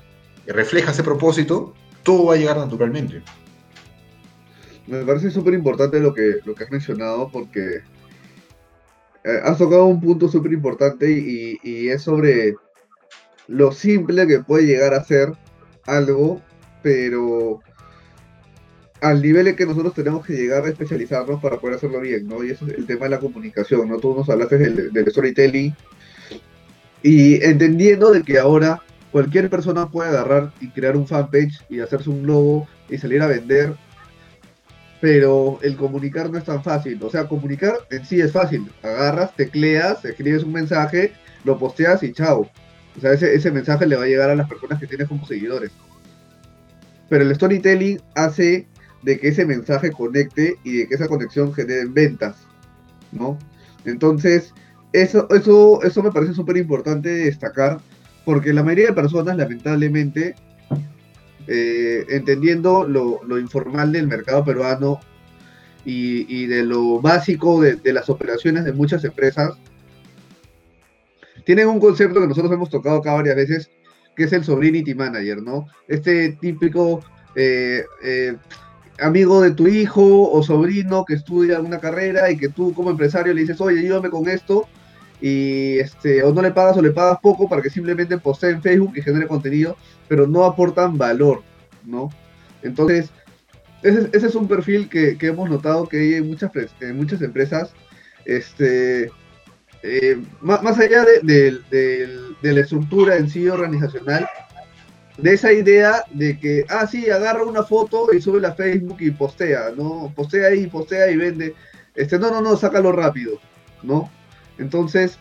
refleja 0.46 0.92
ese 0.92 1.02
propósito, 1.02 1.74
todo 2.04 2.26
va 2.26 2.34
a 2.34 2.36
llegar 2.36 2.56
naturalmente 2.56 3.22
me 4.86 5.04
parece 5.04 5.30
súper 5.30 5.54
importante 5.54 6.00
lo 6.00 6.12
que, 6.12 6.40
lo 6.44 6.54
que 6.54 6.64
has 6.64 6.70
mencionado 6.70 7.28
porque 7.30 7.82
has 9.24 9.58
tocado 9.58 9.86
un 9.86 10.00
punto 10.00 10.28
súper 10.28 10.52
importante 10.52 11.10
y, 11.10 11.88
es 11.88 12.02
sobre 12.02 12.54
lo 13.48 13.72
simple 13.72 14.26
que 14.26 14.40
puede 14.40 14.66
llegar 14.66 14.94
a 14.94 15.04
ser 15.04 15.32
algo, 15.86 16.40
pero 16.82 17.60
al 19.00 19.20
nivel 19.20 19.48
en 19.48 19.56
que 19.56 19.66
nosotros 19.66 19.94
tenemos 19.94 20.24
que 20.24 20.34
llegar 20.34 20.64
a 20.64 20.68
especializarnos 20.68 21.40
para 21.40 21.58
poder 21.58 21.76
hacerlo 21.76 22.00
bien, 22.00 22.26
¿no? 22.28 22.44
Y 22.44 22.50
eso 22.50 22.66
es 22.66 22.74
el 22.74 22.86
tema 22.86 23.04
de 23.04 23.10
la 23.10 23.20
comunicación, 23.20 23.88
¿no? 23.88 23.98
Tú 23.98 24.14
nos 24.14 24.28
hablaste 24.30 24.58
del, 24.58 24.92
del 24.92 25.10
storytelling 25.10 25.74
y 27.02 27.44
entendiendo 27.44 28.12
de 28.12 28.22
que 28.22 28.38
ahora 28.38 28.80
cualquier 29.10 29.50
persona 29.50 29.90
puede 29.90 30.10
agarrar 30.10 30.52
y 30.60 30.68
crear 30.68 30.96
un 30.96 31.06
fanpage 31.06 31.64
y 31.68 31.80
hacerse 31.80 32.10
un 32.10 32.26
logo 32.26 32.68
y 32.88 32.98
salir 32.98 33.22
a 33.22 33.26
vender 33.26 33.74
pero 35.02 35.58
el 35.62 35.76
comunicar 35.76 36.30
no 36.30 36.38
es 36.38 36.44
tan 36.44 36.62
fácil. 36.62 37.02
O 37.02 37.10
sea, 37.10 37.26
comunicar 37.26 37.74
en 37.90 38.06
sí 38.06 38.20
es 38.20 38.30
fácil. 38.30 38.70
Agarras, 38.84 39.34
tecleas, 39.34 40.04
escribes 40.04 40.44
un 40.44 40.52
mensaje, 40.52 41.12
lo 41.42 41.58
posteas 41.58 42.04
y 42.04 42.12
chao. 42.12 42.48
O 42.96 43.00
sea, 43.00 43.12
ese, 43.12 43.50
mensaje 43.50 43.84
le 43.84 43.96
va 43.96 44.04
a 44.04 44.06
llegar 44.06 44.30
a 44.30 44.36
las 44.36 44.48
personas 44.48 44.78
que 44.78 44.86
tienes 44.86 45.08
como 45.08 45.26
seguidores. 45.26 45.72
Pero 47.08 47.24
el 47.24 47.34
storytelling 47.34 48.00
hace 48.14 48.68
de 49.02 49.18
que 49.18 49.26
ese 49.26 49.44
mensaje 49.44 49.90
conecte 49.90 50.54
y 50.62 50.76
de 50.76 50.86
que 50.86 50.94
esa 50.94 51.08
conexión 51.08 51.52
genere 51.52 51.86
ventas, 51.86 52.36
¿no? 53.10 53.36
Entonces, 53.84 54.54
eso, 54.92 55.26
eso, 55.30 55.82
eso 55.82 56.02
me 56.04 56.12
parece 56.12 56.32
súper 56.32 56.58
importante 56.58 57.08
destacar, 57.08 57.80
porque 58.24 58.52
la 58.52 58.62
mayoría 58.62 58.86
de 58.86 58.92
personas, 58.92 59.36
lamentablemente, 59.36 60.36
eh, 61.46 62.06
entendiendo 62.08 62.84
lo, 62.84 63.38
informal 63.38 63.92
del 63.92 64.06
mercado 64.06 64.44
peruano 64.44 65.00
y, 65.84 66.46
de 66.46 66.62
lo 66.62 67.00
básico 67.00 67.60
de, 67.60 67.92
las 67.92 68.08
operaciones 68.08 68.64
de 68.64 68.72
muchas 68.72 69.04
empresas, 69.04 69.52
tienen 71.44 71.68
un 71.68 71.80
concepto 71.80 72.20
que 72.20 72.28
nosotros 72.28 72.52
hemos 72.52 72.70
tocado 72.70 72.98
acá 72.98 73.14
varias 73.14 73.36
veces, 73.36 73.70
que 74.14 74.24
es 74.24 74.32
el 74.32 74.44
Sobrinity 74.44 74.94
Manager, 74.94 75.42
¿no? 75.42 75.66
Este 75.88 76.32
típico 76.40 77.02
eh, 77.34 77.84
eh, 78.04 78.36
amigo 79.00 79.40
de 79.40 79.52
tu 79.52 79.66
hijo 79.66 80.30
o 80.30 80.42
sobrino 80.42 81.04
que 81.04 81.14
estudia 81.14 81.60
una 81.60 81.80
carrera 81.80 82.30
y 82.30 82.36
que 82.36 82.48
tú 82.48 82.72
como 82.74 82.90
empresario 82.90 83.34
le 83.34 83.40
dices, 83.40 83.60
oye, 83.60 83.80
ayúdame 83.80 84.10
con 84.10 84.28
esto, 84.28 84.68
y 85.22 85.78
este, 85.78 86.24
o 86.24 86.34
no 86.34 86.42
le 86.42 86.50
pagas 86.50 86.76
o 86.76 86.82
le 86.82 86.90
pagas 86.90 87.20
poco 87.20 87.48
para 87.48 87.62
que 87.62 87.70
simplemente 87.70 88.18
postee 88.18 88.50
en 88.50 88.60
Facebook 88.60 88.92
y 88.96 89.02
genere 89.02 89.28
contenido, 89.28 89.76
pero 90.08 90.26
no 90.26 90.44
aportan 90.44 90.98
valor, 90.98 91.42
¿no? 91.84 92.10
Entonces, 92.62 93.10
ese, 93.82 94.10
es 94.12 94.34
un 94.34 94.48
perfil 94.48 94.88
que, 94.88 95.16
hemos 95.20 95.48
notado 95.48 95.88
que 95.88 95.98
hay 95.98 96.14
en 96.14 96.28
muchas, 96.28 96.50
en 96.80 96.96
muchas 96.96 97.22
empresas, 97.22 97.72
este, 98.24 99.10
eh, 99.84 100.20
más, 100.40 100.78
allá 100.78 101.04
de, 101.22 101.60
la 102.42 102.60
estructura 102.60 103.16
en 103.16 103.30
sí 103.30 103.48
organizacional, 103.48 104.28
de 105.18 105.34
esa 105.34 105.52
idea 105.52 106.04
de 106.10 106.36
que, 106.40 106.64
ah, 106.68 106.86
sí, 106.88 107.10
agarra 107.10 107.44
una 107.44 107.62
foto 107.62 108.08
y 108.12 108.20
sube 108.20 108.44
a 108.44 108.54
Facebook 108.54 108.96
y 108.98 109.12
postea, 109.12 109.70
¿no? 109.76 110.12
Postea 110.16 110.52
y 110.52 110.66
postea 110.66 111.12
y 111.12 111.16
vende. 111.16 111.54
Este, 111.94 112.18
no, 112.18 112.30
no, 112.30 112.40
no, 112.40 112.56
sácalo 112.56 112.90
rápido, 112.90 113.38
¿no? 113.84 114.10
Entonces, 114.62 115.18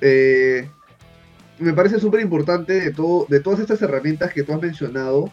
eh, 0.00 0.70
me 1.58 1.72
parece 1.72 1.98
súper 2.00 2.20
importante 2.20 2.72
de, 2.72 2.90
de 3.28 3.40
todas 3.40 3.60
estas 3.60 3.82
herramientas 3.82 4.32
que 4.32 4.42
tú 4.42 4.52
has 4.52 4.62
mencionado, 4.62 5.30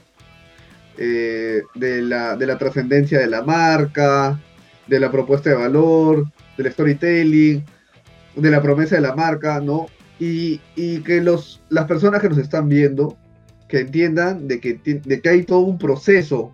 eh, 0.97 1.61
de 1.75 2.01
la, 2.01 2.57
trascendencia 2.57 3.19
de 3.19 3.27
la 3.27 3.41
marca, 3.43 4.39
de 4.87 4.99
la 4.99 5.11
propuesta 5.11 5.49
de 5.49 5.55
valor, 5.55 6.25
del 6.57 6.71
storytelling, 6.71 7.63
de 8.35 8.51
la 8.51 8.61
promesa 8.61 8.95
de 8.95 9.01
la 9.01 9.15
marca, 9.15 9.59
¿no? 9.59 9.87
Y, 10.19 10.59
que 11.03 11.21
los, 11.21 11.61
las 11.69 11.85
personas 11.85 12.21
que 12.21 12.29
nos 12.29 12.37
están 12.37 12.69
viendo, 12.69 13.17
que 13.67 13.81
entiendan 13.81 14.47
de 14.47 14.59
que, 14.59 14.75
de 14.75 15.21
que 15.21 15.29
hay 15.29 15.43
todo 15.43 15.59
un 15.59 15.77
proceso, 15.77 16.53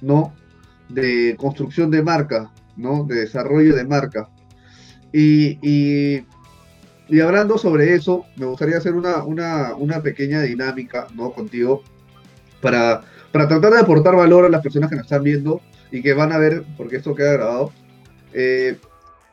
¿no? 0.00 0.34
De 0.88 1.36
construcción 1.36 1.90
de 1.90 2.02
marca, 2.02 2.50
¿no? 2.76 3.04
De 3.04 3.16
desarrollo 3.16 3.76
de 3.76 3.84
marca. 3.84 4.28
Y, 5.12 5.58
y, 5.60 6.24
hablando 7.20 7.58
sobre 7.58 7.94
eso, 7.94 8.24
me 8.36 8.46
gustaría 8.46 8.78
hacer 8.78 8.94
una, 8.94 9.24
una, 9.24 10.02
pequeña 10.02 10.40
dinámica 10.42 11.06
¿no? 11.14 11.32
contigo 11.32 11.82
para, 12.60 13.02
para 13.32 13.48
tratar 13.48 13.72
de 13.72 13.80
aportar 13.80 14.16
valor 14.16 14.44
a 14.44 14.48
las 14.48 14.62
personas 14.62 14.88
que 14.88 14.96
nos 14.96 15.04
están 15.04 15.22
viendo 15.22 15.60
y 15.90 16.02
que 16.02 16.14
van 16.14 16.32
a 16.32 16.38
ver, 16.38 16.64
porque 16.76 16.96
esto 16.96 17.14
queda 17.14 17.32
grabado. 17.32 17.72
Eh, 18.32 18.78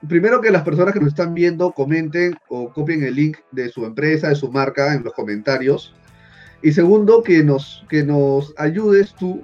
primero 0.08 0.41
que 0.41 0.51
las 0.51 0.63
personas 0.63 0.93
que 0.93 0.99
nos 0.99 1.10
están 1.10 1.34
viendo 1.34 1.71
comenten 1.71 2.38
o 2.49 2.71
copien 2.71 3.03
el 3.03 3.15
link 3.15 3.38
de 3.51 3.69
su 3.69 3.86
empresa, 3.86 4.29
de 4.29 4.36
su 4.36 4.51
marca 4.51 4.93
en 4.93 5.03
los 5.03 5.13
comentarios. 5.13 5.93
Y 6.62 6.73
segundo, 6.73 7.23
que 7.23 7.43
nos, 7.43 7.86
que 7.89 8.03
nos 8.03 8.53
ayudes 8.58 9.13
tú 9.15 9.41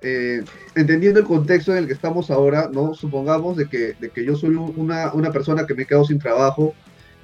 eh, 0.00 0.44
entendiendo 0.76 1.18
el 1.18 1.26
contexto 1.26 1.72
en 1.72 1.78
el 1.78 1.86
que 1.86 1.92
estamos 1.92 2.30
ahora, 2.30 2.70
¿no? 2.72 2.94
Supongamos 2.94 3.56
de 3.56 3.68
que, 3.68 3.94
de 3.98 4.10
que 4.10 4.24
yo 4.24 4.36
soy 4.36 4.54
una, 4.54 5.12
una, 5.12 5.32
persona 5.32 5.66
que 5.66 5.74
me 5.74 5.86
quedo 5.86 6.04
sin 6.04 6.20
trabajo 6.20 6.74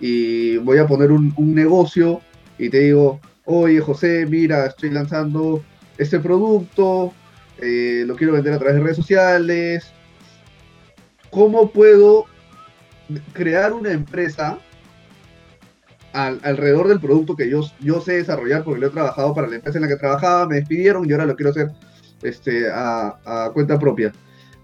y 0.01 0.57
voy 0.59 0.79
a 0.79 0.87
poner 0.87 1.13
un, 1.13 1.35
negocio 1.37 2.21
y 2.59 2.69
te 2.69 2.81
digo, 2.81 3.21
oye 3.45 3.81
José, 3.81 4.27
mira, 4.27 4.67
estoy 4.67 4.91
lanzando 4.91 5.63
este 5.99 6.21
producto, 6.21 7.13
eh, 7.59 8.05
lo 8.07 8.17
quiero 8.17 8.33
vender 8.33 8.55
a 8.55 8.59
través 8.59 8.77
de 8.77 8.83
redes 8.83 8.97
sociales. 8.97 9.93
¿Cómo 11.31 11.71
puedo 11.71 12.27
crear 13.33 13.73
una 13.73 13.93
empresa 13.93 14.59
alrededor 16.13 16.87
del 16.87 17.01
producto 17.01 17.35
que 17.35 17.51
yo, 17.51 17.63
yo 17.81 18.01
sé 18.01 18.13
desarrollar 18.15 18.63
porque 18.63 18.81
lo 18.81 18.87
he 18.87 18.91
trabajado 18.91 19.35
para 19.35 19.49
la 19.49 19.57
empresa 19.57 19.79
en 19.79 19.83
la 19.83 19.89
que 19.89 19.97
trabajaba, 19.97 20.47
me 20.47 20.57
despidieron 20.57 21.09
y 21.09 21.13
ahora 21.13 21.27
lo 21.27 21.35
quiero 21.35 21.51
hacer 21.51 21.73
este, 22.23 22.69
a, 22.73 23.51
cuenta 23.53 23.79
propia. 23.79 24.13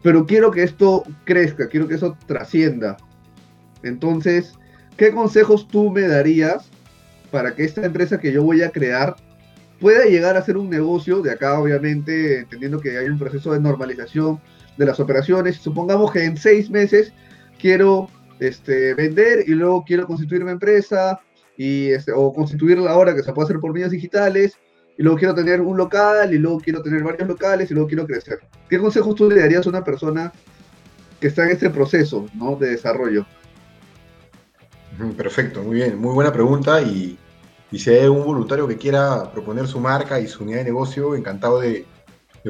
Pero 0.02 0.26
quiero 0.26 0.50
que 0.52 0.62
esto 0.62 1.02
crezca, 1.24 1.68
quiero 1.68 1.88
que 1.88 1.94
eso 1.94 2.16
trascienda. 2.26 2.96
Entonces, 3.82 4.54
¿qué 5.00 5.12
consejos 5.12 5.66
tú 5.66 5.90
me 5.90 6.02
darías 6.02 6.68
para 7.30 7.54
que 7.54 7.64
esta 7.64 7.86
empresa 7.86 8.20
que 8.20 8.32
yo 8.32 8.42
voy 8.42 8.60
a 8.60 8.68
crear 8.68 9.16
pueda 9.80 10.04
llegar 10.04 10.36
a 10.36 10.44
ser 10.44 10.58
un 10.58 10.68
negocio 10.68 11.22
de 11.22 11.30
acá, 11.30 11.58
obviamente, 11.58 12.40
entendiendo 12.40 12.82
que 12.82 12.98
hay 12.98 13.08
un 13.08 13.18
proceso 13.18 13.54
de 13.54 13.60
normalización 13.60 14.38
de 14.76 14.84
las 14.84 15.00
operaciones. 15.00 15.56
Supongamos 15.56 16.12
que 16.12 16.24
en 16.24 16.36
seis 16.36 16.68
meses 16.68 17.14
quiero 17.58 18.10
este, 18.40 18.92
vender 18.92 19.44
y 19.48 19.52
luego 19.52 19.84
quiero 19.86 20.06
constituir 20.06 20.42
una 20.42 20.52
empresa 20.52 21.18
y, 21.56 21.92
este, 21.92 22.12
o 22.12 22.34
constituirla 22.34 22.90
ahora 22.90 23.14
que 23.14 23.22
se 23.22 23.32
puede 23.32 23.46
hacer 23.46 23.58
por 23.58 23.72
medios 23.72 23.92
digitales 23.92 24.58
y 24.98 25.02
luego 25.02 25.16
quiero 25.16 25.34
tener 25.34 25.62
un 25.62 25.78
local, 25.78 26.34
y 26.34 26.36
luego 26.36 26.60
quiero 26.60 26.82
tener 26.82 27.02
varios 27.02 27.26
locales, 27.26 27.70
y 27.70 27.72
luego 27.72 27.88
quiero 27.88 28.06
crecer. 28.06 28.40
¿Qué 28.68 28.78
consejos 28.78 29.14
tú 29.14 29.30
le 29.30 29.40
darías 29.40 29.64
a 29.64 29.70
una 29.70 29.82
persona 29.82 30.30
que 31.18 31.28
está 31.28 31.44
en 31.44 31.52
este 31.52 31.70
proceso 31.70 32.26
¿no? 32.34 32.54
de 32.56 32.72
desarrollo? 32.72 33.24
Perfecto, 35.16 35.62
muy 35.62 35.76
bien, 35.76 35.98
muy 35.98 36.12
buena 36.12 36.32
pregunta 36.32 36.82
y, 36.82 37.18
si 37.72 37.90
hay 37.90 38.06
un 38.06 38.24
voluntario 38.24 38.68
que 38.68 38.76
quiera 38.76 39.30
proponer 39.32 39.66
su 39.66 39.80
marca 39.80 40.20
y 40.20 40.28
su 40.28 40.42
unidad 40.42 40.58
de 40.58 40.64
negocio, 40.64 41.14
encantado 41.14 41.60
de, 41.60 41.86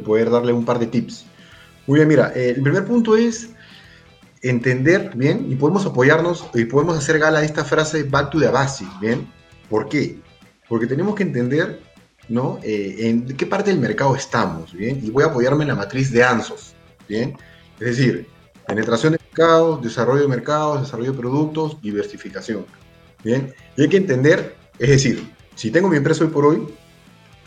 poder 0.05 0.31
darle 0.31 0.53
un 0.53 0.65
par 0.65 0.79
de 0.79 0.87
tips. 0.87 1.27
Muy 1.87 1.99
bien, 1.99 2.09
mira, 2.09 2.33
eh, 2.35 2.51
el 2.57 2.63
primer 2.63 2.85
punto 2.85 3.17
es 3.17 3.51
entender, 4.43 5.13
¿bien? 5.15 5.47
Y 5.51 5.57
podemos 5.57 5.85
apoyarnos 5.85 6.49
y 6.55 6.65
podemos 6.65 6.97
hacer 6.97 7.19
gala 7.19 7.41
de 7.41 7.47
esta 7.47 7.65
frase 7.65 8.05
back 8.05 8.31
to 8.31 8.41
the 8.41 8.49
basic, 8.49 8.89
¿bien? 9.01 9.31
¿Por 9.69 9.89
qué? 9.89 10.19
Porque 10.69 10.87
tenemos 10.87 11.15
que 11.15 11.25
entender, 11.25 11.81
¿no? 12.29 12.59
Eh, 12.63 12.97
en 13.01 13.27
qué 13.37 13.47
parte 13.47 13.71
del 13.71 13.81
mercado 13.81 14.17
estamos, 14.17 14.73
¿bien? 14.73 15.01
Y 15.03 15.11
voy 15.11 15.25
a 15.25 15.27
apoyarme 15.27 15.65
en 15.65 15.69
la 15.69 15.75
matriz 15.75 16.11
de 16.13 16.25
ANSOS, 16.25 16.75
¿bien? 17.09 17.37
Es 17.79 17.97
decir, 17.97 18.27
penetración 18.71 19.15
de 19.15 19.19
mercados, 19.19 19.83
desarrollo 19.83 20.23
de 20.23 20.29
mercados, 20.29 20.83
desarrollo 20.83 21.13
de 21.13 21.19
productos, 21.19 21.81
diversificación, 21.83 22.65
¿bien? 23.25 23.53
Y 23.77 23.83
hay 23.83 23.89
que 23.89 23.97
entender, 23.97 24.57
es 24.79 24.91
decir, 24.91 25.29
si 25.57 25.73
tengo 25.73 25.89
mi 25.89 25.97
empresa 25.97 26.25
hoy 26.25 26.31
por 26.31 26.47
hoy, 26.47 26.69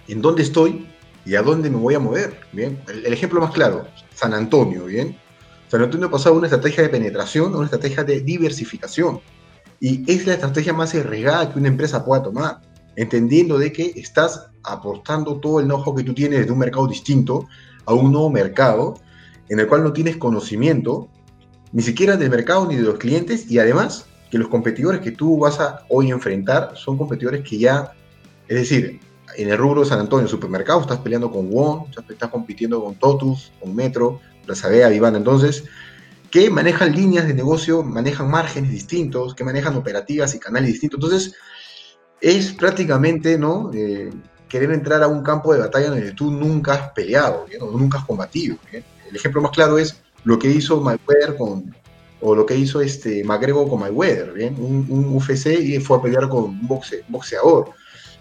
¿en 0.10 0.22
dónde 0.22 0.44
estoy 0.44 0.88
y 1.26 1.36
a 1.36 1.42
dónde 1.42 1.70
me 1.70 1.78
voy 1.78 1.96
a 1.96 2.00
mover? 2.00 2.42
¿Bien? 2.52 2.78
El, 2.88 3.14
ejemplo 3.14 3.40
más 3.40 3.52
claro, 3.52 3.88
San 4.14 4.34
Antonio, 4.34 4.86
¿bien? 4.86 5.18
San 5.70 5.82
Antonio 5.82 6.08
ha 6.08 6.12
pasado 6.12 6.36
una 6.36 6.48
estrategia 6.48 6.84
de 6.84 6.90
penetración 6.90 7.54
a 7.54 7.58
una 7.58 7.66
estrategia 7.66 8.04
de 8.04 8.20
diversificación. 8.20 9.22
Y 9.80 10.10
es 10.12 10.28
la 10.28 10.34
estrategia 10.34 10.74
más 10.74 10.94
arriesgada 10.94 11.52
que 11.52 11.58
una 11.58 11.70
empresa 11.70 12.04
pueda 12.04 12.22
tomar, 12.22 12.62
entendiendo 12.98 13.58
de 13.58 13.72
que 13.72 13.94
estás 13.96 14.48
aportando 14.64 15.40
todo 15.40 15.62
el 15.62 15.66
know-how 15.68 15.96
que 15.96 16.04
tú 16.04 16.14
tienes 16.14 16.46
de 16.46 16.52
un 16.52 16.60
mercado 16.60 16.88
distinto 16.88 17.48
a 17.86 17.94
un 17.94 18.12
nuevo 18.12 18.30
mercado 18.30 18.96
en 19.50 19.60
el 19.60 19.68
cual 19.68 19.84
no 19.84 19.94
tienes 19.94 20.18
conocimiento 20.18 21.10
ni 21.74 21.82
siquiera 21.82 22.16
del 22.16 22.30
mercado 22.30 22.68
ni 22.68 22.76
de 22.76 22.84
los 22.84 22.98
clientes 22.98 23.52
y 23.52 23.60
además 23.60 24.06
que 24.32 24.38
los 24.38 24.48
competidores 24.48 25.02
que 25.02 25.12
tú 25.12 25.38
vas 25.38 25.60
a 25.60 25.86
hoy 25.90 26.12
enfrentar 26.12 26.74
son 26.76 26.98
competidores 26.98 27.48
que 27.48 27.58
ya, 27.58 27.94
es 28.48 28.58
decir, 28.58 29.00
en 29.36 29.50
el 29.50 29.58
rubro 29.58 29.82
de 29.82 29.90
San 29.90 30.00
Antonio, 30.00 30.28
supermercado, 30.28 30.82
estás 30.82 31.00
peleando 31.00 31.32
con 31.32 31.52
Won, 31.52 31.86
estás 32.10 32.30
compitiendo 32.30 32.84
con 32.84 32.96
Totus, 32.96 33.52
con 33.60 33.76
Metro, 33.76 34.20
Razavea, 34.48 34.90
Vivana. 34.90 35.18
Entonces, 35.18 35.64
que 36.30 36.50
manejan 36.50 36.96
líneas 36.96 37.28
de 37.28 37.34
negocio, 37.34 37.84
manejan 37.84 38.30
márgenes 38.30 38.72
distintos, 38.72 39.34
que 39.34 39.44
manejan 39.44 39.76
operativas 39.76 40.36
y 40.36 40.40
canales 40.40 40.74
distintos. 40.74 41.00
Entonces, 41.00 41.36
es 42.22 42.54
prácticamente, 42.54 43.38
¿no? 43.38 43.72
Eh, 43.74 44.12
querer 44.48 44.72
entrar 44.72 45.02
a 45.02 45.08
un 45.08 45.24
campo 45.24 45.54
de 45.54 45.60
batalla 45.60 45.90
donde 45.90 46.12
tú 46.12 46.30
nunca 46.30 46.74
has 46.74 46.92
peleado, 46.92 47.48
nunca 47.72 47.98
has 47.98 48.06
combatido. 48.06 48.58
El 48.72 49.16
ejemplo 49.16 49.42
más 49.42 49.52
claro 49.52 49.80
es 49.80 50.03
lo 50.24 50.40
que 50.40 50.50
hizo 50.50 50.82
Mayweather 50.82 51.36
con, 51.38 51.76
o 52.22 52.36
lo 52.36 52.46
que 52.46 52.56
hizo 52.56 52.82
este 52.82 53.24
McGregor 53.24 53.70
con 53.70 53.80
Mayweather, 53.80 54.34
¿bien? 54.34 54.56
Un, 54.58 54.86
un 54.90 55.16
UFC 55.16 55.48
y 55.60 55.80
fue 55.80 55.98
a 55.98 56.02
pelear 56.02 56.30
con 56.30 56.44
un 56.46 56.68
boxeador. 57.10 57.72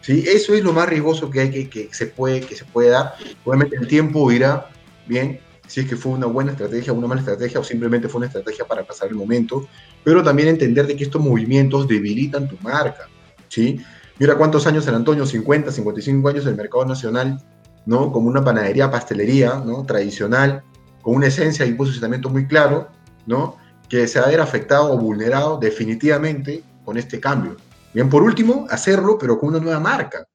¿sí? 0.01 0.25
Eso 0.27 0.55
es 0.55 0.63
lo 0.63 0.73
más 0.73 0.89
riesgoso 0.89 1.31
que 1.31 1.41
hay 1.41 1.51
que, 1.51 1.69
que, 1.69 1.89
se 1.93 2.07
puede, 2.07 2.41
que 2.41 2.57
se 2.57 2.65
puede 2.65 2.91
dar. 2.91 3.15
Obviamente 3.45 3.77
el 3.77 3.87
tiempo 3.87 4.31
irá, 4.31 4.69
bien, 5.07 5.41
si 5.67 5.81
es 5.81 5.89
que 5.89 5.97
fue 5.97 6.13
una 6.13 6.27
buena 6.27 6.53
estrategia, 6.53 6.93
una 6.93 7.07
mala 7.07 7.21
estrategia 7.21 7.61
o 7.61 7.65
simplemente 7.65 8.09
fue 8.09 8.19
una 8.19 8.27
estrategia 8.27 8.67
para 8.67 8.85
pasar 8.85 9.09
el 9.09 9.15
momento, 9.15 9.67
pero 10.05 10.23
también 10.23 10.49
entender 10.49 10.87
de 10.87 10.97
que 10.97 11.05
estos 11.05 11.23
movimientos 11.23 11.89
debilitan 11.89 12.49
tu 12.49 12.57
marca, 12.61 13.09
¿sí? 13.49 13.81
Mira 14.19 14.37
cuántos 14.37 14.67
años 14.67 14.85
San 14.85 14.95
Antonio, 14.95 15.25
50, 15.25 15.73
55 15.73 16.29
años 16.29 16.45
del 16.45 16.57
mercado 16.57 16.85
nacional, 16.85 17.43
¿no? 17.87 18.13
Como 18.13 18.29
una 18.29 18.45
panadería, 18.45 18.91
pastelería, 18.91 19.63
¿no? 19.65 19.85
Tradicional, 19.85 20.63
con 21.03 21.17
una 21.17 21.27
esencia 21.27 21.67
y 21.67 21.73
un 21.73 21.77
posicionamiento 21.77 22.31
muy 22.31 22.47
claro, 22.47 22.89
¿no? 23.27 23.57
Que 23.89 24.07
se 24.09 24.21
va 24.21 24.27
a 24.27 24.31
ver 24.31 24.41
afectado 24.41 24.93
o 24.93 24.99
vulnerado 24.99 25.59
definitivamente 25.59 26.63
con 26.85 26.97
este 26.97 27.21
cambio. 27.21 27.57
Bien, 27.93 28.09
por 28.09 28.23
último, 28.23 28.67
hacerlo, 28.71 29.19
pero 29.19 29.39
con 29.39 29.51
una 29.51 29.61
nueva 29.61 29.81
marca. 29.81 30.27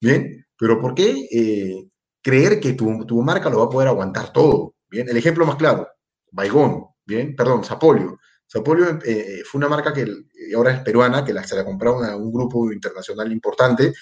Bien, 0.00 0.44
pero 0.58 0.80
¿por 0.80 0.94
qué 0.94 1.28
eh, 1.30 1.88
creer 2.22 2.60
que 2.60 2.74
tu, 2.74 3.06
tu, 3.06 3.22
marca 3.22 3.48
lo 3.48 3.58
va 3.58 3.64
a 3.64 3.70
poder 3.70 3.88
aguantar 3.88 4.32
todo? 4.32 4.74
Bien, 4.90 5.08
el 5.08 5.16
ejemplo 5.16 5.46
más 5.46 5.56
claro, 5.56 5.88
Baigón, 6.30 6.86
bien, 7.06 7.34
perdón, 7.34 7.64
Zapolio. 7.64 8.18
Zapolio 8.50 8.90
eh, 8.90 9.00
eh, 9.04 9.42
fue 9.44 9.58
una 9.58 9.68
marca 9.68 9.92
que 9.92 10.06
ahora 10.54 10.72
es 10.72 10.80
peruana, 10.80 11.24
que 11.24 11.32
la, 11.32 11.44
se 11.44 11.56
la 11.56 11.64
compraron 11.64 12.04
a 12.04 12.16
un 12.16 12.32
grupo 12.32 12.72
internacional 12.72 13.30
importante 13.30 13.92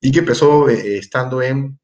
y 0.00 0.12
que 0.12 0.18
empezó 0.20 0.68
eh, 0.68 0.98
estando 0.98 1.40
en, 1.40 1.78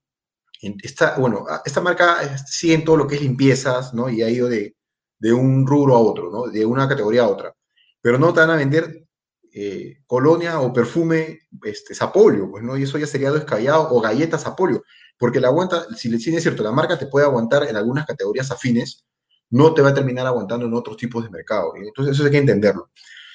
esta, 0.82 1.16
bueno, 1.18 1.44
esta 1.64 1.80
marca 1.80 2.36
sigue 2.46 2.74
en 2.74 2.84
todo 2.84 2.96
lo 2.96 3.06
que 3.06 3.16
es 3.16 3.22
limpiezas, 3.22 3.92
¿no? 3.94 4.08
Y 4.08 4.22
ha 4.22 4.30
ido 4.30 4.48
de, 4.48 4.76
de 5.18 5.32
un 5.32 5.66
rubro 5.66 5.96
a 5.96 5.98
otro, 5.98 6.30
¿no? 6.30 6.46
De 6.46 6.64
una 6.64 6.88
categoría 6.88 7.22
a 7.22 7.28
otra. 7.28 7.54
Pero 8.00 8.18
no 8.18 8.32
te 8.32 8.40
van 8.40 8.50
a 8.50 8.56
vender 8.56 9.06
eh, 9.52 9.98
colonia 10.06 10.60
o 10.60 10.72
perfume 10.72 11.40
este, 11.64 11.94
Zapolio, 11.94 12.50
pues, 12.50 12.64
¿no? 12.64 12.76
Y 12.76 12.84
eso 12.84 12.98
ya 12.98 13.06
sería 13.06 13.30
descabellado, 13.30 13.88
o 13.90 14.00
galletas 14.00 14.42
Zapolio, 14.42 14.82
porque 15.18 15.40
la 15.40 15.48
aguanta, 15.48 15.86
si 15.94 16.08
le 16.08 16.16
es 16.16 16.42
cierto, 16.42 16.62
la 16.62 16.72
marca 16.72 16.98
te 16.98 17.06
puede 17.06 17.26
aguantar 17.26 17.64
en 17.68 17.76
algunas 17.76 18.06
categorías 18.06 18.50
afines, 18.50 19.04
no 19.50 19.74
te 19.74 19.82
va 19.82 19.90
a 19.90 19.94
terminar 19.94 20.26
aguantando 20.26 20.66
en 20.66 20.74
otros 20.74 20.96
tipos 20.96 21.22
de 21.22 21.30
mercado. 21.30 21.74
Entonces, 21.76 22.14
eso 22.14 22.24
hay 22.24 22.30
que 22.30 22.38
entenderlo. 22.38 22.90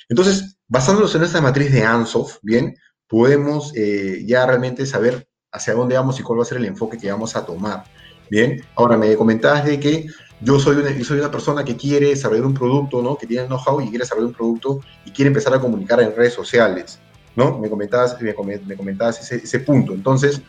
Entonces, 0.09 0.57
basándonos 0.67 1.13
en 1.15 1.23
esta 1.23 1.41
matriz 1.41 1.71
de 1.71 1.83
Ansoff, 1.83 2.37
¿bien? 2.41 2.75
Podemos 3.07 3.71
eh, 3.75 4.23
ya 4.25 4.45
realmente 4.45 4.85
saber 4.85 5.26
hacia 5.57 5.73
dónde 5.73 5.95
vamos 5.95 6.19
y 6.19 6.23
cuál 6.23 6.39
va 6.39 6.43
a 6.43 6.45
ser 6.45 6.57
el 6.57 6.65
enfoque 6.65 6.97
que 6.97 7.11
vamos 7.11 7.35
a 7.35 7.45
tomar. 7.45 7.83
Bien, 8.29 8.63
ahora 8.75 8.97
me 8.97 9.15
comentabas 9.15 9.65
de 9.65 9.79
que 9.79 10.07
yo 10.41 10.59
soy 10.59 10.77
una, 10.77 10.91
yo 10.91 11.03
soy 11.03 11.19
una 11.19 11.31
persona 11.31 11.63
que 11.63 11.75
quiere 11.75 12.09
desarrollar 12.09 12.45
un 12.45 12.53
producto, 12.53 13.01
¿no? 13.01 13.17
Que 13.17 13.25
tiene 13.25 13.47
know-how 13.47 13.81
y 13.81 13.89
quiere 13.89 14.03
desarrollar 14.03 14.27
un 14.27 14.33
producto 14.33 14.79
y 15.05 15.11
quiere 15.11 15.27
empezar 15.27 15.53
a 15.53 15.59
comunicar 15.59 15.99
en 16.01 16.15
redes 16.15 16.33
sociales, 16.33 16.99
¿no? 17.35 17.57
Me 17.57 17.69
comentabas, 17.69 18.17
me, 18.21 18.33
comentabas 18.33 19.21
ese, 19.21 19.37
ese, 19.37 19.59
punto. 19.61 19.93
Entonces, 19.93 20.41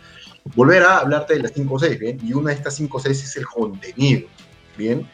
volver 0.55 0.83
a 0.83 0.99
hablarte 0.99 1.35
de 1.35 1.41
las 1.41 1.53
5 1.53 1.75
o 1.75 1.79
6, 1.79 1.99
¿bien? 1.99 2.19
Y 2.23 2.33
una 2.35 2.51
de 2.51 2.57
estas 2.57 2.75
5 2.75 2.97
o 2.97 3.01
6 3.01 3.25
es 3.25 3.37
el 3.37 3.47
contenido, 3.47 4.29
¿bien? 4.77 5.09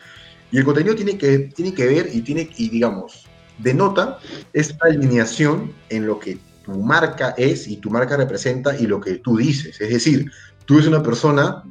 Y 0.50 0.58
el 0.58 0.64
contenido 0.64 0.94
tiene 0.94 1.18
que, 1.18 1.38
tiene 1.38 1.74
que 1.74 1.86
ver 1.86 2.10
y 2.12 2.22
tiene, 2.22 2.48
y 2.56 2.68
digamos, 2.68 3.26
denota 3.58 4.18
esta 4.52 4.86
alineación 4.86 5.72
en 5.88 6.06
lo 6.06 6.18
que 6.18 6.38
tu 6.64 6.72
marca 6.72 7.34
es 7.36 7.68
y 7.68 7.76
tu 7.76 7.90
marca 7.90 8.16
representa 8.16 8.76
y 8.76 8.86
lo 8.86 9.00
que 9.00 9.16
tú 9.18 9.36
dices. 9.36 9.80
Es 9.80 9.90
decir, 9.90 10.30
tú 10.64 10.74
eres 10.74 10.88
una 10.88 11.02
persona 11.02 11.62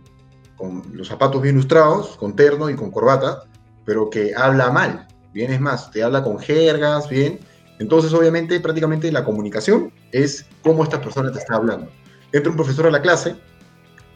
con 0.56 0.84
los 0.94 1.08
zapatos 1.08 1.42
bien 1.42 1.56
ilustrados, 1.56 2.16
con 2.18 2.36
terno 2.36 2.70
y 2.70 2.76
con 2.76 2.92
corbata, 2.92 3.44
pero 3.86 4.10
que 4.10 4.34
habla 4.36 4.72
mal, 4.72 5.08
bien 5.34 5.52
es 5.52 5.60
más, 5.60 5.92
te 5.92 6.04
habla 6.04 6.24
con 6.24 6.40
jergas, 6.40 7.10
bien. 7.10 7.40
Entonces, 7.80 8.14
obviamente, 8.14 8.60
prácticamente 8.60 9.12
la 9.12 9.26
comunicación 9.26 9.92
es 10.12 10.46
cómo 10.62 10.84
esta 10.84 11.02
persona 11.02 11.32
te 11.32 11.40
está 11.40 11.56
hablando. 11.56 11.92
Entra 12.32 12.52
un 12.52 12.56
profesor 12.56 12.86
a 12.88 12.92
la 12.92 13.02
clase, 13.02 13.36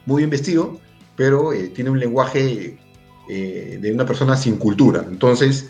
muy 0.06 0.20
bien 0.22 0.30
vestido, 0.30 0.78
pero 1.16 1.52
eh, 1.52 1.68
tiene 1.68 1.90
un 1.90 1.98
lenguaje 1.98 2.78
eh, 3.28 3.78
de 3.80 3.92
una 3.92 4.06
persona 4.06 4.36
sin 4.36 4.56
cultura. 4.56 5.04
Entonces, 5.06 5.68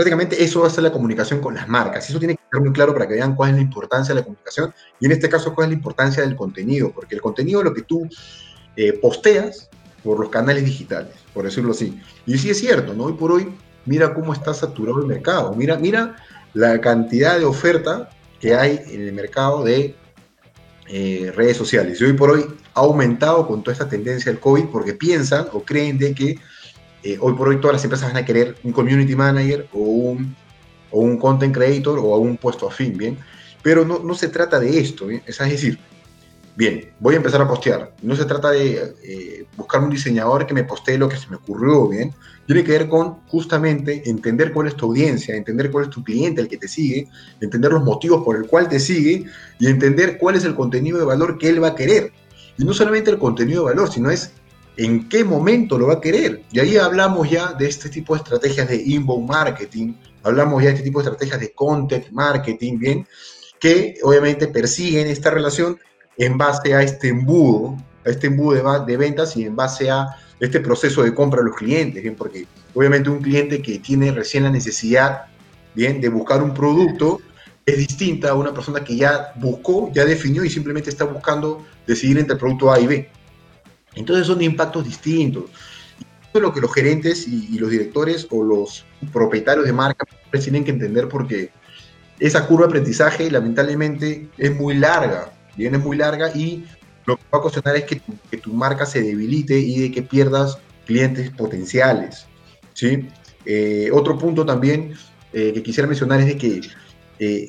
prácticamente 0.00 0.42
eso 0.42 0.62
va 0.62 0.68
a 0.68 0.70
ser 0.70 0.82
la 0.82 0.92
comunicación 0.92 1.40
con 1.40 1.54
las 1.54 1.68
marcas. 1.68 2.08
Eso 2.08 2.18
tiene 2.18 2.34
que 2.34 2.42
estar 2.42 2.58
muy 2.58 2.72
claro 2.72 2.94
para 2.94 3.06
que 3.06 3.14
vean 3.16 3.36
cuál 3.36 3.50
es 3.50 3.56
la 3.56 3.60
importancia 3.60 4.14
de 4.14 4.20
la 4.20 4.24
comunicación 4.24 4.72
y 4.98 5.04
en 5.04 5.12
este 5.12 5.28
caso 5.28 5.54
cuál 5.54 5.66
es 5.66 5.70
la 5.72 5.74
importancia 5.74 6.22
del 6.22 6.36
contenido, 6.36 6.90
porque 6.90 7.16
el 7.16 7.20
contenido 7.20 7.60
es 7.60 7.66
lo 7.66 7.74
que 7.74 7.82
tú 7.82 8.08
eh, 8.76 8.94
posteas 8.94 9.68
por 10.02 10.18
los 10.18 10.30
canales 10.30 10.64
digitales, 10.64 11.12
por 11.34 11.44
decirlo 11.44 11.72
así. 11.72 12.00
Y 12.24 12.38
sí 12.38 12.48
es 12.48 12.58
cierto, 12.58 12.94
¿no? 12.94 13.04
Hoy 13.04 13.12
por 13.12 13.30
hoy, 13.30 13.54
mira 13.84 14.14
cómo 14.14 14.32
está 14.32 14.54
saturado 14.54 15.00
el 15.00 15.06
mercado, 15.06 15.54
mira, 15.54 15.76
mira 15.76 16.16
la 16.54 16.80
cantidad 16.80 17.38
de 17.38 17.44
oferta 17.44 18.08
que 18.40 18.54
hay 18.54 18.80
en 18.86 19.02
el 19.02 19.12
mercado 19.12 19.64
de 19.64 19.94
eh, 20.88 21.30
redes 21.36 21.58
sociales. 21.58 22.00
Y 22.00 22.04
hoy 22.04 22.14
por 22.14 22.30
hoy 22.30 22.46
ha 22.72 22.80
aumentado 22.80 23.46
con 23.46 23.62
toda 23.62 23.74
esta 23.74 23.88
tendencia 23.90 24.32
del 24.32 24.40
COVID 24.40 24.64
porque 24.72 24.94
piensan 24.94 25.48
o 25.52 25.62
creen 25.62 25.98
de 25.98 26.14
que 26.14 26.38
eh, 27.02 27.16
hoy 27.20 27.34
por 27.34 27.48
hoy 27.48 27.60
todas 27.60 27.74
las 27.74 27.84
empresas 27.84 28.12
van 28.12 28.22
a 28.22 28.26
querer 28.26 28.56
un 28.62 28.72
community 28.72 29.14
manager 29.14 29.68
o 29.72 29.78
un, 29.78 30.36
o 30.90 31.00
un 31.00 31.18
content 31.18 31.54
creator 31.54 31.98
o 31.98 32.16
un 32.18 32.36
puesto 32.36 32.68
afín, 32.68 32.96
¿bien? 32.96 33.18
Pero 33.62 33.84
no, 33.84 34.00
no 34.00 34.14
se 34.14 34.28
trata 34.28 34.58
de 34.58 34.78
esto, 34.78 35.06
¿bien? 35.06 35.22
Es 35.26 35.38
decir, 35.38 35.78
bien, 36.56 36.90
voy 36.98 37.14
a 37.14 37.16
empezar 37.16 37.40
a 37.40 37.48
postear. 37.48 37.94
No 38.02 38.14
se 38.14 38.24
trata 38.26 38.50
de 38.50 38.94
eh, 39.02 39.46
buscar 39.56 39.82
un 39.82 39.90
diseñador 39.90 40.46
que 40.46 40.54
me 40.54 40.64
postee 40.64 40.98
lo 40.98 41.08
que 41.08 41.16
se 41.16 41.28
me 41.28 41.36
ocurrió, 41.36 41.88
bien. 41.88 42.12
Tiene 42.46 42.64
que 42.64 42.72
ver 42.72 42.88
con 42.88 43.20
justamente 43.28 44.02
entender 44.08 44.52
cuál 44.52 44.66
es 44.66 44.76
tu 44.76 44.86
audiencia, 44.86 45.34
entender 45.34 45.70
cuál 45.70 45.84
es 45.84 45.90
tu 45.90 46.02
cliente, 46.02 46.42
el 46.42 46.48
que 46.48 46.58
te 46.58 46.68
sigue, 46.68 47.08
entender 47.40 47.72
los 47.72 47.82
motivos 47.82 48.22
por 48.24 48.36
el 48.36 48.46
cual 48.46 48.68
te 48.68 48.78
sigue 48.78 49.24
y 49.58 49.66
entender 49.68 50.18
cuál 50.18 50.36
es 50.36 50.44
el 50.44 50.54
contenido 50.54 50.98
de 50.98 51.04
valor 51.04 51.38
que 51.38 51.48
él 51.48 51.62
va 51.62 51.68
a 51.68 51.74
querer. 51.74 52.12
Y 52.58 52.64
no 52.64 52.74
solamente 52.74 53.10
el 53.10 53.18
contenido 53.18 53.64
de 53.64 53.74
valor, 53.74 53.90
sino 53.90 54.10
es 54.10 54.32
en 54.76 55.08
qué 55.08 55.24
momento 55.24 55.78
lo 55.78 55.88
va 55.88 55.94
a 55.94 56.00
querer. 56.00 56.42
Y 56.52 56.60
ahí 56.60 56.76
hablamos 56.76 57.28
ya 57.28 57.52
de 57.52 57.68
este 57.68 57.88
tipo 57.88 58.14
de 58.14 58.18
estrategias 58.18 58.68
de 58.68 58.76
inbound 58.76 59.28
marketing, 59.28 59.94
hablamos 60.22 60.62
ya 60.62 60.68
de 60.68 60.74
este 60.76 60.84
tipo 60.84 61.00
de 61.00 61.04
estrategias 61.04 61.40
de 61.40 61.52
content 61.52 62.10
marketing, 62.10 62.78
bien, 62.78 63.06
que 63.58 63.96
obviamente 64.02 64.48
persiguen 64.48 65.06
esta 65.08 65.30
relación 65.30 65.78
en 66.16 66.38
base 66.38 66.74
a 66.74 66.82
este 66.82 67.08
embudo, 67.08 67.76
a 68.06 68.10
este 68.10 68.28
embudo 68.28 68.54
de, 68.84 68.92
de, 68.92 68.96
ventas 68.96 69.36
y 69.36 69.44
en 69.44 69.54
base 69.54 69.90
a 69.90 70.16
este 70.38 70.60
proceso 70.60 71.02
de 71.02 71.14
compra 71.14 71.40
de 71.40 71.48
los 71.48 71.56
clientes, 71.56 72.02
¿bien? 72.02 72.14
porque 72.16 72.46
obviamente 72.74 73.10
un 73.10 73.20
cliente 73.20 73.60
que 73.60 73.78
tiene 73.78 74.10
recién 74.12 74.44
la 74.44 74.50
necesidad 74.50 75.26
¿bien? 75.74 76.00
de 76.00 76.08
buscar 76.08 76.42
un 76.42 76.54
producto 76.54 77.20
es 77.66 77.76
distinta 77.76 78.30
a 78.30 78.34
una 78.34 78.52
persona 78.52 78.82
que 78.82 78.96
ya 78.96 79.32
buscó, 79.36 79.90
ya 79.92 80.04
definió 80.04 80.44
y 80.44 80.50
simplemente 80.50 80.90
está 80.90 81.04
buscando 81.04 81.64
decidir 81.86 82.18
entre 82.18 82.34
el 82.34 82.38
producto 82.38 82.72
A 82.72 82.80
y 82.80 82.86
B. 82.86 83.10
Entonces 83.94 84.26
son 84.26 84.40
impactos 84.42 84.84
distintos. 84.84 85.44
es 86.32 86.40
lo 86.40 86.52
que 86.52 86.60
los 86.60 86.72
gerentes 86.72 87.26
y, 87.26 87.58
los 87.58 87.70
directores 87.70 88.26
o 88.30 88.42
los 88.42 88.84
propietarios 89.12 89.66
de 89.66 89.72
marca 89.72 90.06
tienen 90.30 90.64
que 90.64 90.70
entender 90.70 91.08
porque 91.08 91.50
esa 92.18 92.46
curva 92.46 92.66
de 92.66 92.70
aprendizaje 92.70 93.30
lamentablemente 93.30 94.28
es 94.38 94.54
muy 94.54 94.74
larga, 94.74 95.32
bien, 95.56 95.74
es 95.74 95.82
muy 95.82 95.96
larga 95.96 96.30
y 96.34 96.64
lo 97.06 97.16
que 97.16 97.22
va 97.32 97.38
a 97.38 97.40
ocasionar 97.40 97.76
es 97.76 97.84
que 97.84 98.36
tu, 98.36 98.52
marca 98.52 98.86
se 98.86 99.02
debilite 99.02 99.58
y 99.58 99.80
de 99.80 99.90
que 99.90 100.02
pierdas 100.02 100.58
clientes 100.86 101.30
potenciales, 101.30 102.26
¿sí? 102.74 103.08
Eh, 103.46 103.90
otro 103.92 104.18
punto 104.18 104.44
también 104.44 104.92
eh, 105.32 105.52
que 105.52 105.62
quisiera 105.62 105.88
mencionar 105.88 106.20
es 106.20 106.26
de 106.26 106.36
que 106.36 106.60
eh, 107.18 107.48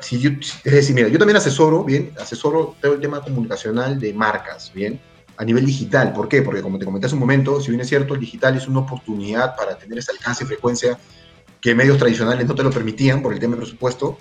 si 0.00 0.18
yo, 0.18 0.30
es 0.30 0.72
decir, 0.72 0.94
mira, 0.94 1.08
yo 1.08 1.18
también 1.18 1.36
asesoro, 1.36 1.84
bien, 1.84 2.12
asesoro 2.20 2.76
todo 2.80 2.94
el 2.94 3.00
tema 3.00 3.20
comunicacional 3.20 3.98
de 3.98 4.12
marcas, 4.12 4.72
bien, 4.74 5.00
a 5.42 5.44
nivel 5.44 5.66
digital. 5.66 6.12
¿Por 6.12 6.28
qué? 6.28 6.42
Porque 6.42 6.62
como 6.62 6.78
te 6.78 6.84
comenté 6.84 7.06
hace 7.06 7.16
un 7.16 7.20
momento, 7.20 7.60
si 7.60 7.70
bien 7.70 7.80
es 7.80 7.88
cierto, 7.88 8.14
el 8.14 8.20
digital 8.20 8.56
es 8.56 8.68
una 8.68 8.78
oportunidad 8.80 9.56
para 9.56 9.76
tener 9.76 9.98
ese 9.98 10.12
alcance 10.12 10.44
y 10.44 10.46
frecuencia 10.46 10.96
que 11.60 11.74
medios 11.74 11.98
tradicionales 11.98 12.46
no 12.46 12.54
te 12.54 12.62
lo 12.62 12.70
permitían 12.70 13.22
por 13.22 13.32
el 13.32 13.40
tema 13.40 13.56
de 13.56 13.62
presupuesto, 13.62 14.18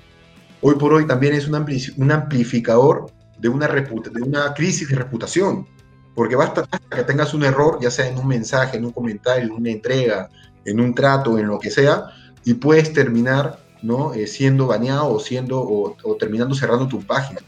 hoy 0.62 0.76
por 0.76 0.94
hoy 0.94 1.06
también 1.06 1.34
es 1.34 1.48
un, 1.48 1.56
un 1.98 2.12
amplificador 2.12 3.12
de 3.38 3.50
una, 3.50 3.68
de 3.68 4.22
una 4.22 4.54
crisis 4.54 4.90
de 4.90 4.96
reputación. 4.96 5.68
Porque 6.16 6.36
basta 6.36 6.68
que 6.90 7.04
tengas 7.04 7.34
un 7.34 7.44
error, 7.44 7.78
ya 7.82 7.92
sea 7.92 8.08
en 8.08 8.18
un 8.18 8.28
mensaje, 8.28 8.78
en 8.78 8.86
un 8.86 8.92
comentario, 8.92 9.46
en 9.46 9.52
una 9.52 9.70
entrega, 9.70 10.30
en 10.66 10.80
un 10.80 10.94
trato, 10.94 11.38
en 11.38 11.48
lo 11.48 11.60
que 11.60 11.70
sea, 11.70 12.06
y 12.44 12.56
puedes 12.56 12.94
terminar 12.94 13.60
¿no? 13.82 14.14
Eh, 14.14 14.28
siendo 14.28 14.68
baneado 14.68 15.14
o, 15.14 15.20
siendo, 15.20 15.60
o, 15.62 16.16
terminando 16.20 16.56
cerrando 16.56 16.88
tu 16.88 17.02
página. 17.02 17.40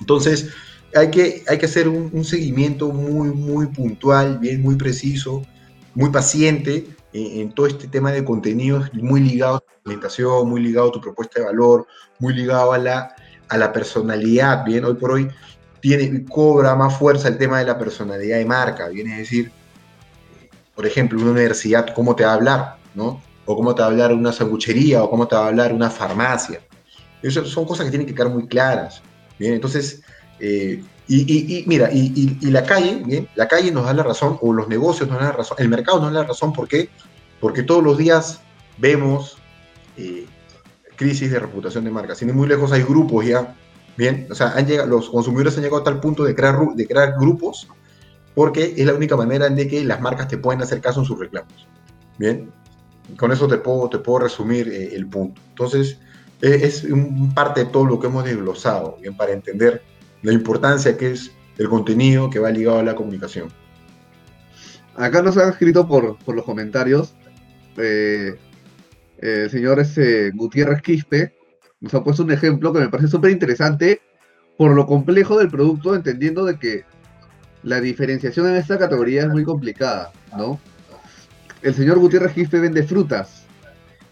Entonces, 0.00 0.50
hay 0.94 1.10
que, 1.10 1.44
hay 1.48 1.58
que 1.58 1.66
hacer 1.66 1.88
un, 1.88 2.24
seguimiento 2.24 2.88
muy, 2.88 3.28
muy 3.28 3.66
puntual, 3.66 4.38
bien, 4.38 4.62
muy 4.62 4.76
preciso, 4.76 5.42
muy 5.94 6.10
paciente 6.10 6.86
en, 7.12 7.52
todo 7.52 7.66
este 7.66 7.88
tema 7.88 8.12
de 8.12 8.24
contenidos, 8.24 8.92
muy 8.94 9.20
ligado 9.20 9.56
a 9.56 9.60
tu 9.60 9.66
alimentación, 9.84 10.48
muy 10.48 10.62
ligado 10.62 10.88
a 10.88 10.92
tu 10.92 11.00
propuesta 11.00 11.40
de 11.40 11.46
valor, 11.46 11.86
muy 12.18 12.34
ligado 12.34 12.72
a 12.72 12.78
la, 12.78 13.14
a 13.48 13.56
la 13.56 13.72
personalidad, 13.72 14.64
bien, 14.64 14.84
hoy 14.84 14.94
por 14.94 15.12
hoy 15.12 15.28
tiene, 15.80 16.24
cobra 16.24 16.74
más 16.74 16.98
fuerza 16.98 17.28
el 17.28 17.38
tema 17.38 17.58
de 17.58 17.66
la 17.66 17.78
personalidad 17.78 18.38
de 18.38 18.44
marca, 18.44 18.88
viene 18.88 19.14
a 19.14 19.18
decir, 19.18 19.50
por 20.74 20.86
ejemplo, 20.86 21.20
una 21.20 21.30
universidad, 21.30 21.94
cómo 21.94 22.14
te 22.14 22.24
va 22.24 22.32
a 22.32 22.34
hablar, 22.34 22.76
¿no? 22.94 23.20
o 23.46 23.56
cómo 23.56 23.74
te 23.74 23.80
va 23.80 23.88
a 23.88 23.90
hablar 23.90 24.12
una 24.12 24.32
sanguchería, 24.32 25.02
o 25.02 25.08
cómo 25.08 25.26
te 25.26 25.36
va 25.36 25.44
a 25.44 25.48
hablar 25.48 25.72
una 25.72 25.88
farmacia. 25.88 26.60
Esas 27.22 27.48
son 27.48 27.64
cosas 27.64 27.86
que 27.86 27.90
tienen 27.90 28.06
que 28.06 28.14
quedar 28.14 28.28
muy 28.28 28.46
claras. 28.46 29.00
Bien, 29.38 29.54
entonces, 29.54 30.02
eh, 30.40 30.82
y, 31.08 31.64
mira, 31.66 31.88
y, 31.92 32.36
la 32.50 32.64
calle, 32.64 33.28
la 33.36 33.46
calle 33.46 33.70
nos 33.70 33.84
da 33.84 33.94
la 33.94 34.02
razón, 34.02 34.38
o 34.40 34.52
los 34.52 34.68
negocios 34.68 35.08
nos 35.08 35.18
dan 35.18 35.28
la 35.28 35.32
razón, 35.32 35.56
el 35.60 35.68
mercado 35.68 36.00
nos 36.00 36.12
da 36.12 36.22
la 36.22 36.26
razón, 36.26 36.52
¿por 36.52 36.66
qué? 36.66 36.88
Porque 37.40 37.62
todos 37.62 37.82
los 37.82 37.96
días 37.96 38.40
vemos 38.78 39.38
eh, 39.96 40.26
crisis 40.96 41.30
de 41.30 41.38
reputación 41.38 41.84
de 41.84 41.90
marca. 41.90 42.14
Sin 42.14 42.28
ir 42.28 42.34
muy 42.34 42.48
lejos 42.48 42.72
hay 42.72 42.82
grupos 42.82 43.24
ya, 43.24 43.54
bien, 43.96 44.26
o 44.30 44.34
sea, 44.34 44.48
han 44.56 44.66
llegado, 44.66 44.88
los 44.88 45.08
consumidores 45.08 45.56
han 45.56 45.62
llegado 45.62 45.82
a 45.82 45.84
tal 45.84 46.00
punto 46.00 46.24
de 46.24 46.34
crear, 46.34 46.58
de 46.74 46.86
crear 46.86 47.14
grupos, 47.20 47.68
porque 48.34 48.74
es 48.76 48.84
la 48.84 48.94
única 48.94 49.16
manera 49.16 49.48
de 49.48 49.68
que 49.68 49.84
las 49.84 50.00
marcas 50.00 50.26
te 50.26 50.38
pueden 50.38 50.60
hacer 50.60 50.80
caso 50.80 51.00
en 51.00 51.06
sus 51.06 51.18
reclamos. 51.18 51.68
Bien, 52.18 52.50
con 53.16 53.30
eso 53.30 53.46
te 53.46 53.58
puedo, 53.58 53.88
te 53.88 53.98
puedo 53.98 54.20
resumir 54.20 54.68
eh, 54.68 54.94
el 54.94 55.06
punto. 55.06 55.40
Entonces, 55.50 55.98
eh, 56.42 56.60
es 56.62 56.82
un 56.82 57.32
parte 57.32 57.64
de 57.64 57.70
todo 57.70 57.84
lo 57.84 58.00
que 58.00 58.08
hemos 58.08 58.24
desglosado, 58.24 58.98
bien, 59.00 59.16
para 59.16 59.32
entender 59.32 59.82
la 60.22 60.32
importancia 60.32 60.96
que 60.96 61.12
es 61.12 61.32
el 61.58 61.68
contenido 61.68 62.30
que 62.30 62.38
va 62.38 62.50
ligado 62.50 62.78
a 62.78 62.82
la 62.82 62.94
comunicación. 62.94 63.48
Acá 64.94 65.22
nos 65.22 65.36
han 65.36 65.50
escrito 65.50 65.86
por, 65.86 66.16
por 66.18 66.34
los 66.34 66.44
comentarios. 66.44 67.14
Eh, 67.76 68.36
el 69.18 69.50
señor 69.50 69.80
ese 69.80 70.30
Gutiérrez 70.32 70.82
Quispe 70.82 71.34
nos 71.80 71.94
ha 71.94 72.02
puesto 72.02 72.22
un 72.22 72.32
ejemplo 72.32 72.72
que 72.72 72.80
me 72.80 72.88
parece 72.88 73.08
súper 73.08 73.30
interesante 73.30 74.00
por 74.56 74.74
lo 74.74 74.86
complejo 74.86 75.38
del 75.38 75.50
producto, 75.50 75.94
entendiendo 75.94 76.44
de 76.44 76.58
que 76.58 76.84
la 77.62 77.80
diferenciación 77.80 78.48
en 78.48 78.56
esta 78.56 78.78
categoría 78.78 79.22
es 79.22 79.28
muy 79.28 79.44
complicada, 79.44 80.12
¿no? 80.36 80.58
el 81.62 81.74
señor 81.74 81.98
Gutiérrez 81.98 82.32
Quispe 82.32 82.60
vende 82.60 82.84
frutas 82.84 83.44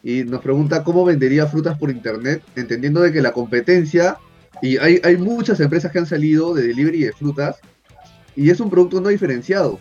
y 0.03 0.25
nos 0.25 0.41
pregunta 0.41 0.83
cómo 0.83 1.05
vendería 1.05 1.47
frutas 1.47 1.79
por 1.79 1.91
internet, 1.91 2.43
entendiendo 2.57 3.01
de 3.01 3.13
que 3.13 3.23
la 3.23 3.33
competencia, 3.33 4.19
y 4.65 4.79
hay, 4.79 4.99
hay 5.05 5.19
muchas 5.19 5.61
empresas 5.61 5.93
que 5.93 5.99
han 5.99 6.07
salido 6.07 6.55
de 6.55 6.69
delivery 6.69 7.05
de 7.05 7.13
frutas, 7.13 7.57
y 8.35 8.49
es 8.49 8.61
un 8.61 8.71
producto 8.71 8.99
no 8.99 9.11
diferenciado. 9.11 9.79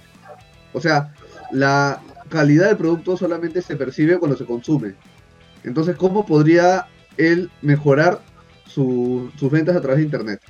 O 0.74 0.82
sea, 0.82 1.14
la 1.52 2.02
calidad 2.28 2.68
del 2.68 2.76
producto 2.76 3.16
solamente 3.16 3.62
se 3.62 3.78
percibe 3.78 4.18
cuando 4.18 4.36
se 4.36 4.46
consume. 4.46 4.96
Entonces, 5.64 5.96
¿cómo 5.96 6.26
podría 6.26 6.88
él 7.16 7.50
mejorar 7.62 8.22
sus 8.68 9.32
ventas 9.50 9.78
a 9.78 9.82
través 9.82 10.00
de 10.00 10.04
Internet? 10.04 10.42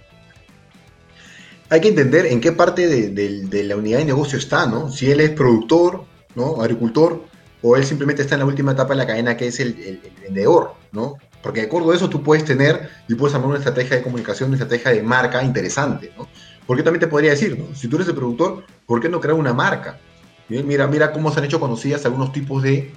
Hay 1.70 1.82
que 1.82 1.90
entender 1.90 2.26
en 2.26 2.42
qué 2.42 2.54
parte 2.54 2.88
de, 2.88 3.10
de, 3.12 3.64
la 3.64 3.76
unidad 3.76 4.00
de 4.00 4.06
negocio 4.06 4.40
está, 4.40 4.66
¿no? 4.66 4.90
Si 4.90 5.12
él 5.12 5.20
es 5.20 5.30
productor, 5.30 6.06
¿no? 6.34 6.60
Agricultor, 6.60 7.24
o 7.62 7.76
él 7.78 7.86
simplemente 7.86 8.24
está 8.24 8.34
en 8.34 8.40
la 8.40 8.48
última 8.48 8.72
etapa 8.72 8.94
de 8.94 8.98
la 8.98 9.06
cadena 9.06 9.38
que 9.38 9.46
es 9.46 9.60
el, 9.60 10.02
vendedor, 10.24 10.74
¿no? 10.92 11.18
Porque 11.44 11.60
de 11.60 11.68
acuerdo 11.68 11.92
a 11.92 11.96
eso 11.96 12.10
tú 12.10 12.24
puedes 12.24 12.46
tener 12.46 12.90
y 13.08 13.16
puedes 13.16 13.36
armar 13.36 13.50
una 13.50 13.58
estrategia 13.60 13.98
de 13.98 14.02
comunicación, 14.02 14.50
una 14.50 14.58
estrategia 14.58 14.92
de 14.92 15.04
marca 15.04 15.44
interesante, 15.44 16.12
¿no? 16.18 16.28
Porque 16.66 16.82
también 16.82 17.02
te 17.02 17.08
podría 17.08 17.32
decir, 17.32 17.60
¿no? 17.60 17.76
Si 17.76 17.90
tú 17.90 17.98
eres 17.98 18.08
el 18.08 18.16
productor, 18.16 18.64
¿por 18.86 19.02
qué 19.02 19.10
no 19.10 19.20
crear 19.20 19.38
una 19.38 19.54
marca? 19.54 20.00
Mira, 20.48 20.88
mira 20.88 21.12
cómo 21.12 21.32
se 21.32 21.40
han 21.40 21.46
hecho 21.46 21.60
conocidas 21.60 22.06
algunos 22.06 22.32
tipos 22.32 22.64
de, 22.64 22.92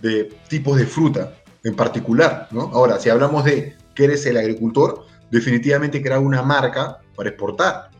de, 0.00 0.24
tipos 0.48 0.76
de 0.76 0.86
fruta 0.86 1.34
en 1.62 1.76
particular, 1.76 2.48
¿no? 2.50 2.62
Ahora, 2.74 2.98
si 2.98 3.08
hablamos 3.08 3.44
de 3.44 3.76
que 3.94 4.04
eres 4.04 4.26
el 4.26 4.36
agricultor, 4.36 5.06
definitivamente 5.30 6.02
crear 6.02 6.18
una 6.18 6.42
marca 6.42 6.98
para 7.14 7.28
exportar. 7.28 7.90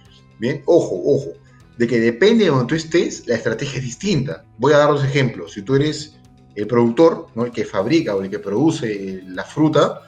Bien, 0.41 0.63
ojo, 0.67 1.01
ojo, 1.05 1.31
de 1.79 1.87
que 1.87 2.01
depende 2.01 2.45
de 2.45 2.51
donde 2.51 2.67
tú 2.67 2.75
estés, 2.75 3.27
la 3.29 3.37
estrategia 3.37 3.79
es 3.79 3.85
distinta. 3.85 4.45
Voy 4.59 4.73
a 4.73 4.79
dar 4.79 4.89
dos 4.89 5.05
ejemplos. 5.05 5.53
Si 5.53 5.63
tú 5.63 5.77
eres 5.77 6.17
el 6.55 6.67
productor, 6.67 7.29
¿no? 7.35 7.45
el 7.45 7.53
que 7.53 7.65
fabrica 7.65 8.15
o 8.15 8.23
el 8.23 8.31
que 8.31 8.39
produce 8.39 9.23
la 9.27 9.45
fruta, 9.45 10.03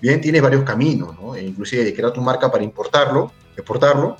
bien, 0.00 0.20
tienes 0.20 0.42
varios 0.42 0.64
caminos, 0.64 1.18
¿no? 1.20 1.34
E 1.34 1.42
inclusive 1.42 1.84
de 1.84 1.94
crear 1.94 2.12
tu 2.12 2.20
marca 2.20 2.50
para 2.50 2.62
importarlo, 2.62 3.32
exportarlo, 3.56 4.16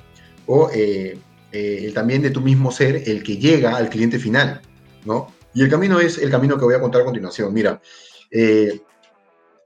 o 0.47 0.69
eh, 0.73 1.17
eh, 1.51 1.91
también 1.93 2.21
de 2.21 2.31
tu 2.31 2.41
mismo 2.41 2.71
ser 2.71 3.07
el 3.07 3.23
que 3.23 3.37
llega 3.37 3.75
al 3.75 3.89
cliente 3.89 4.19
final, 4.19 4.61
¿no? 5.05 5.27
Y 5.53 5.61
el 5.61 5.69
camino 5.69 5.99
es 5.99 6.17
el 6.17 6.29
camino 6.29 6.57
que 6.57 6.65
voy 6.65 6.75
a 6.75 6.81
contar 6.81 7.01
a 7.01 7.05
continuación. 7.05 7.53
Mira, 7.53 7.79
eh, 8.31 8.81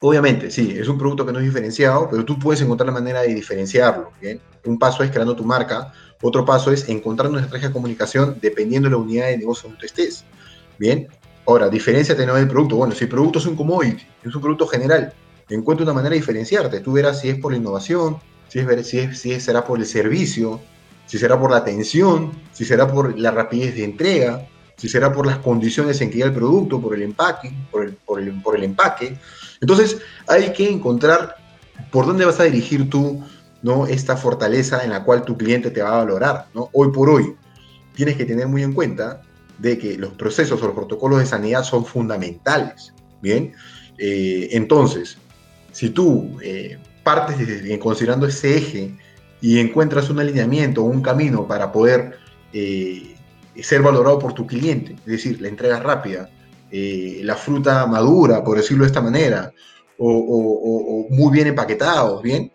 obviamente, 0.01 0.51
sí, 0.51 0.76
es 0.78 0.88
un 0.88 0.97
producto 0.97 1.26
que 1.26 1.32
no 1.32 1.39
es 1.39 1.45
diferenciado, 1.45 2.10
pero 2.10 2.26
tú 2.26 2.38
puedes 2.38 2.62
encontrar 2.62 2.88
la 2.88 2.93
manera 2.93 3.22
de 3.22 3.34
diferenciarlo, 3.34 4.12
¿bien? 4.22 4.41
Un 4.66 4.78
paso 4.78 5.03
es 5.03 5.12
creando 5.12 5.36
tu 5.36 5.43
marca, 5.43 5.93
otro 6.22 6.45
paso 6.45 6.72
es 6.72 6.88
encontrar 6.89 7.32
una 7.32 7.39
estrategia 7.39 7.70
de 7.70 7.74
comunicación 7.74 8.38
dependiendo 8.41 8.88
de 8.88 8.91
la 8.91 8.97
unidad 8.97 9.28
de 9.28 9.38
negocio 9.38 9.70
donde 9.70 9.86
estés. 9.86 10.26
Bien, 10.78 11.07
ahora, 11.50 11.70
diferencia 11.70 12.16
no 12.26 12.36
del 12.36 12.47
producto. 12.47 12.76
Bueno, 12.76 12.93
si 12.93 13.06
el 13.06 13.10
producto 13.10 13.39
es 13.39 13.45
un 13.45 13.56
commodity, 13.56 14.04
es 14.24 14.36
un 14.36 14.41
producto 14.41 14.68
general, 14.68 15.14
encuentra 15.50 15.84
una 15.84 15.93
manera 15.93 16.12
de 16.12 16.20
diferenciarte. 16.20 16.80
Tú 16.80 16.93
verás 16.93 17.22
si 17.22 17.30
es 17.30 17.39
por 17.39 17.52
la 17.52 17.58
innovación, 17.58 18.18
si, 18.47 18.60
es, 18.60 18.88
si, 18.88 19.00
es, 19.00 19.20
si 19.20 19.39
será 19.39 19.66
por 19.66 19.80
el 19.80 19.86
servicio, 19.86 20.62
si 21.06 21.18
será 21.18 21.39
por 21.39 21.52
la 21.52 21.58
atención, 21.58 22.32
si 22.52 22.66
será 22.66 22.88
por 22.88 23.18
la 23.18 23.32
rapidez 23.32 23.76
de 23.76 23.84
entrega, 23.84 24.47
si 24.78 24.88
será 24.88 25.12
por 25.12 25.26
las 25.26 25.39
condiciones 25.39 26.00
en 26.02 26.10
que 26.10 26.18
llega 26.18 26.28
el 26.28 26.36
producto, 26.36 26.80
por 26.80 26.93
el 26.93 27.02
empaque, 27.02 27.52
por 27.72 27.84
el, 27.84 27.93
por 27.93 28.20
el, 28.20 28.41
por 28.41 28.56
el 28.56 28.64
empaque. 28.64 29.18
Entonces, 29.60 30.00
hay 30.28 30.54
que 30.54 30.70
encontrar 30.70 31.36
por 31.91 32.06
dónde 32.06 32.26
vas 32.26 32.39
a 32.39 32.43
dirigir 32.43 32.89
tú 32.89 33.24
¿no? 33.62 33.88
esta 33.88 34.16
fortaleza 34.16 34.84
en 34.84 34.91
la 34.91 35.04
cual 35.04 35.24
tu 35.24 35.36
cliente 35.36 35.72
te 35.72 35.82
va 35.82 35.95
a 35.95 36.06
valorar. 36.06 36.47
¿no? 36.54 36.70
Hoy 36.74 36.91
por 36.91 37.10
hoy 37.10 37.36
tienes 37.95 38.16
que 38.16 38.26
tener 38.26 38.47
muy 38.47 38.64
en 38.64 38.74
cuenta 38.74 39.22
de 39.60 39.78
que 39.78 39.97
los 39.97 40.14
procesos 40.14 40.62
o 40.62 40.66
los 40.66 40.76
protocolos 40.76 41.20
de 41.20 41.26
sanidad 41.26 41.64
son 41.64 41.86
fundamentales. 41.86 42.93
Bien, 43.22 43.53
eh, 43.97 44.49
entonces, 44.51 45.18
si 45.72 45.89
tú 45.89 46.38
eh, 46.41 46.78
partes 47.03 47.38
considerando 47.80 48.26
ese 48.28 48.57
eje 48.57 48.97
y 49.41 49.60
encuentras 49.60 50.10
un 50.10 50.20
alineamiento 50.20 50.84
o 50.84 50.86
un 50.86 51.01
camino 51.01 51.47
para 51.47 51.72
poder 51.72 52.18
eh, 52.53 53.16
ser 53.62 53.82
valorado 53.82 54.20
por 54.20 54.34
tu 54.34 54.47
cliente, 54.47 54.93
es 54.93 55.05
decir, 55.05 55.41
la 55.41 55.49
entrega 55.49 55.80
rápida, 55.80 56.30
la 56.72 57.36
fruta 57.36 57.88
madura, 57.88 58.43
por 58.43 58.57
decirlo 58.57 58.84
de 58.84 58.88
esta 58.88 59.01
manera, 59.01 59.51
o, 59.97 61.07
muy 61.10 61.32
bien 61.32 61.47
empaquetados, 61.47 62.22
bien, 62.22 62.51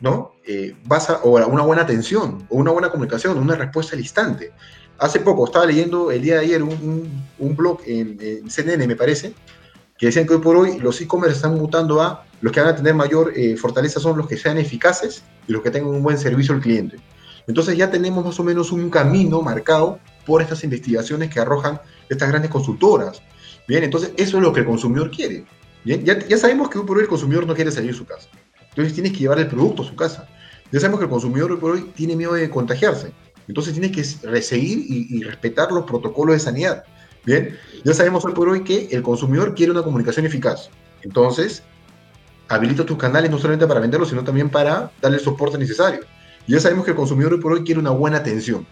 ¿no? 0.00 0.32
Eh, 0.46 0.74
vas 0.84 1.10
o 1.22 1.30
una 1.30 1.62
buena 1.62 1.82
atención, 1.82 2.46
o 2.48 2.56
una 2.56 2.70
buena 2.70 2.90
comunicación, 2.90 3.38
una 3.38 3.56
respuesta 3.56 3.94
al 3.94 4.00
instante. 4.00 4.52
Hace 4.98 5.20
poco 5.20 5.44
estaba 5.44 5.66
leyendo 5.66 6.10
el 6.10 6.22
día 6.22 6.34
de 6.34 6.40
ayer 6.40 6.62
un, 6.62 7.22
un, 7.38 7.56
blog 7.56 7.80
en, 7.86 8.48
CNN, 8.48 8.86
me 8.86 8.96
parece, 8.96 9.34
que 9.98 10.06
decían 10.06 10.26
que 10.26 10.34
hoy 10.34 10.40
por 10.40 10.56
hoy 10.56 10.78
los 10.78 11.00
e-commerce 11.00 11.36
están 11.36 11.54
mutando 11.54 12.00
a 12.00 12.24
los 12.40 12.52
que 12.52 12.60
van 12.60 12.70
a 12.70 12.76
tener 12.76 12.94
mayor 12.94 13.32
eh, 13.34 13.56
fortaleza 13.56 14.00
son 14.00 14.16
los 14.16 14.26
que 14.26 14.36
sean 14.36 14.58
eficaces 14.58 15.22
y 15.48 15.52
los 15.52 15.62
que 15.62 15.70
tengan 15.70 15.90
un 15.90 16.02
buen 16.02 16.18
servicio 16.18 16.54
al 16.54 16.60
cliente. 16.60 16.98
Entonces 17.46 17.76
ya 17.76 17.90
tenemos 17.90 18.24
más 18.24 18.38
o 18.40 18.44
menos 18.44 18.72
un 18.72 18.90
camino 18.90 19.40
marcado 19.40 19.98
por 20.24 20.42
estas 20.42 20.64
investigaciones 20.64 21.30
que 21.30 21.40
arrojan 21.40 21.80
estas 22.08 22.28
grandes 22.28 22.50
consultoras. 22.50 23.22
Bien, 23.68 23.84
entonces 23.84 24.12
eso 24.16 24.36
es 24.38 24.42
lo 24.42 24.52
que 24.52 24.60
el 24.60 24.66
consumidor 24.66 25.10
quiere. 25.10 25.44
Bien, 25.84 26.04
ya, 26.04 26.18
ya 26.26 26.36
sabemos 26.36 26.68
que 26.68 26.78
hoy 26.78 26.86
por 26.86 26.96
hoy 26.96 27.04
el 27.04 27.08
consumidor 27.08 27.46
no 27.46 27.54
quiere 27.54 27.70
salir 27.70 27.92
de 27.92 27.96
su 27.96 28.04
casa. 28.04 28.28
Entonces 28.70 28.94
tienes 28.94 29.12
que 29.12 29.18
llevar 29.18 29.38
el 29.38 29.46
producto 29.46 29.82
a 29.82 29.86
su 29.86 29.94
casa. 29.94 30.28
Ya 30.72 30.80
sabemos 30.80 30.98
que 30.98 31.04
el 31.04 31.10
consumidor 31.10 31.52
hoy 31.52 31.58
por 31.58 31.70
hoy 31.72 31.92
tiene 31.94 32.16
miedo 32.16 32.34
de 32.34 32.50
contagiarse. 32.50 33.12
Entonces 33.48 33.72
tienes 33.72 33.92
que 33.92 34.04
seguir 34.42 34.84
y, 34.88 35.22
respetar 35.22 35.70
los 35.70 35.84
protocolos 35.84 36.34
de 36.34 36.40
sanidad. 36.40 36.84
Bien, 37.24 37.56
ya 37.84 37.94
sabemos 37.94 38.24
hoy 38.24 38.32
por 38.32 38.48
hoy 38.48 38.62
que 38.62 38.88
el 38.90 39.02
consumidor 39.02 39.54
quiere 39.54 39.72
una 39.72 39.82
comunicación 39.82 40.26
eficaz. 40.26 40.70
Entonces, 41.02 41.62
habilita 42.48 42.86
tus 42.86 42.96
canales 42.96 43.30
no 43.30 43.38
solamente 43.38 43.66
para 43.66 43.80
venderlos, 43.80 44.10
sino 44.10 44.24
también 44.24 44.50
para 44.50 44.90
darle 45.00 45.18
el 45.18 45.24
soporte 45.24 45.58
necesario. 45.58 46.00
Ya 46.46 46.60
sabemos 46.60 46.84
que 46.84 46.92
el 46.92 46.96
consumidor 46.96 47.34
hoy 47.34 47.40
por 47.40 47.52
hoy 47.52 47.64
quiere 47.64 47.80
una 47.80 47.90
buena 47.90 48.18
atención. 48.18 48.66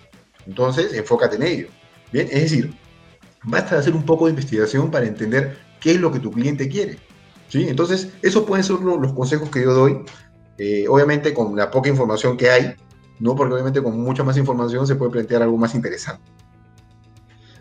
Entonces, 0.47 0.93
enfócate 0.95 1.37
en 1.37 1.43
ello. 1.43 1.69
Bien, 2.13 2.29
es 2.31 2.43
decir, 2.43 2.75
basta 3.43 3.75
de 3.75 3.81
hacer 3.81 3.95
un 3.95 4.05
poco 4.05 4.27
de 4.27 4.31
investigación 4.31 4.91
para 4.91 5.07
entender 5.07 5.57
qué 5.81 5.93
es 5.93 6.01
lo 6.01 6.13
que 6.13 6.21
tu 6.21 6.31
cliente 6.31 6.69
quiere. 6.69 6.99
¿sí? 7.49 7.67
Entonces, 7.69 8.09
esos 8.23 8.45
pueden 8.45 8.65
ser 8.65 8.77
los, 8.81 9.13
consejos 9.13 9.51
que 9.51 9.63
yo 9.63 9.75
doy. 9.75 10.05
Eh, 10.59 10.87
obviamente, 10.89 11.35
con 11.35 11.57
la 11.57 11.71
poca 11.71 11.89
información 11.89 12.37
que 12.37 12.51
hay, 12.51 12.75
¿no? 13.21 13.35
porque 13.37 13.55
obviamente 13.55 13.83
con 13.83 14.01
mucha 14.01 14.25
más 14.25 14.37
información 14.37 14.87
se 14.87 14.97
puede 14.97 15.13
plantear 15.13 15.43
algo 15.43 15.57
más 15.57 15.75
interesante. 15.75 16.23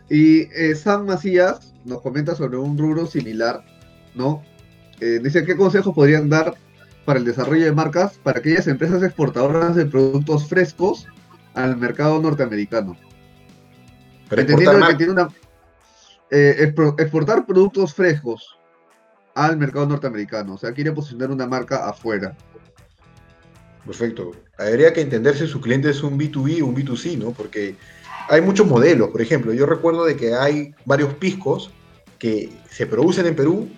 Y 0.09 0.41
eh, 0.53 0.75
Sam 0.75 1.05
Macías 1.05 1.73
nos 1.85 2.01
comenta 2.01 2.35
sobre 2.35 2.57
un 2.57 2.77
rubro 2.77 3.05
similar, 3.05 3.63
¿no? 4.15 4.43
Eh, 4.99 5.19
dice, 5.23 5.45
¿qué 5.45 5.55
consejos 5.55 5.93
podrían 5.95 6.29
dar 6.29 6.55
para 7.05 7.19
el 7.19 7.25
desarrollo 7.25 7.65
de 7.65 7.71
marcas 7.71 8.17
para 8.21 8.39
aquellas 8.39 8.67
empresas 8.67 9.01
exportadoras 9.03 9.75
de 9.75 9.85
productos 9.85 10.47
frescos 10.47 11.07
al 11.53 11.77
mercado 11.77 12.21
norteamericano? 12.21 12.97
Entendiendo 14.29 14.87
que 14.87 14.95
tiene 14.95 15.11
una... 15.13 15.29
Eh, 16.31 16.73
exportar 16.97 17.45
productos 17.45 17.93
frescos 17.93 18.57
al 19.35 19.57
mercado 19.57 19.87
norteamericano, 19.87 20.55
o 20.55 20.57
sea, 20.57 20.71
quiere 20.71 20.91
posicionar 20.91 21.31
una 21.31 21.47
marca 21.47 21.87
afuera. 21.87 22.35
Perfecto. 23.85 24.31
Habría 24.57 24.93
que 24.93 25.01
entender 25.01 25.35
si 25.37 25.47
su 25.47 25.59
cliente 25.59 25.89
es 25.89 26.03
un 26.03 26.17
B2B 26.17 26.61
o 26.61 26.67
un 26.67 26.75
B2C, 26.75 27.17
¿no? 27.17 27.31
Porque 27.31 27.75
hay 28.29 28.41
muchos 28.41 28.67
modelos, 28.67 29.09
por 29.09 29.21
ejemplo, 29.21 29.53
yo 29.53 29.65
recuerdo 29.65 30.05
de 30.05 30.15
que 30.15 30.33
hay 30.33 30.73
varios 30.85 31.13
piscos 31.15 31.71
que 32.17 32.49
se 32.69 32.85
producen 32.85 33.25
en 33.25 33.35
Perú, 33.35 33.69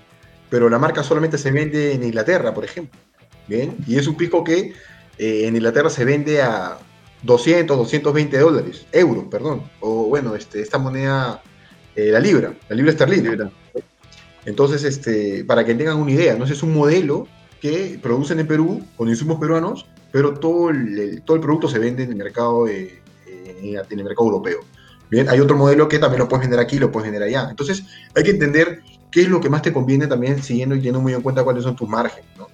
pero 0.49 0.69
la 0.69 0.77
marca 0.77 1.01
solamente 1.01 1.37
se 1.37 1.51
vende 1.51 1.93
en 1.93 2.03
Inglaterra, 2.03 2.53
por 2.53 2.63
ejemplo. 2.63 2.99
Bien, 3.47 3.75
y 3.87 3.97
es 3.97 4.07
un 4.07 4.15
pisco 4.15 4.43
que 4.43 4.73
eh, 5.17 5.47
en 5.47 5.55
Inglaterra 5.55 5.89
se 5.89 6.05
vende 6.05 6.41
a 6.41 6.77
200, 7.23 7.77
220 7.77 8.37
dólares, 8.37 8.85
euros, 8.91 9.25
perdón, 9.29 9.63
o 9.79 10.05
bueno, 10.05 10.35
este, 10.35 10.61
esta 10.61 10.77
moneda, 10.77 11.41
eh, 11.95 12.11
la 12.11 12.19
libra, 12.19 12.53
la 12.69 12.75
libra 12.75 12.91
esterlina. 12.91 13.51
Entonces, 14.45 14.83
este, 14.83 15.43
para 15.43 15.65
que 15.65 15.73
tengan 15.73 15.97
una 15.97 16.11
idea, 16.11 16.35
¿no? 16.35 16.45
es 16.45 16.61
un 16.61 16.73
modelo 16.73 17.27
que 17.61 17.99
producen 18.01 18.39
en 18.39 18.47
Perú 18.47 18.85
con 18.95 19.09
insumos 19.09 19.39
peruanos, 19.39 19.87
pero 20.15 20.33
todo 20.33 20.69
el, 20.69 21.23
todo 21.25 21.35
el 21.35 21.41
producto 21.41 21.67
se 21.67 21.77
vende 21.77 22.03
en 22.03 22.11
el 22.11 22.15
mercado 22.15 22.67
de, 22.67 23.01
en, 23.27 23.75
el 23.75 24.03
mercado 24.05 24.29
europeo. 24.29 24.61
Bien, 25.11 25.27
hay 25.27 25.41
otro 25.41 25.57
modelo 25.57 25.89
que 25.89 25.99
también 25.99 26.19
lo 26.19 26.29
puedes 26.29 26.43
vender 26.43 26.57
aquí, 26.57 26.79
lo 26.79 26.89
puedes 26.89 27.11
vender 27.11 27.27
allá. 27.27 27.49
Entonces, 27.49 27.83
hay 28.15 28.23
que 28.23 28.31
entender 28.31 28.81
qué 29.11 29.23
es 29.23 29.27
lo 29.27 29.41
que 29.41 29.49
más 29.49 29.61
te 29.61 29.73
conviene 29.73 30.07
también 30.07 30.41
siguiendo 30.41 30.73
y 30.73 30.77
teniendo 30.77 31.01
muy 31.01 31.13
en 31.13 31.21
cuenta 31.21 31.43
cuáles 31.43 31.63
son 31.63 31.75
tus 31.75 31.89
márgenes, 31.89 32.29
¿no? 32.37 32.47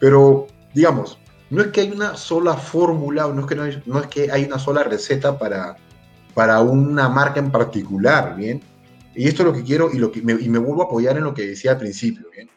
Pero, 0.00 0.46
digamos, 0.72 1.18
no 1.50 1.60
es 1.60 1.66
que 1.66 1.82
hay 1.82 1.90
una 1.90 2.16
sola 2.16 2.54
fórmula, 2.54 3.28
no 3.28 3.42
es 3.42 3.46
que, 3.46 3.56
no, 3.84 4.00
es 4.00 4.06
que 4.06 4.32
hay 4.32 4.44
una 4.44 4.58
sola 4.58 4.82
receta 4.82 5.38
para, 5.38 5.76
para 6.32 6.62
una 6.62 7.10
marca 7.10 7.40
en 7.40 7.50
particular, 7.50 8.36
¿bien? 8.36 8.62
Y 9.14 9.28
esto 9.28 9.42
es 9.42 9.48
lo 9.48 9.52
que 9.52 9.64
quiero 9.64 9.90
y, 9.92 9.98
lo 9.98 10.10
que 10.10 10.22
me, 10.22 10.32
y 10.32 10.48
me 10.48 10.58
vuelvo 10.58 10.80
a 10.80 10.86
apoyar 10.86 11.18
en 11.18 11.24
lo 11.24 11.34
que 11.34 11.46
decía 11.46 11.72
al 11.72 11.78
principio, 11.78 12.24
¿bien? 12.34 12.48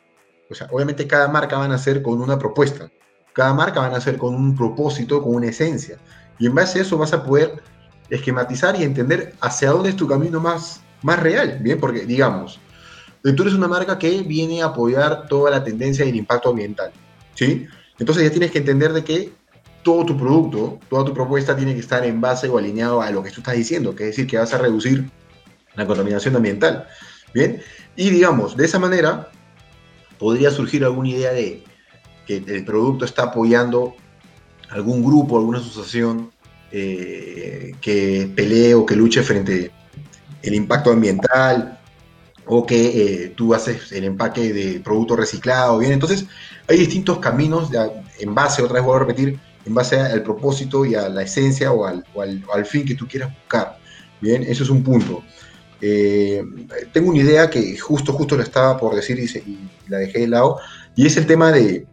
O 0.49 0.55
sea, 0.55 0.69
obviamente 0.71 1.05
cada 1.07 1.27
marca 1.27 1.57
van 1.57 1.73
a 1.73 1.77
ser 1.77 2.01
con 2.01 2.21
una 2.21 2.39
propuesta, 2.39 2.89
cada 3.35 3.53
marca 3.53 3.81
van 3.81 3.93
a 3.93 3.99
ser 3.99 4.17
con 4.17 4.33
un 4.33 4.55
propósito, 4.55 5.21
con 5.21 5.35
una 5.35 5.47
esencia. 5.47 5.97
Y 6.39 6.47
en 6.47 6.55
base 6.55 6.79
a 6.79 6.81
eso 6.83 6.97
vas 6.97 7.11
a 7.11 7.23
poder 7.23 7.61
esquematizar 8.09 8.79
y 8.79 8.83
entender 8.83 9.35
hacia 9.41 9.71
dónde 9.71 9.89
es 9.89 9.97
tu 9.97 10.07
camino 10.07 10.39
más, 10.39 10.81
más 11.01 11.19
real, 11.19 11.59
¿bien? 11.61 11.77
Porque, 11.77 12.05
digamos, 12.05 12.61
tú 13.21 13.43
eres 13.43 13.53
una 13.53 13.67
marca 13.67 13.99
que 13.99 14.21
viene 14.21 14.61
a 14.61 14.67
apoyar 14.67 15.27
toda 15.27 15.51
la 15.51 15.63
tendencia 15.63 16.05
y 16.05 16.09
el 16.09 16.15
impacto 16.15 16.49
ambiental, 16.51 16.91
¿sí? 17.33 17.67
Entonces 17.99 18.23
ya 18.23 18.31
tienes 18.31 18.51
que 18.51 18.59
entender 18.59 18.93
de 18.93 19.03
que 19.03 19.33
todo 19.83 20.05
tu 20.05 20.17
producto, 20.17 20.79
toda 20.89 21.03
tu 21.03 21.13
propuesta 21.13 21.57
tiene 21.57 21.73
que 21.73 21.81
estar 21.81 22.05
en 22.05 22.21
base 22.21 22.47
o 22.47 22.57
alineado 22.57 23.01
a 23.01 23.11
lo 23.11 23.21
que 23.21 23.31
tú 23.31 23.41
estás 23.41 23.55
diciendo, 23.55 23.93
que 23.93 24.03
es 24.03 24.09
decir, 24.11 24.27
que 24.27 24.37
vas 24.37 24.53
a 24.53 24.59
reducir 24.59 25.09
la 25.75 25.85
contaminación 25.85 26.37
ambiental, 26.37 26.87
¿bien? 27.33 27.61
Y 27.97 28.11
digamos, 28.11 28.55
de 28.55 28.63
esa 28.63 28.79
manera 28.79 29.29
podría 30.19 30.51
surgir 30.51 30.85
alguna 30.85 31.09
idea 31.09 31.33
de 31.33 31.65
que 32.25 32.37
el 32.37 32.65
producto 32.65 33.05
está 33.05 33.23
apoyando 33.23 33.95
algún 34.69 35.03
grupo, 35.03 35.37
alguna 35.37 35.59
asociación 35.59 36.31
eh, 36.71 37.73
que 37.81 38.29
pelee 38.35 38.73
o 38.73 38.85
que 38.85 38.95
luche 38.95 39.21
frente 39.21 39.71
al 40.45 40.53
impacto 40.53 40.91
ambiental 40.91 41.79
o 42.45 42.65
que 42.65 43.23
eh, 43.23 43.33
tú 43.35 43.53
haces 43.53 43.91
el 43.91 44.03
empaque 44.03 44.53
de 44.53 44.79
producto 44.79 45.15
reciclado, 45.15 45.79
¿bien? 45.79 45.93
Entonces, 45.93 46.25
hay 46.67 46.77
distintos 46.77 47.19
caminos 47.19 47.69
en 48.19 48.35
base, 48.35 48.61
otra 48.61 48.75
vez 48.75 48.83
voy 48.83 48.95
a 48.95 48.99
repetir, 48.99 49.39
en 49.65 49.73
base 49.73 49.99
al 49.99 50.21
propósito 50.21 50.85
y 50.85 50.95
a 50.95 51.09
la 51.09 51.23
esencia 51.23 51.71
o 51.71 51.85
al, 51.85 52.05
al, 52.53 52.65
fin 52.65 52.85
que 52.85 52.95
tú 52.95 53.07
quieras 53.07 53.33
buscar, 53.33 53.79
¿bien? 54.21 54.43
Eso 54.43 54.63
es 54.63 54.69
un 54.69 54.83
punto. 54.83 55.23
Eh, 55.81 56.43
tengo 56.93 57.09
una 57.09 57.19
idea 57.19 57.49
que 57.49 57.77
justo, 57.77 58.13
justo 58.13 58.35
lo 58.35 58.43
estaba 58.43 58.77
por 58.77 58.95
decir 58.95 59.19
y, 59.19 59.69
la 59.87 59.97
dejé 59.97 60.19
de 60.19 60.27
lado, 60.27 60.59
y 60.95 61.05
es 61.05 61.17
el 61.17 61.25
tema 61.25 61.51
de, 61.51 61.85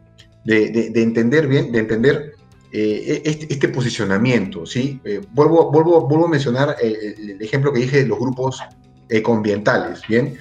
de, 0.45 0.91
de 0.91 1.03
entender 1.03 1.47
bien, 1.47 1.73
de 1.73 1.79
entender 1.79 2.35
eh, 2.75 3.21
este, 3.27 3.53
este, 3.53 3.69
posicionamiento, 3.69 4.65
¿sí? 4.65 4.99
Eh, 5.05 5.21
vuelvo, 5.33 5.71
vuelvo, 5.71 6.09
vuelvo 6.09 6.25
a 6.25 6.31
mencionar 6.31 6.77
eh, 6.83 7.15
el, 7.19 7.43
ejemplo 7.43 7.71
que 7.71 7.81
dije 7.81 7.99
de 7.99 8.07
los 8.07 8.19
grupos 8.19 8.63
ecoambientales, 9.11 10.01
¿bien? 10.09 10.39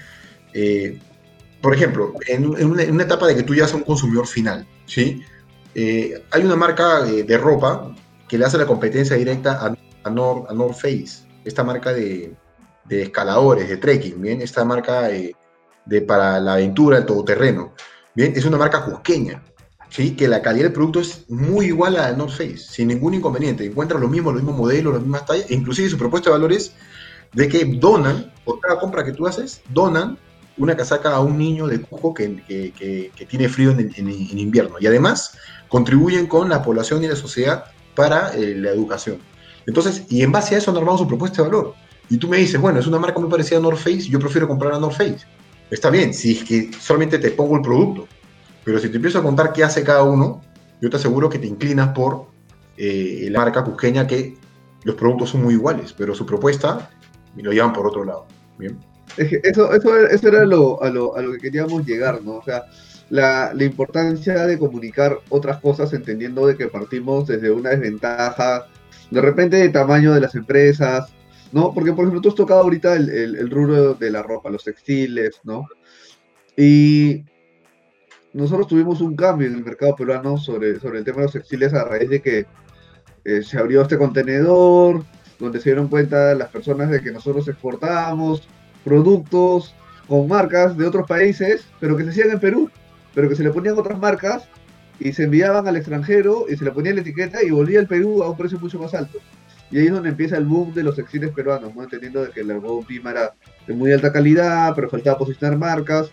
por 1.61 1.75
ejemplo, 1.75 2.13
en, 2.27 2.45
una, 2.45 3.03
etapa 3.03 3.27
de 3.27 3.35
que 3.35 3.43
tú 3.43 3.53
ya 3.53 3.63
eres 3.63 3.73
un 3.73 3.83
consumidor 3.83 4.27
final, 4.27 4.65
¿sí? 4.85 5.21
hay 5.75 6.43
una 6.43 6.55
marca 6.55 7.03
de 7.03 7.37
ropa 7.37 7.93
que 8.27 8.37
le 8.37 8.45
hace 8.45 8.57
la 8.57 8.65
competencia 8.65 9.17
directa 9.17 9.59
a, 9.65 9.75
a, 10.03 10.09
North, 10.09 10.73
Face, 10.73 11.27
esta 11.43 11.63
marca 11.63 11.93
de, 11.93 12.33
de, 12.85 13.01
escaladores, 13.03 13.67
de 13.67 13.77
trekking, 13.77 14.21
¿bien? 14.21 14.41
Esta 14.41 14.65
marca 14.65 15.09
de, 15.09 16.01
para 16.01 16.39
la 16.39 16.53
aventura, 16.53 16.97
el 16.97 17.05
todoterreno, 17.05 17.73
¿bien? 18.15 18.33
Es 18.35 18.45
una 18.45 18.57
marca 18.57 18.83
cusqueña, 18.83 19.43
¿sí? 19.91 20.15
que 20.15 20.27
la 20.27 20.41
calidad 20.41 20.65
del 20.65 20.73
producto 20.73 21.01
es 21.01 21.25
muy 21.29 21.67
igual 21.67 21.97
a 21.97 22.09
la 22.09 22.17
North 22.17 22.31
Face, 22.31 22.57
sin 22.57 22.87
ningún 22.87 23.13
inconveniente. 23.13 23.65
Encuentran 23.65 24.01
lo 24.01 24.07
mismo, 24.07 24.31
los 24.31 24.41
mismos 24.41 24.57
modelos, 24.57 24.93
las 24.93 25.03
mismas 25.03 25.25
tallas, 25.25 25.45
e 25.51 25.53
inclusive 25.53 25.89
su 25.89 25.97
propuesta 25.97 26.29
de 26.29 26.37
valores 26.37 26.73
de 27.33 27.47
que 27.47 27.63
donan, 27.65 28.33
por 28.43 28.59
cada 28.59 28.79
compra 28.79 29.03
que 29.03 29.11
tú 29.11 29.27
haces, 29.27 29.61
donan 29.69 30.17
una 30.57 30.75
casaca 30.75 31.13
a 31.13 31.19
un 31.19 31.37
niño 31.37 31.67
de 31.67 31.81
cujo 31.81 32.13
que, 32.13 32.41
que, 32.47 33.25
tiene 33.25 33.47
frío 33.47 33.71
en, 33.71 34.09
invierno. 34.39 34.75
Y 34.79 34.87
además 34.87 35.37
contribuyen 35.67 36.27
con 36.27 36.49
la 36.49 36.61
población 36.61 37.03
y 37.03 37.07
la 37.07 37.15
sociedad 37.15 37.65
para 37.95 38.33
eh, 38.33 38.55
la 38.55 38.71
educación. 38.71 39.17
Entonces, 39.65 40.03
y 40.09 40.23
en 40.23 40.31
base 40.31 40.55
a 40.55 40.57
eso 40.57 40.71
han 40.71 40.77
armado 40.77 40.97
su 40.97 41.07
propuesta 41.07 41.41
de 41.41 41.49
valor. 41.49 41.75
Y 42.09 42.17
tú 42.17 42.27
me 42.27 42.37
dices, 42.37 42.59
bueno, 42.59 42.79
es 42.79 42.87
una 42.87 42.99
marca 42.99 43.19
muy 43.19 43.29
parecida 43.29 43.59
a 43.59 43.61
North 43.61 43.77
Face, 43.77 44.01
yo 44.01 44.19
prefiero 44.19 44.47
comprar 44.47 44.73
a 44.73 44.79
North 44.79 44.97
Face. 44.97 45.19
Está 45.69 45.89
bien, 45.89 46.13
si 46.13 46.33
es 46.33 46.43
que 46.43 46.71
solamente 46.77 47.17
te 47.17 47.31
pongo 47.31 47.55
el 47.55 47.61
producto. 47.61 48.07
Pero 48.63 48.79
si 48.79 48.89
te 48.89 48.97
empiezo 48.97 49.19
a 49.19 49.23
contar 49.23 49.53
qué 49.53 49.63
hace 49.63 49.83
cada 49.83 50.03
uno, 50.03 50.41
yo 50.81 50.89
te 50.89 50.97
aseguro 50.97 51.29
que 51.29 51.39
te 51.39 51.47
inclinas 51.47 51.89
por 51.89 52.27
eh, 52.77 53.27
la 53.31 53.39
marca 53.39 53.63
cusqueña 53.63 54.07
que 54.07 54.37
los 54.83 54.95
productos 54.95 55.29
son 55.29 55.43
muy 55.43 55.53
iguales, 55.53 55.93
pero 55.93 56.15
su 56.15 56.25
propuesta 56.25 56.89
lo 57.35 57.51
llevan 57.51 57.73
por 57.73 57.87
otro 57.87 58.03
lado. 58.03 58.25
¿bien? 58.57 58.77
Eso, 59.17 59.73
eso, 59.73 59.97
eso 59.97 60.27
era 60.27 60.45
lo, 60.45 60.81
a, 60.81 60.89
lo, 60.89 61.15
a, 61.15 61.21
lo, 61.21 61.33
que 61.33 61.39
queríamos 61.39 61.85
llegar, 61.85 62.21
¿no? 62.23 62.35
O 62.37 62.43
sea, 62.43 62.65
la, 63.09 63.51
la, 63.53 63.63
importancia 63.63 64.45
de 64.47 64.57
comunicar 64.57 65.19
otras 65.29 65.59
cosas 65.59 65.91
entendiendo 65.93 66.47
de 66.47 66.55
que 66.55 66.67
partimos 66.67 67.27
desde 67.27 67.51
una 67.51 67.71
desventaja, 67.71 68.67
de 69.09 69.21
repente 69.21 69.57
de 69.57 69.69
tamaño 69.69 70.13
de 70.13 70.21
las 70.21 70.35
empresas, 70.35 71.11
¿no? 71.51 71.73
Porque, 71.73 71.91
por 71.91 72.05
ejemplo, 72.05 72.21
tú 72.21 72.29
has 72.29 72.35
tocado 72.35 72.61
ahorita 72.61 72.95
el, 72.95 73.09
el, 73.09 73.35
el 73.35 73.49
rubro 73.49 73.93
de 73.95 74.11
la 74.11 74.23
ropa, 74.23 74.49
los 74.49 74.63
textiles, 74.63 75.41
¿no? 75.43 75.67
Y 76.55 77.25
nosotros 78.33 78.67
tuvimos 78.67 79.01
un 79.01 79.15
cambio 79.15 79.47
en 79.47 79.55
el 79.55 79.63
mercado 79.63 79.95
peruano 79.95 80.37
sobre, 80.37 80.79
sobre 80.79 80.99
el 80.99 81.05
tema 81.05 81.17
de 81.17 81.23
los 81.23 81.33
textiles 81.33 81.73
a 81.73 81.83
raíz 81.83 82.09
de 82.09 82.21
que 82.21 82.45
eh, 83.25 83.43
se 83.43 83.57
abrió 83.57 83.81
este 83.81 83.97
contenedor, 83.97 85.03
donde 85.39 85.59
se 85.59 85.69
dieron 85.69 85.87
cuenta 85.87 86.33
las 86.35 86.49
personas 86.49 86.89
de 86.89 87.01
que 87.01 87.11
nosotros 87.11 87.47
exportábamos 87.47 88.47
productos 88.83 89.75
con 90.07 90.27
marcas 90.27 90.77
de 90.77 90.85
otros 90.85 91.07
países, 91.07 91.65
pero 91.79 91.97
que 91.97 92.03
se 92.03 92.09
hacían 92.11 92.31
en 92.31 92.39
Perú, 92.39 92.69
pero 93.13 93.29
que 93.29 93.35
se 93.35 93.43
le 93.43 93.51
ponían 93.51 93.77
otras 93.77 93.99
marcas 93.99 94.47
y 94.99 95.13
se 95.13 95.23
enviaban 95.23 95.67
al 95.67 95.77
extranjero 95.77 96.45
y 96.49 96.55
se 96.55 96.65
le 96.65 96.71
ponía 96.71 96.93
la 96.93 97.01
etiqueta 97.01 97.43
y 97.43 97.49
volvía 97.49 97.79
al 97.79 97.87
Perú 97.87 98.23
a 98.23 98.29
un 98.29 98.37
precio 98.37 98.59
mucho 98.59 98.79
más 98.79 98.93
alto. 98.93 99.19
Y 99.71 99.79
ahí 99.79 99.85
es 99.87 99.93
donde 99.93 100.09
empieza 100.09 100.37
el 100.37 100.45
boom 100.45 100.73
de 100.73 100.83
los 100.83 100.95
textiles 100.95 101.31
peruanos, 101.31 101.73
¿no? 101.73 101.83
entendiendo 101.83 102.23
de 102.23 102.31
que 102.31 102.41
el 102.41 102.51
algodón 102.51 102.85
pima 102.85 103.11
era 103.11 103.33
de 103.65 103.73
muy 103.73 103.91
alta 103.93 104.11
calidad, 104.11 104.73
pero 104.75 104.89
faltaba 104.89 105.17
posicionar 105.17 105.57
marcas. 105.57 106.11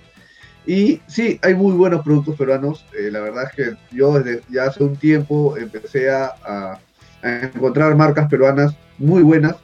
Y 0.68 1.00
sí, 1.06 1.40
hay 1.40 1.54
muy 1.54 1.72
buenos 1.72 2.04
productos 2.04 2.36
peruanos. 2.36 2.84
Eh, 2.92 3.10
la 3.10 3.20
verdad 3.20 3.44
es 3.44 3.56
que 3.56 3.96
yo 3.96 4.20
desde 4.20 4.42
ya 4.50 4.64
hace 4.64 4.84
un 4.84 4.96
tiempo 4.96 5.56
empecé 5.56 6.10
a, 6.10 6.78
encontrar 7.22 7.96
marcas 7.96 8.28
peruanas 8.28 8.76
muy 8.98 9.22
buenas 9.22 9.56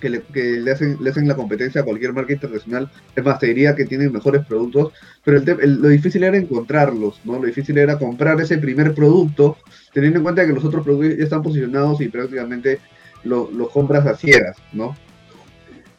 que, 0.00 0.08
le, 0.08 0.70
hacen, 0.70 0.96
le 1.00 1.10
hacen 1.10 1.26
la 1.26 1.34
competencia 1.34 1.80
a 1.80 1.84
cualquier 1.84 2.12
marca 2.12 2.32
internacional. 2.32 2.88
Es 3.16 3.24
más, 3.24 3.40
te 3.40 3.48
diría 3.48 3.74
que 3.74 3.86
tienen 3.86 4.12
mejores 4.12 4.46
productos, 4.46 4.92
pero 5.24 5.42
lo 5.44 5.88
difícil 5.88 6.22
era 6.22 6.36
encontrarlos, 6.36 7.20
¿no? 7.24 7.40
Lo 7.40 7.46
difícil 7.46 7.76
era 7.76 7.98
comprar 7.98 8.40
ese 8.40 8.58
primer 8.58 8.94
producto, 8.94 9.56
teniendo 9.92 10.18
en 10.18 10.22
cuenta 10.22 10.46
que 10.46 10.52
los 10.52 10.64
otros 10.64 10.84
productos 10.84 11.18
ya 11.18 11.24
están 11.24 11.42
posicionados 11.42 12.00
y 12.00 12.08
prácticamente 12.08 12.78
los 13.24 13.68
compras 13.72 14.06
a 14.06 14.14
ciegas, 14.14 14.56
¿no? 14.72 14.94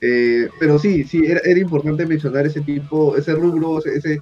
Eh, 0.02 0.48
pero 0.60 0.78
sí, 0.78 1.04
sí, 1.04 1.24
era, 1.26 1.42
importante 1.58 2.06
mencionar 2.06 2.46
ese 2.46 2.62
tipo, 2.62 3.16
ese 3.18 3.34
rubro, 3.34 3.80
ese, 3.84 4.22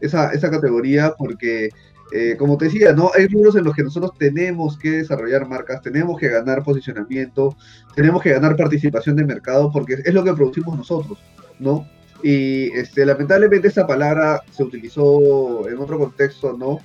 esa, 0.00 0.32
esa 0.32 0.50
categoría, 0.50 1.14
porque 1.16 1.70
eh, 2.12 2.36
como 2.36 2.58
te 2.58 2.66
decía, 2.66 2.92
¿no? 2.92 3.10
Hay 3.16 3.26
rubros 3.26 3.56
en 3.56 3.64
los 3.64 3.74
que 3.74 3.82
nosotros 3.82 4.12
tenemos 4.18 4.78
que 4.78 4.90
desarrollar 4.90 5.48
marcas, 5.48 5.80
tenemos 5.80 6.18
que 6.18 6.28
ganar 6.28 6.62
posicionamiento, 6.62 7.56
tenemos 7.94 8.22
que 8.22 8.32
ganar 8.32 8.54
participación 8.56 9.16
de 9.16 9.24
mercado, 9.24 9.70
porque 9.72 9.94
es 10.04 10.12
lo 10.12 10.22
que 10.22 10.34
producimos 10.34 10.76
nosotros, 10.76 11.18
¿no? 11.58 11.86
Y 12.22 12.70
este, 12.76 13.06
lamentablemente 13.06 13.68
esa 13.68 13.86
palabra 13.86 14.42
se 14.50 14.62
utilizó 14.62 15.68
en 15.68 15.78
otro 15.78 15.98
contexto, 15.98 16.54
¿no? 16.56 16.80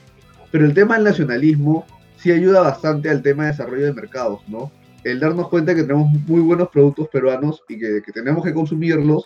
Pero 0.50 0.66
el 0.66 0.74
tema 0.74 0.96
del 0.96 1.04
nacionalismo 1.04 1.86
sí 2.16 2.32
ayuda 2.32 2.62
bastante 2.62 3.10
al 3.10 3.22
tema 3.22 3.44
de 3.44 3.52
desarrollo 3.52 3.86
de 3.86 3.94
mercados, 3.94 4.42
¿no? 4.48 4.72
El 5.12 5.20
darnos 5.20 5.48
cuenta 5.50 5.74
que 5.74 5.84
tenemos 5.84 6.10
muy 6.28 6.42
buenos 6.42 6.70
productos 6.70 7.08
peruanos 7.10 7.64
y 7.70 7.80
que, 7.80 8.02
tenemos 8.14 8.44
que 8.44 8.54
consumirlos 8.54 9.26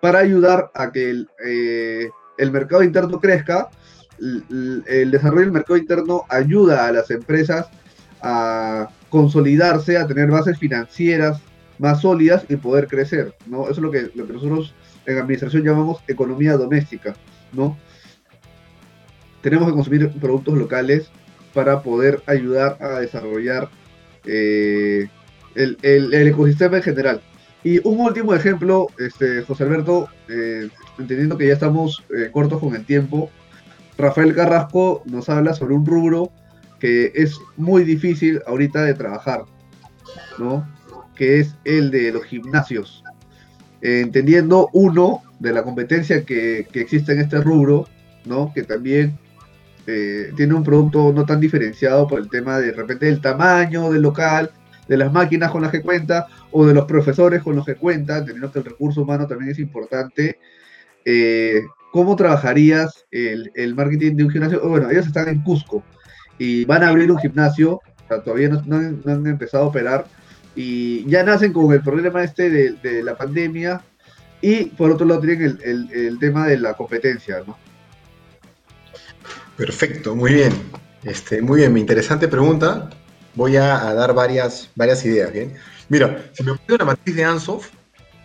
para 0.00 0.18
ayudar 0.18 0.70
a 0.74 0.90
que 0.90 1.10
el, 1.10 1.28
eh, 1.46 2.10
mercado 2.50 2.82
interno 2.82 3.20
crezca 3.20 3.68
el 4.20 5.10
desarrollo 5.10 5.42
del 5.42 5.52
mercado 5.52 5.78
interno 5.78 6.24
ayuda 6.28 6.86
a 6.86 6.92
las 6.92 7.10
empresas 7.10 7.68
a 8.20 8.88
consolidarse, 9.08 9.96
a 9.96 10.06
tener 10.06 10.30
bases 10.30 10.58
financieras 10.58 11.40
más 11.78 12.02
sólidas 12.02 12.44
y 12.48 12.56
poder 12.56 12.86
crecer, 12.86 13.34
¿no? 13.46 13.62
Eso 13.62 13.72
es 13.72 13.78
lo 13.78 13.90
que, 13.90 14.10
lo 14.14 14.26
que 14.26 14.34
nosotros 14.34 14.74
en 15.06 15.18
administración 15.18 15.64
llamamos 15.64 16.02
economía 16.06 16.56
doméstica, 16.56 17.14
¿no? 17.52 17.78
Tenemos 19.40 19.68
que 19.68 19.72
consumir 19.72 20.10
productos 20.20 20.58
locales 20.58 21.10
para 21.54 21.82
poder 21.82 22.22
ayudar 22.26 22.76
a 22.80 23.00
desarrollar 23.00 23.70
eh, 24.26 24.79
el, 25.54 26.12
ecosistema 26.12 26.78
en 26.78 26.82
general. 26.82 27.20
Y 27.62 27.78
un 27.86 28.00
último 28.00 28.34
ejemplo, 28.34 28.88
este, 28.98 29.42
José 29.42 29.64
Alberto, 29.64 30.08
eh, 30.28 30.68
entendiendo 30.98 31.36
que 31.36 31.46
ya 31.46 31.52
estamos 31.52 32.02
eh, 32.16 32.30
cortos 32.32 32.58
con 32.58 32.74
el 32.74 32.84
tiempo, 32.84 33.30
Rafael 33.98 34.34
Carrasco 34.34 35.02
nos 35.04 35.28
habla 35.28 35.52
sobre 35.52 35.74
un 35.74 35.84
rubro 35.84 36.32
que 36.78 37.12
es 37.14 37.38
muy 37.56 37.84
difícil 37.84 38.40
ahorita 38.46 38.82
de 38.82 38.94
trabajar, 38.94 39.42
¿no? 40.38 40.66
Que 41.14 41.40
es 41.40 41.54
el 41.64 41.90
de 41.90 42.10
los 42.12 42.24
gimnasios. 42.24 43.04
entendiendo 43.82 44.68
uno 44.74 45.22
de 45.38 45.52
la 45.52 45.62
competencia 45.62 46.24
que, 46.24 46.66
existe 46.74 47.12
en 47.12 47.20
este 47.20 47.40
rubro, 47.40 47.86
¿no? 48.24 48.52
Que 48.54 48.62
también 48.62 49.18
eh, 49.86 50.32
tiene 50.36 50.54
un 50.54 50.64
producto 50.64 51.12
no 51.12 51.24
tan 51.24 51.40
diferenciado 51.40 52.06
por 52.06 52.20
el 52.20 52.28
tema 52.28 52.58
de, 52.58 52.66
de 52.66 52.72
repente 52.72 53.06
del 53.06 53.20
tamaño 53.20 53.90
del 53.90 54.02
local, 54.02 54.50
de 54.90 54.96
las 54.96 55.12
máquinas 55.12 55.52
con 55.52 55.62
las 55.62 55.70
que 55.70 55.82
cuenta 55.82 56.26
o 56.50 56.66
de 56.66 56.74
los 56.74 56.84
profesores 56.84 57.44
con 57.44 57.54
los 57.54 57.64
que 57.64 57.76
cuenta, 57.76 58.18
entendiendo 58.18 58.50
que 58.50 58.58
el 58.58 58.64
recurso 58.64 59.02
humano 59.02 59.24
también 59.28 59.52
es 59.52 59.60
importante. 59.60 60.40
Eh, 61.04 61.62
¿cómo 61.92 62.16
trabajarías 62.16 63.06
el, 63.12 63.74
marketing 63.76 64.16
de 64.16 64.24
un 64.24 64.30
gimnasio? 64.30 64.68
Bueno, 64.68 64.90
ellos 64.90 65.06
están 65.06 65.28
en 65.28 65.42
Cusco 65.42 65.84
y 66.38 66.64
van 66.64 66.82
a 66.82 66.88
abrir 66.88 67.08
un 67.12 67.18
gimnasio, 67.18 67.80
todavía 68.08 68.48
no, 68.48 68.76
han, 68.76 69.26
empezado 69.28 69.62
a 69.62 69.68
operar 69.68 70.06
y 70.56 71.08
ya 71.08 71.22
nacen 71.22 71.52
con 71.52 71.72
el 71.72 71.82
problema 71.82 72.24
este 72.24 72.50
de, 72.50 73.02
la 73.04 73.16
pandemia 73.16 73.82
y 74.40 74.64
por 74.64 74.90
otro 74.90 75.06
lado 75.06 75.20
tienen 75.20 75.56
el, 75.62 76.18
tema 76.18 76.48
de 76.48 76.58
la 76.58 76.74
competencia, 76.74 77.44
¿no? 77.46 77.56
Perfecto, 79.56 80.16
muy 80.16 80.34
bien. 80.34 80.52
Este, 81.04 81.40
muy 81.42 81.60
bien, 81.60 81.72
mi 81.72 81.80
interesante 81.80 82.26
pregunta. 82.26 82.90
Voy 83.34 83.56
a, 83.56 83.94
dar 83.94 84.14
varias, 84.14 84.70
ideas, 85.04 85.32
¿bien? 85.32 85.54
Mira, 85.88 86.30
si 86.32 86.42
me 86.42 86.52
ocurre 86.52 86.76
una 86.76 86.84
matriz 86.86 87.16
de 87.16 87.24
Ansoff, 87.24 87.68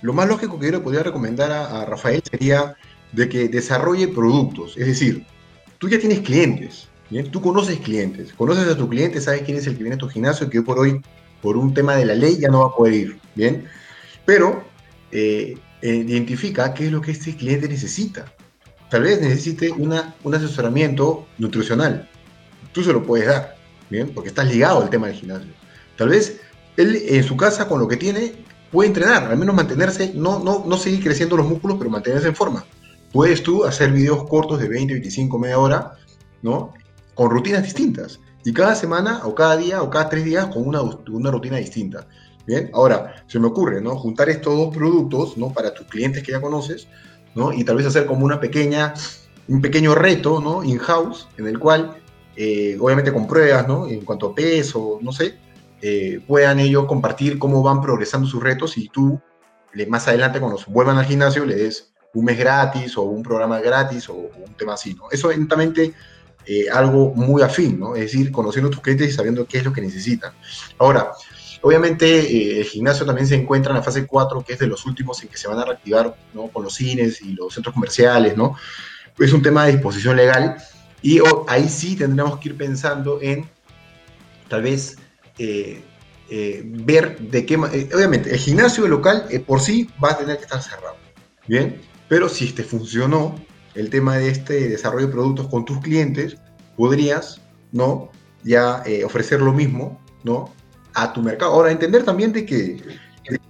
lo 0.01 0.13
más 0.13 0.27
lógico 0.27 0.59
que 0.59 0.67
yo 0.67 0.71
le 0.73 0.79
podría 0.79 1.03
recomendar 1.03 1.51
a 1.51 1.85
Rafael 1.85 2.21
sería 2.29 2.75
de 3.15 3.29
que 3.29 3.47
desarrolle 3.47 4.07
productos. 4.07 4.75
Es 4.77 4.87
decir, 4.87 5.25
tú 5.77 5.89
ya 5.89 5.99
tienes 5.99 6.19
clientes, 6.19 6.87
¿bien? 7.09 7.31
tú 7.31 7.41
conoces 7.41 7.79
clientes, 7.79 8.33
conoces 8.33 8.67
a 8.67 8.77
tu 8.77 8.89
cliente, 8.89 9.21
sabes 9.21 9.43
quién 9.43 9.57
es 9.57 9.67
el 9.67 9.77
que 9.77 9.83
viene 9.83 9.95
a 9.95 9.99
tu 9.99 10.09
gimnasio, 10.09 10.49
que 10.49 10.59
hoy 10.59 10.65
por 10.65 10.79
hoy, 10.79 11.01
por 11.41 11.57
un 11.57 11.73
tema 11.73 11.95
de 11.95 12.05
la 12.05 12.15
ley, 12.15 12.37
ya 12.37 12.49
no 12.49 12.61
va 12.61 12.67
a 12.67 12.75
poder 12.75 12.93
ir. 12.93 13.19
¿bien? 13.35 13.67
Pero 14.25 14.63
eh, 15.11 15.57
eh, 15.81 15.95
identifica 15.95 16.73
qué 16.73 16.85
es 16.85 16.91
lo 16.91 17.01
que 17.01 17.11
este 17.11 17.35
cliente 17.35 17.67
necesita. 17.69 18.25
Tal 18.89 19.03
vez 19.03 19.21
necesite 19.21 19.71
una, 19.71 20.15
un 20.23 20.35
asesoramiento 20.35 21.27
nutricional. 21.37 22.09
Tú 22.71 22.83
se 22.83 22.93
lo 22.93 23.03
puedes 23.03 23.27
dar, 23.27 23.54
¿bien? 23.89 24.11
Porque 24.13 24.29
estás 24.29 24.47
ligado 24.47 24.81
al 24.81 24.89
tema 24.89 25.07
del 25.07 25.15
gimnasio. 25.15 25.51
Tal 25.97 26.09
vez 26.09 26.41
él 26.77 27.01
en 27.07 27.23
su 27.23 27.37
casa 27.37 27.67
con 27.67 27.79
lo 27.79 27.87
que 27.87 27.97
tiene 27.97 28.33
puede 28.71 28.87
entrenar, 28.87 29.23
al 29.25 29.37
menos 29.37 29.55
mantenerse, 29.55 30.11
no, 30.13 30.39
no, 30.39 30.63
no 30.67 30.77
seguir 30.77 31.03
creciendo 31.03 31.37
los 31.37 31.47
músculos, 31.47 31.77
pero 31.77 31.89
mantenerse 31.89 32.27
en 32.27 32.35
forma 32.35 32.65
puedes 33.15 33.41
tú 33.43 33.63
hacer 33.63 33.93
videos 33.93 34.25
cortos 34.25 34.59
de 34.59 34.67
20, 34.67 34.93
25, 34.95 35.39
media 35.39 35.57
hora, 35.57 35.93
¿no? 36.41 36.73
Con 37.13 37.29
rutinas 37.29 37.63
distintas. 37.63 38.19
Y 38.43 38.51
cada 38.51 38.75
semana, 38.75 39.21
o 39.23 39.33
cada 39.33 39.55
día, 39.55 39.81
o 39.81 39.89
cada 39.89 40.09
tres 40.09 40.25
días, 40.25 40.47
con 40.47 40.67
una, 40.67 40.81
una 40.81 41.31
rutina 41.31 41.55
distinta. 41.55 42.07
Bien, 42.45 42.69
ahora, 42.73 43.23
se 43.27 43.39
me 43.39 43.47
ocurre, 43.47 43.79
¿no? 43.79 43.95
Juntar 43.95 44.27
estos 44.27 44.57
dos 44.57 44.75
productos, 44.75 45.37
¿no? 45.37 45.53
Para 45.53 45.73
tus 45.73 45.87
clientes 45.87 46.23
que 46.23 46.33
ya 46.33 46.41
conoces, 46.41 46.89
¿no? 47.35 47.53
Y 47.53 47.63
tal 47.63 47.77
vez 47.77 47.85
hacer 47.85 48.05
como 48.05 48.25
una 48.25 48.41
pequeña, 48.41 48.93
un 49.47 49.61
pequeño 49.61 49.95
reto, 49.95 50.41
¿no? 50.41 50.65
In-house, 50.65 51.29
en 51.37 51.47
el 51.47 51.57
cual, 51.57 51.95
eh, 52.35 52.77
obviamente 52.79 53.13
con 53.13 53.27
pruebas, 53.27 53.67
¿no? 53.67 53.87
En 53.87 54.01
cuanto 54.01 54.27
a 54.27 54.35
peso, 54.35 54.99
no 55.01 55.11
sé, 55.11 55.37
eh, 55.81 56.19
puedan 56.25 56.59
ellos 56.59 56.85
compartir 56.85 57.37
cómo 57.37 57.61
van 57.61 57.81
progresando 57.81 58.27
sus 58.27 58.41
retos 58.41 58.77
y 58.77 58.89
tú, 58.89 59.19
más 59.87 60.07
adelante, 60.07 60.39
cuando 60.39 60.59
vuelvan 60.67 60.97
al 60.97 61.05
gimnasio, 61.05 61.45
le 61.45 61.55
des 61.55 61.93
un 62.13 62.25
mes 62.25 62.37
gratis 62.37 62.97
o 62.97 63.03
un 63.03 63.21
programa 63.21 63.59
gratis 63.59 64.09
o 64.09 64.15
un 64.15 64.53
tema 64.57 64.73
así, 64.73 64.93
¿no? 64.93 65.11
Eso 65.11 65.29
es 65.31 65.37
netamente 65.37 65.93
eh, 66.45 66.69
algo 66.71 67.13
muy 67.13 67.41
afín, 67.41 67.79
¿no? 67.79 67.95
Es 67.95 68.03
decir, 68.03 68.31
conociendo 68.31 68.69
a 68.69 68.71
tus 68.71 68.81
clientes 68.81 69.09
y 69.09 69.11
sabiendo 69.11 69.45
qué 69.45 69.59
es 69.59 69.65
lo 69.65 69.73
que 69.73 69.81
necesitan. 69.81 70.33
Ahora, 70.77 71.11
obviamente 71.61 72.19
eh, 72.19 72.59
el 72.59 72.65
gimnasio 72.65 73.05
también 73.05 73.27
se 73.27 73.35
encuentra 73.35 73.71
en 73.71 73.77
la 73.77 73.83
fase 73.83 74.07
4, 74.07 74.43
que 74.45 74.53
es 74.53 74.59
de 74.59 74.67
los 74.67 74.85
últimos 74.85 75.21
en 75.23 75.29
que 75.29 75.37
se 75.37 75.47
van 75.47 75.59
a 75.59 75.65
reactivar, 75.65 76.15
¿no? 76.33 76.47
Con 76.47 76.63
los 76.63 76.73
cines 76.73 77.21
y 77.21 77.33
los 77.33 77.53
centros 77.53 77.73
comerciales, 77.73 78.37
¿no? 78.37 78.55
Es 79.19 79.33
un 79.33 79.41
tema 79.41 79.65
de 79.65 79.73
disposición 79.73 80.15
legal 80.15 80.55
y 81.01 81.19
ahí 81.47 81.69
sí 81.69 81.95
tendríamos 81.95 82.39
que 82.39 82.49
ir 82.49 82.57
pensando 82.57 83.19
en 83.21 83.49
tal 84.47 84.63
vez... 84.63 84.97
Eh, 85.37 85.83
ver 86.63 87.19
de 87.19 87.45
qué 87.45 87.55
obviamente 87.55 88.31
el 88.31 88.39
gimnasio 88.39 88.87
local 88.87 89.27
por 89.45 89.61
sí 89.61 89.87
va 90.03 90.13
a 90.13 90.17
tener 90.17 90.37
que 90.37 90.45
estar 90.45 90.59
cerrado 90.59 90.95
bien 91.47 91.79
pero 92.07 92.29
si 92.29 92.51
te 92.51 92.63
funcionó 92.63 93.35
el 93.73 93.89
tema 93.89 94.17
de 94.17 94.29
este 94.29 94.69
desarrollo 94.69 95.07
de 95.07 95.13
productos 95.13 95.47
con 95.47 95.65
tus 95.65 95.79
clientes, 95.79 96.37
podrías, 96.77 97.41
¿no? 97.71 98.09
Ya 98.43 98.83
eh, 98.85 99.03
ofrecer 99.03 99.41
lo 99.41 99.53
mismo, 99.53 99.99
¿no? 100.23 100.53
A 100.93 101.11
tu 101.13 101.21
mercado. 101.21 101.51
Ahora, 101.51 101.71
entender 101.71 102.03
también 102.03 102.31
de 102.31 102.45
que 102.45 102.81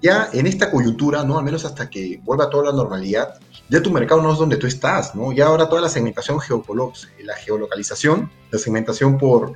ya 0.01 0.29
en 0.33 0.47
esta 0.47 0.71
coyuntura, 0.71 1.23
¿no? 1.23 1.37
Al 1.37 1.45
menos 1.45 1.65
hasta 1.65 1.89
que 1.89 2.19
vuelva 2.23 2.49
toda 2.49 2.71
la 2.71 2.77
normalidad, 2.77 3.39
ya 3.69 3.81
tu 3.81 3.91
mercado 3.91 4.21
no 4.21 4.31
es 4.31 4.37
donde 4.37 4.57
tú 4.57 4.67
estás, 4.67 5.15
¿no? 5.15 5.31
Ya 5.31 5.47
ahora 5.47 5.67
toda 5.67 5.81
la 5.81 5.89
segmentación 5.89 6.39
la 7.23 7.35
geolocalización, 7.35 8.31
la 8.51 8.59
segmentación 8.59 9.17
por, 9.17 9.53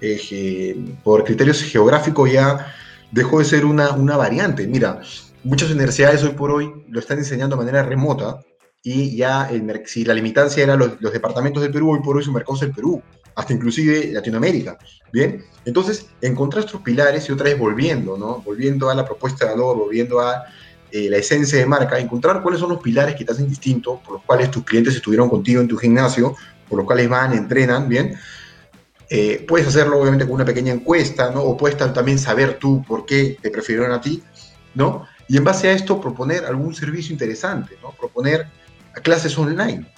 eh, 0.00 0.96
por 1.04 1.24
criterios 1.24 1.62
geográficos 1.62 2.30
ya 2.32 2.74
dejó 3.10 3.38
de 3.38 3.44
ser 3.44 3.64
una, 3.64 3.92
una 3.92 4.16
variante. 4.16 4.66
Mira, 4.66 5.00
muchas 5.44 5.70
universidades 5.70 6.22
hoy 6.24 6.30
por 6.30 6.50
hoy 6.50 6.84
lo 6.88 6.98
están 6.98 7.18
enseñando 7.18 7.56
de 7.56 7.64
manera 7.64 7.82
remota 7.82 8.40
y 8.82 9.16
ya 9.16 9.48
el, 9.48 9.82
si 9.86 10.04
la 10.04 10.14
limitancia 10.14 10.62
era 10.62 10.76
los, 10.76 11.00
departamentos 11.00 11.62
del 11.62 11.72
Perú, 11.72 11.92
hoy 11.92 12.00
por 12.02 12.16
hoy 12.16 12.24
su 12.24 12.32
mercado 12.32 12.56
es 12.56 12.62
el 12.62 12.72
Perú, 12.72 13.00
hasta 13.36 13.52
inclusive 13.52 14.10
Latinoamérica. 14.12 14.76
Bien, 15.12 15.44
entonces 15.64 16.06
encontrar 16.20 16.64
estos 16.64 16.80
pilares 16.80 17.28
y 17.28 17.32
otra 17.32 17.44
vez 17.44 17.58
volviendo, 17.58 18.16
¿no? 18.18 18.42
Volviendo 18.42 18.90
a 18.90 18.94
la 18.94 19.04
propuesta 19.04 19.44
de 19.44 19.52
valor, 19.52 19.76
volviendo 19.76 20.20
a 20.20 20.44
eh, 20.92 21.08
la 21.08 21.16
esencia 21.16 21.58
de 21.58 21.64
marca, 21.64 21.98
encontrar 21.98 22.42
cuáles 22.42 22.60
son 22.60 22.68
los 22.68 22.82
pilares 22.82 23.14
que 23.14 23.24
te 23.24 23.32
hacen 23.32 23.48
distinto, 23.48 24.00
por 24.04 24.14
los 24.14 24.22
cuales 24.24 24.50
tus 24.50 24.62
clientes 24.62 24.94
estuvieron 24.94 25.30
contigo 25.30 25.60
en 25.62 25.66
tu 25.66 25.78
gimnasio, 25.78 26.36
por 26.68 26.78
los 26.78 26.86
cuales 26.86 27.08
van, 27.08 27.32
entrenan, 27.32 27.88
¿bien? 27.88 28.14
Eh, 29.08 29.44
puedes 29.48 29.66
hacerlo 29.66 29.98
obviamente 29.98 30.26
con 30.26 30.34
una 30.34 30.44
pequeña 30.44 30.72
encuesta, 30.72 31.30
¿no? 31.30 31.42
O 31.42 31.56
puedes 31.56 31.76
también 31.76 32.18
saber 32.18 32.58
tú 32.58 32.84
por 32.86 33.06
qué 33.06 33.38
te 33.40 33.50
prefirieron 33.50 33.90
a 33.92 34.00
ti, 34.00 34.22
¿no? 34.74 35.06
Y 35.28 35.38
en 35.38 35.44
base 35.44 35.68
a 35.68 35.72
esto 35.72 35.98
proponer 35.98 36.44
algún 36.44 36.74
servicio 36.74 37.12
interesante, 37.12 37.78
¿no? 37.82 37.92
Proponer 37.92 38.46
clases 39.02 39.36
online, 39.38 39.90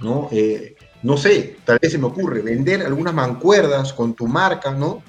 ¿no? 0.00 0.28
Eh, 0.32 0.74
no 1.04 1.16
sé, 1.16 1.58
tal 1.64 1.78
vez 1.80 1.92
se 1.92 1.98
me 1.98 2.06
ocurre 2.06 2.40
vender 2.42 2.82
algunas 2.82 3.14
mancuerdas 3.14 3.92
con 3.92 4.14
tu 4.14 4.26
marca, 4.26 4.72
¿no? 4.72 5.02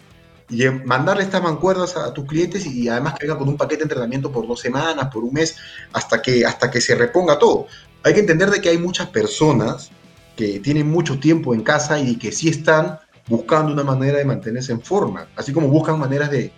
Y 0.49 0.63
mandarle 0.69 1.23
estas 1.23 1.41
mancuerdas 1.41 1.97
a, 1.97 2.13
tus 2.13 2.25
clientes 2.25 2.65
y 2.65 2.87
además 2.87 3.15
que 3.15 3.25
venga 3.25 3.37
con 3.37 3.49
un 3.49 3.57
paquete 3.57 3.79
de 3.79 3.83
entrenamiento 3.83 4.31
por 4.31 4.47
dos 4.47 4.59
semanas, 4.59 5.09
por 5.11 5.23
un 5.23 5.33
mes, 5.33 5.57
hasta 5.91 6.21
que, 6.21 6.45
hasta 6.45 6.69
que 6.69 6.81
se 6.81 6.95
reponga 6.95 7.39
todo. 7.39 7.67
Hay 8.03 8.13
que 8.13 8.19
entender 8.19 8.51
de 8.51 8.61
que 8.61 8.69
hay 8.69 8.77
muchas 8.77 9.07
personas 9.09 9.89
que 10.35 10.59
tienen 10.59 10.89
mucho 10.89 11.19
tiempo 11.19 11.53
en 11.53 11.63
casa 11.63 11.99
y 11.99 12.17
que 12.17 12.31
sí 12.31 12.49
están 12.49 12.99
buscando 13.27 13.73
una 13.73 13.83
manera 13.83 14.19
de 14.19 14.25
mantenerse 14.25 14.71
en 14.71 14.81
forma, 14.81 15.27
así 15.35 15.51
como 15.51 15.67
buscan 15.67 15.97
maneras 15.97 16.29
de 16.29 16.51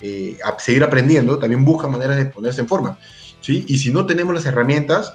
eh, 0.00 0.38
seguir 0.58 0.82
aprendiendo, 0.82 1.38
también 1.38 1.64
buscan 1.64 1.90
maneras 1.90 2.16
de 2.16 2.26
ponerse 2.26 2.62
en 2.62 2.68
forma. 2.68 2.98
¿sí? 3.40 3.64
Y 3.68 3.78
si 3.78 3.92
no 3.92 4.06
tenemos 4.06 4.34
las 4.34 4.46
herramientas, 4.46 5.14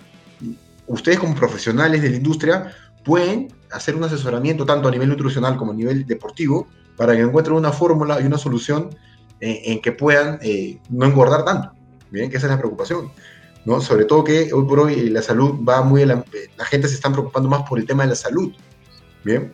ustedes 0.85 1.19
como 1.19 1.35
profesionales 1.35 2.01
de 2.01 2.11
la 2.11 2.17
industria 2.17 2.75
pueden 3.03 3.53
hacer 3.71 3.95
un 3.95 4.03
asesoramiento 4.03 4.65
tanto 4.65 4.87
a 4.87 4.91
nivel 4.91 5.09
nutricional 5.09 5.57
como 5.57 5.71
a 5.71 5.75
nivel 5.75 6.05
deportivo 6.05 6.67
para 6.99 7.15
que 7.15 7.21
encuentren 7.21 7.55
una 7.55 7.71
fórmula 7.71 8.19
y 8.21 8.25
una 8.25 8.37
solución 8.37 8.89
en, 9.39 9.81
que 9.81 9.93
puedan 9.93 10.37
eh, 10.41 10.79
no 10.89 11.05
engordar 11.05 11.45
tanto. 11.45 11.71
Bien, 12.11 12.29
que 12.29 12.35
esa 12.35 12.47
es 12.47 12.51
la 12.51 12.59
preocupación. 12.59 13.09
¿no? 13.63 13.79
Sobre 13.79 14.03
todo 14.03 14.25
que 14.25 14.51
hoy 14.51 14.65
por 14.65 14.81
hoy 14.81 15.09
la 15.09 15.21
salud 15.21 15.63
va 15.67 15.81
muy... 15.81 16.05
La, 16.05 16.25
la 16.57 16.65
gente 16.65 16.89
se 16.89 16.95
está 16.95 17.09
preocupando 17.09 17.47
más 17.47 17.67
por 17.67 17.79
el 17.79 17.85
tema 17.85 18.03
de 18.03 18.09
la 18.09 18.15
salud. 18.15 18.51
Bien, 19.23 19.53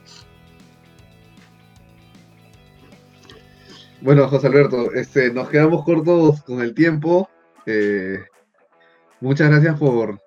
Bueno, 4.01 4.27
José 4.27 4.47
Alberto, 4.47 4.91
este, 4.93 5.31
nos 5.31 5.49
quedamos 5.49 5.83
cortos 5.83 6.43
con 6.43 6.61
el 6.61 6.73
tiempo. 6.73 7.29
Eh, 7.65 8.19
muchas 9.19 9.49
gracias 9.49 9.79
por, 9.79 10.19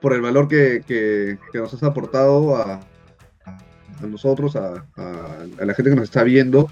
por 0.00 0.14
el 0.14 0.20
valor 0.20 0.48
que, 0.48 1.38
nos 1.54 1.74
has 1.74 1.82
aportado 1.82 2.56
a, 2.56 2.80
nosotros, 4.06 4.56
a, 4.56 4.84
la 4.96 5.74
gente 5.74 5.90
que 5.90 5.96
nos 5.96 6.04
está 6.04 6.22
viendo. 6.22 6.70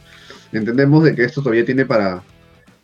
Entendemos 0.53 1.05
de 1.05 1.15
que 1.15 1.25
esto 1.25 1.43
todavía 1.43 1.65
tiene 1.65 1.87
para, 1.87 2.23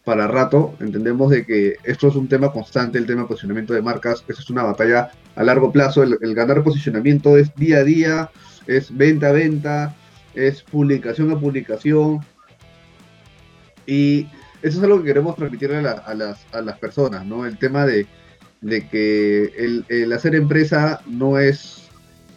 para 0.05 0.27
rato. 0.27 0.75
Entendemos 0.81 1.31
de 1.31 1.45
que 1.45 1.77
esto 1.85 2.09
es 2.09 2.15
un 2.17 2.29
tema 2.29 2.53
constante, 2.53 2.99
el 2.99 3.07
tema 3.07 3.23
de 3.23 3.29
posicionamiento 3.29 3.75
de 3.75 3.83
marcas. 3.83 4.25
Esto 4.29 4.43
es 4.43 4.51
una 4.51 4.63
batalla 4.63 5.11
a 5.35 5.43
largo 5.45 5.73
plazo. 5.73 6.03
El, 6.03 6.19
el 6.21 6.35
ganar 6.35 6.63
posicionamiento 6.63 7.37
es 7.37 7.55
día 7.55 7.79
a 7.79 7.85
día, 7.85 8.31
es 8.67 8.97
venta 8.97 9.29
a 9.29 9.33
venta, 9.33 9.95
es 10.35 10.63
publicación 10.63 11.31
a 11.33 11.41
publicación 11.41 12.21
y 13.87 14.27
eso 14.63 14.79
es 14.79 14.85
algo 14.85 14.99
que 14.99 15.07
queremos 15.07 15.37
transmitirle 15.37 15.77
a, 15.79 16.15
las, 16.15 16.79
personas, 16.79 17.25
¿no? 17.25 17.47
El 17.47 17.59
tema 17.59 17.87
de, 17.87 18.07
que 18.91 19.85
el, 19.89 20.13
hacer 20.13 20.35
empresa 20.35 21.01
no 21.07 21.39
es 21.39 21.89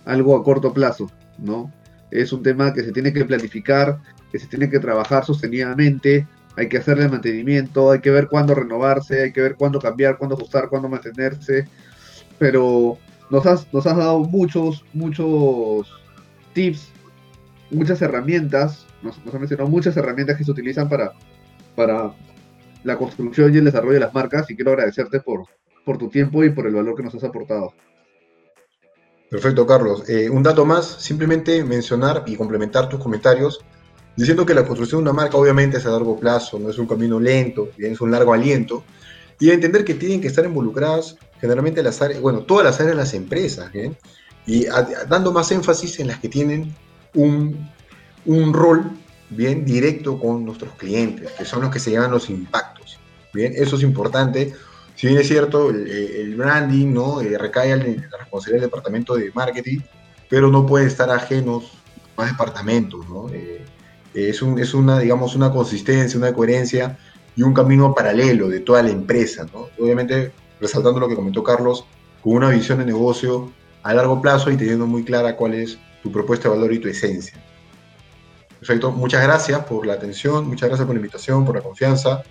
algo 0.05 0.35
a 0.35 0.43
corto 0.43 0.73
plazo, 0.73 1.09
¿no? 1.37 1.71
Es 2.11 2.33
un 2.33 2.43
tema 2.43 2.73
que 2.73 2.83
se 2.83 2.91
tiene 2.91 3.13
que 3.13 3.25
planificar, 3.25 3.99
que 4.31 4.39
se 4.39 4.47
tiene 4.47 4.69
que 4.69 4.79
trabajar 4.79 5.25
sostenidamente, 5.25 6.27
hay 6.55 6.67
que 6.67 6.77
hacerle 6.77 7.07
mantenimiento, 7.07 7.91
hay 7.91 7.99
que 7.99 8.11
ver 8.11 8.27
cuándo 8.27 8.55
renovarse, 8.55 9.23
hay 9.23 9.31
que 9.31 9.41
ver 9.41 9.55
cuándo 9.55 9.79
cambiar, 9.79 10.17
cuándo 10.17 10.35
ajustar, 10.35 10.69
cuándo 10.69 10.89
mantenerse. 10.89 11.67
Pero 12.37 12.97
nos 13.29 13.45
has, 13.45 13.71
nos 13.73 13.85
has 13.87 13.97
dado 13.97 14.19
muchos, 14.19 14.83
muchos 14.93 15.87
tips, 16.53 16.89
muchas 17.71 18.01
herramientas, 18.01 18.85
nos, 19.01 19.23
nos 19.23 19.33
has 19.33 19.39
mencionado 19.39 19.69
muchas 19.69 19.95
herramientas 19.95 20.37
que 20.37 20.43
se 20.43 20.51
utilizan 20.51 20.89
para, 20.89 21.13
para 21.75 22.13
la 22.83 22.97
construcción 22.97 23.53
y 23.53 23.57
el 23.57 23.65
desarrollo 23.65 23.93
de 23.93 23.99
las 23.99 24.13
marcas 24.13 24.49
y 24.49 24.55
quiero 24.55 24.71
agradecerte 24.71 25.19
por, 25.19 25.45
por 25.85 25.97
tu 25.97 26.09
tiempo 26.09 26.43
y 26.43 26.49
por 26.49 26.67
el 26.67 26.75
valor 26.75 26.95
que 26.95 27.03
nos 27.03 27.15
has 27.15 27.23
aportado. 27.23 27.73
Perfecto, 29.29 29.67
Carlos. 29.67 30.09
Eh, 30.09 30.29
un 30.29 30.41
dato 30.41 30.65
más, 30.65 30.85
simplemente 30.99 31.63
mencionar 31.63 32.23
y 32.25 32.35
complementar 32.35 32.89
tus 32.89 32.99
comentarios, 32.99 33.59
diciendo 34.15 34.45
que 34.45 34.53
la 34.53 34.65
construcción 34.65 35.03
de 35.03 35.11
una 35.11 35.13
marca 35.13 35.37
obviamente 35.37 35.77
es 35.77 35.85
a 35.85 35.91
largo 35.91 36.19
plazo, 36.19 36.57
no 36.57 36.69
es 36.69 36.77
un 36.77 36.87
camino 36.87 37.19
lento, 37.19 37.69
es 37.77 38.01
un 38.01 38.11
largo 38.11 38.33
aliento, 38.33 38.83
y 39.39 39.51
entender 39.51 39.85
que 39.85 39.93
tienen 39.93 40.19
que 40.19 40.27
estar 40.27 40.43
involucradas 40.43 41.15
generalmente 41.39 41.81
las 41.83 42.01
áreas, 42.01 42.19
bueno, 42.21 42.39
todas 42.39 42.65
las 42.65 42.79
áreas 42.79 42.95
de 42.95 43.01
las 43.03 43.13
empresas, 43.13 43.71
y 44.45 44.65
dando 45.07 45.31
más 45.31 45.51
énfasis 45.51 45.99
en 45.99 46.07
las 46.07 46.19
que 46.19 46.27
tienen 46.27 46.75
un, 47.13 47.69
un 48.25 48.53
rol 48.53 48.91
bien 49.29 49.63
directo 49.63 50.19
con 50.19 50.43
nuestros 50.43 50.73
clientes, 50.73 51.31
que 51.37 51.45
son 51.45 51.61
los 51.61 51.71
que 51.71 51.79
se 51.79 51.91
llevan 51.91 52.11
los 52.11 52.29
impactos. 52.29 52.99
Bien, 53.31 53.53
eso 53.55 53.75
es 53.75 53.83
importante. 53.83 54.53
Si 54.99 55.07
bien 55.07 55.17
es 55.17 55.29
cierto, 55.29 55.69
el, 55.69 56.35
branding 56.35 56.93
¿no? 56.93 57.21
Eh, 57.21 57.37
recae 57.37 57.71
en 57.71 58.05
la 58.11 58.17
responsabilidad 58.17 58.63
del 58.63 58.69
departamento 58.69 59.15
de 59.15 59.31
marketing, 59.33 59.79
pero 60.27 60.49
no 60.49 60.65
puede 60.65 60.87
estar 60.87 61.09
ajenos 61.09 61.71
a 62.17 62.25
departamentos. 62.25 63.07
¿no? 63.07 63.29
Eh, 63.29 63.63
es, 64.13 64.41
un, 64.41 64.59
es 64.59 64.73
una, 64.73 64.99
digamos, 64.99 65.37
una 65.37 65.53
consistencia, 65.53 66.17
una 66.17 66.33
coherencia 66.33 66.99
y 67.33 67.43
un 67.43 67.53
camino 67.53 67.95
paralelo 67.95 68.49
de 68.49 68.59
toda 68.59 68.83
la 68.83 68.89
empresa. 68.89 69.45
¿no? 69.53 69.69
Obviamente, 69.81 70.33
resaltando 70.59 70.99
lo 70.99 71.07
que 71.07 71.15
comentó 71.15 71.45
Carlos, 71.45 71.85
con 72.21 72.33
una 72.33 72.49
visión 72.49 72.79
de 72.79 72.85
negocio 72.85 73.53
a 73.83 73.93
largo 73.93 74.21
plazo 74.21 74.51
y 74.51 74.57
teniendo 74.57 74.85
muy 74.85 75.05
clara 75.05 75.37
cuál 75.37 75.53
es 75.53 75.79
tu 76.03 76.11
propuesta 76.11 76.49
de 76.49 76.55
valor 76.55 76.73
y 76.73 76.79
tu 76.79 76.89
esencia. 76.89 77.41
Perfecto, 78.59 78.91
muchas 78.91 79.23
gracias 79.23 79.63
por 79.63 79.87
la 79.87 79.93
atención, 79.93 80.45
muchas 80.45 80.67
gracias 80.67 80.85
por 80.85 80.93
la 80.93 80.99
invitación, 80.99 81.45
por 81.45 81.55
la 81.55 81.61
confianza. 81.61 82.21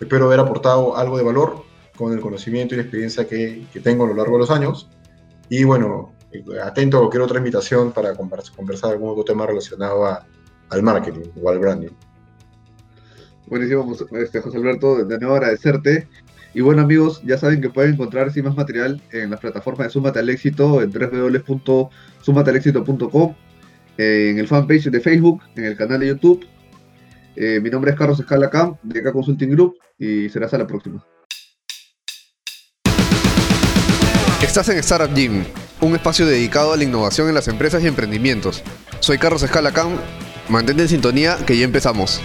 Espero 0.00 0.24
haber 0.24 0.40
aportado 0.40 0.96
algo 0.96 1.18
de 1.18 1.22
valor 1.24 1.73
con 1.96 2.12
el 2.12 2.20
conocimiento 2.20 2.74
y 2.74 2.78
la 2.78 2.82
experiencia 2.82 3.26
que, 3.26 3.66
tengo 3.82 4.04
a 4.04 4.08
lo 4.08 4.14
largo 4.14 4.34
de 4.34 4.40
los 4.40 4.50
años. 4.50 4.88
Y 5.48 5.64
bueno, 5.64 6.12
atento 6.62 6.96
a 6.96 7.00
cualquier 7.00 7.22
otra 7.22 7.38
invitación 7.38 7.92
para 7.92 8.14
conversar 8.14 8.92
algún 8.92 9.10
otro 9.10 9.24
tema 9.24 9.46
relacionado 9.46 10.06
al 10.70 10.82
marketing 10.82 11.30
o 11.40 11.50
al 11.50 11.58
branding. 11.58 11.90
Buenísimo, 13.46 13.86
pues, 13.86 14.04
este, 14.22 14.40
José 14.40 14.56
Alberto, 14.56 15.04
de 15.04 15.18
nuevo 15.18 15.34
agradecerte. 15.34 16.08
Y 16.54 16.60
bueno 16.60 16.82
amigos, 16.82 17.20
ya 17.24 17.36
saben 17.36 17.60
que 17.60 17.68
pueden 17.68 17.94
encontrar 17.94 18.32
sin 18.32 18.44
más 18.44 18.54
material 18.56 19.02
en 19.10 19.30
las 19.30 19.40
plataformas 19.40 19.88
de 19.88 19.92
Súmate 19.92 20.20
al 20.20 20.30
Éxito 20.30 20.80
en 20.82 20.92
www.sumatealexito.com 20.92 23.34
en 23.96 24.38
el 24.38 24.48
fanpage 24.48 24.90
de 24.90 25.00
Facebook, 25.00 25.42
en 25.56 25.64
el 25.64 25.76
canal 25.76 26.00
de 26.00 26.08
YouTube. 26.08 26.46
Eh, 27.36 27.60
mi 27.60 27.70
nombre 27.70 27.90
es 27.90 27.98
Carlos 27.98 28.20
Escala 28.20 28.50
Camp 28.50 28.78
de 28.82 29.02
K 29.02 29.12
Consulting 29.12 29.50
Group 29.50 29.76
y 29.98 30.28
será 30.28 30.46
hasta 30.46 30.58
la 30.58 30.66
próxima. 30.66 31.04
Estás 34.44 34.68
en 34.68 34.76
Startup 34.76 35.10
Gym, 35.16 35.42
un 35.80 35.94
espacio 35.94 36.26
dedicado 36.26 36.74
a 36.74 36.76
la 36.76 36.84
innovación 36.84 37.28
en 37.28 37.34
las 37.34 37.48
empresas 37.48 37.82
y 37.82 37.86
emprendimientos. 37.86 38.62
Soy 39.00 39.16
Carlos 39.16 39.42
Escala 39.42 39.72
Camp, 39.72 39.98
mantente 40.50 40.82
en 40.82 40.88
sintonía 40.90 41.38
que 41.46 41.56
ya 41.56 41.64
empezamos. 41.64 42.20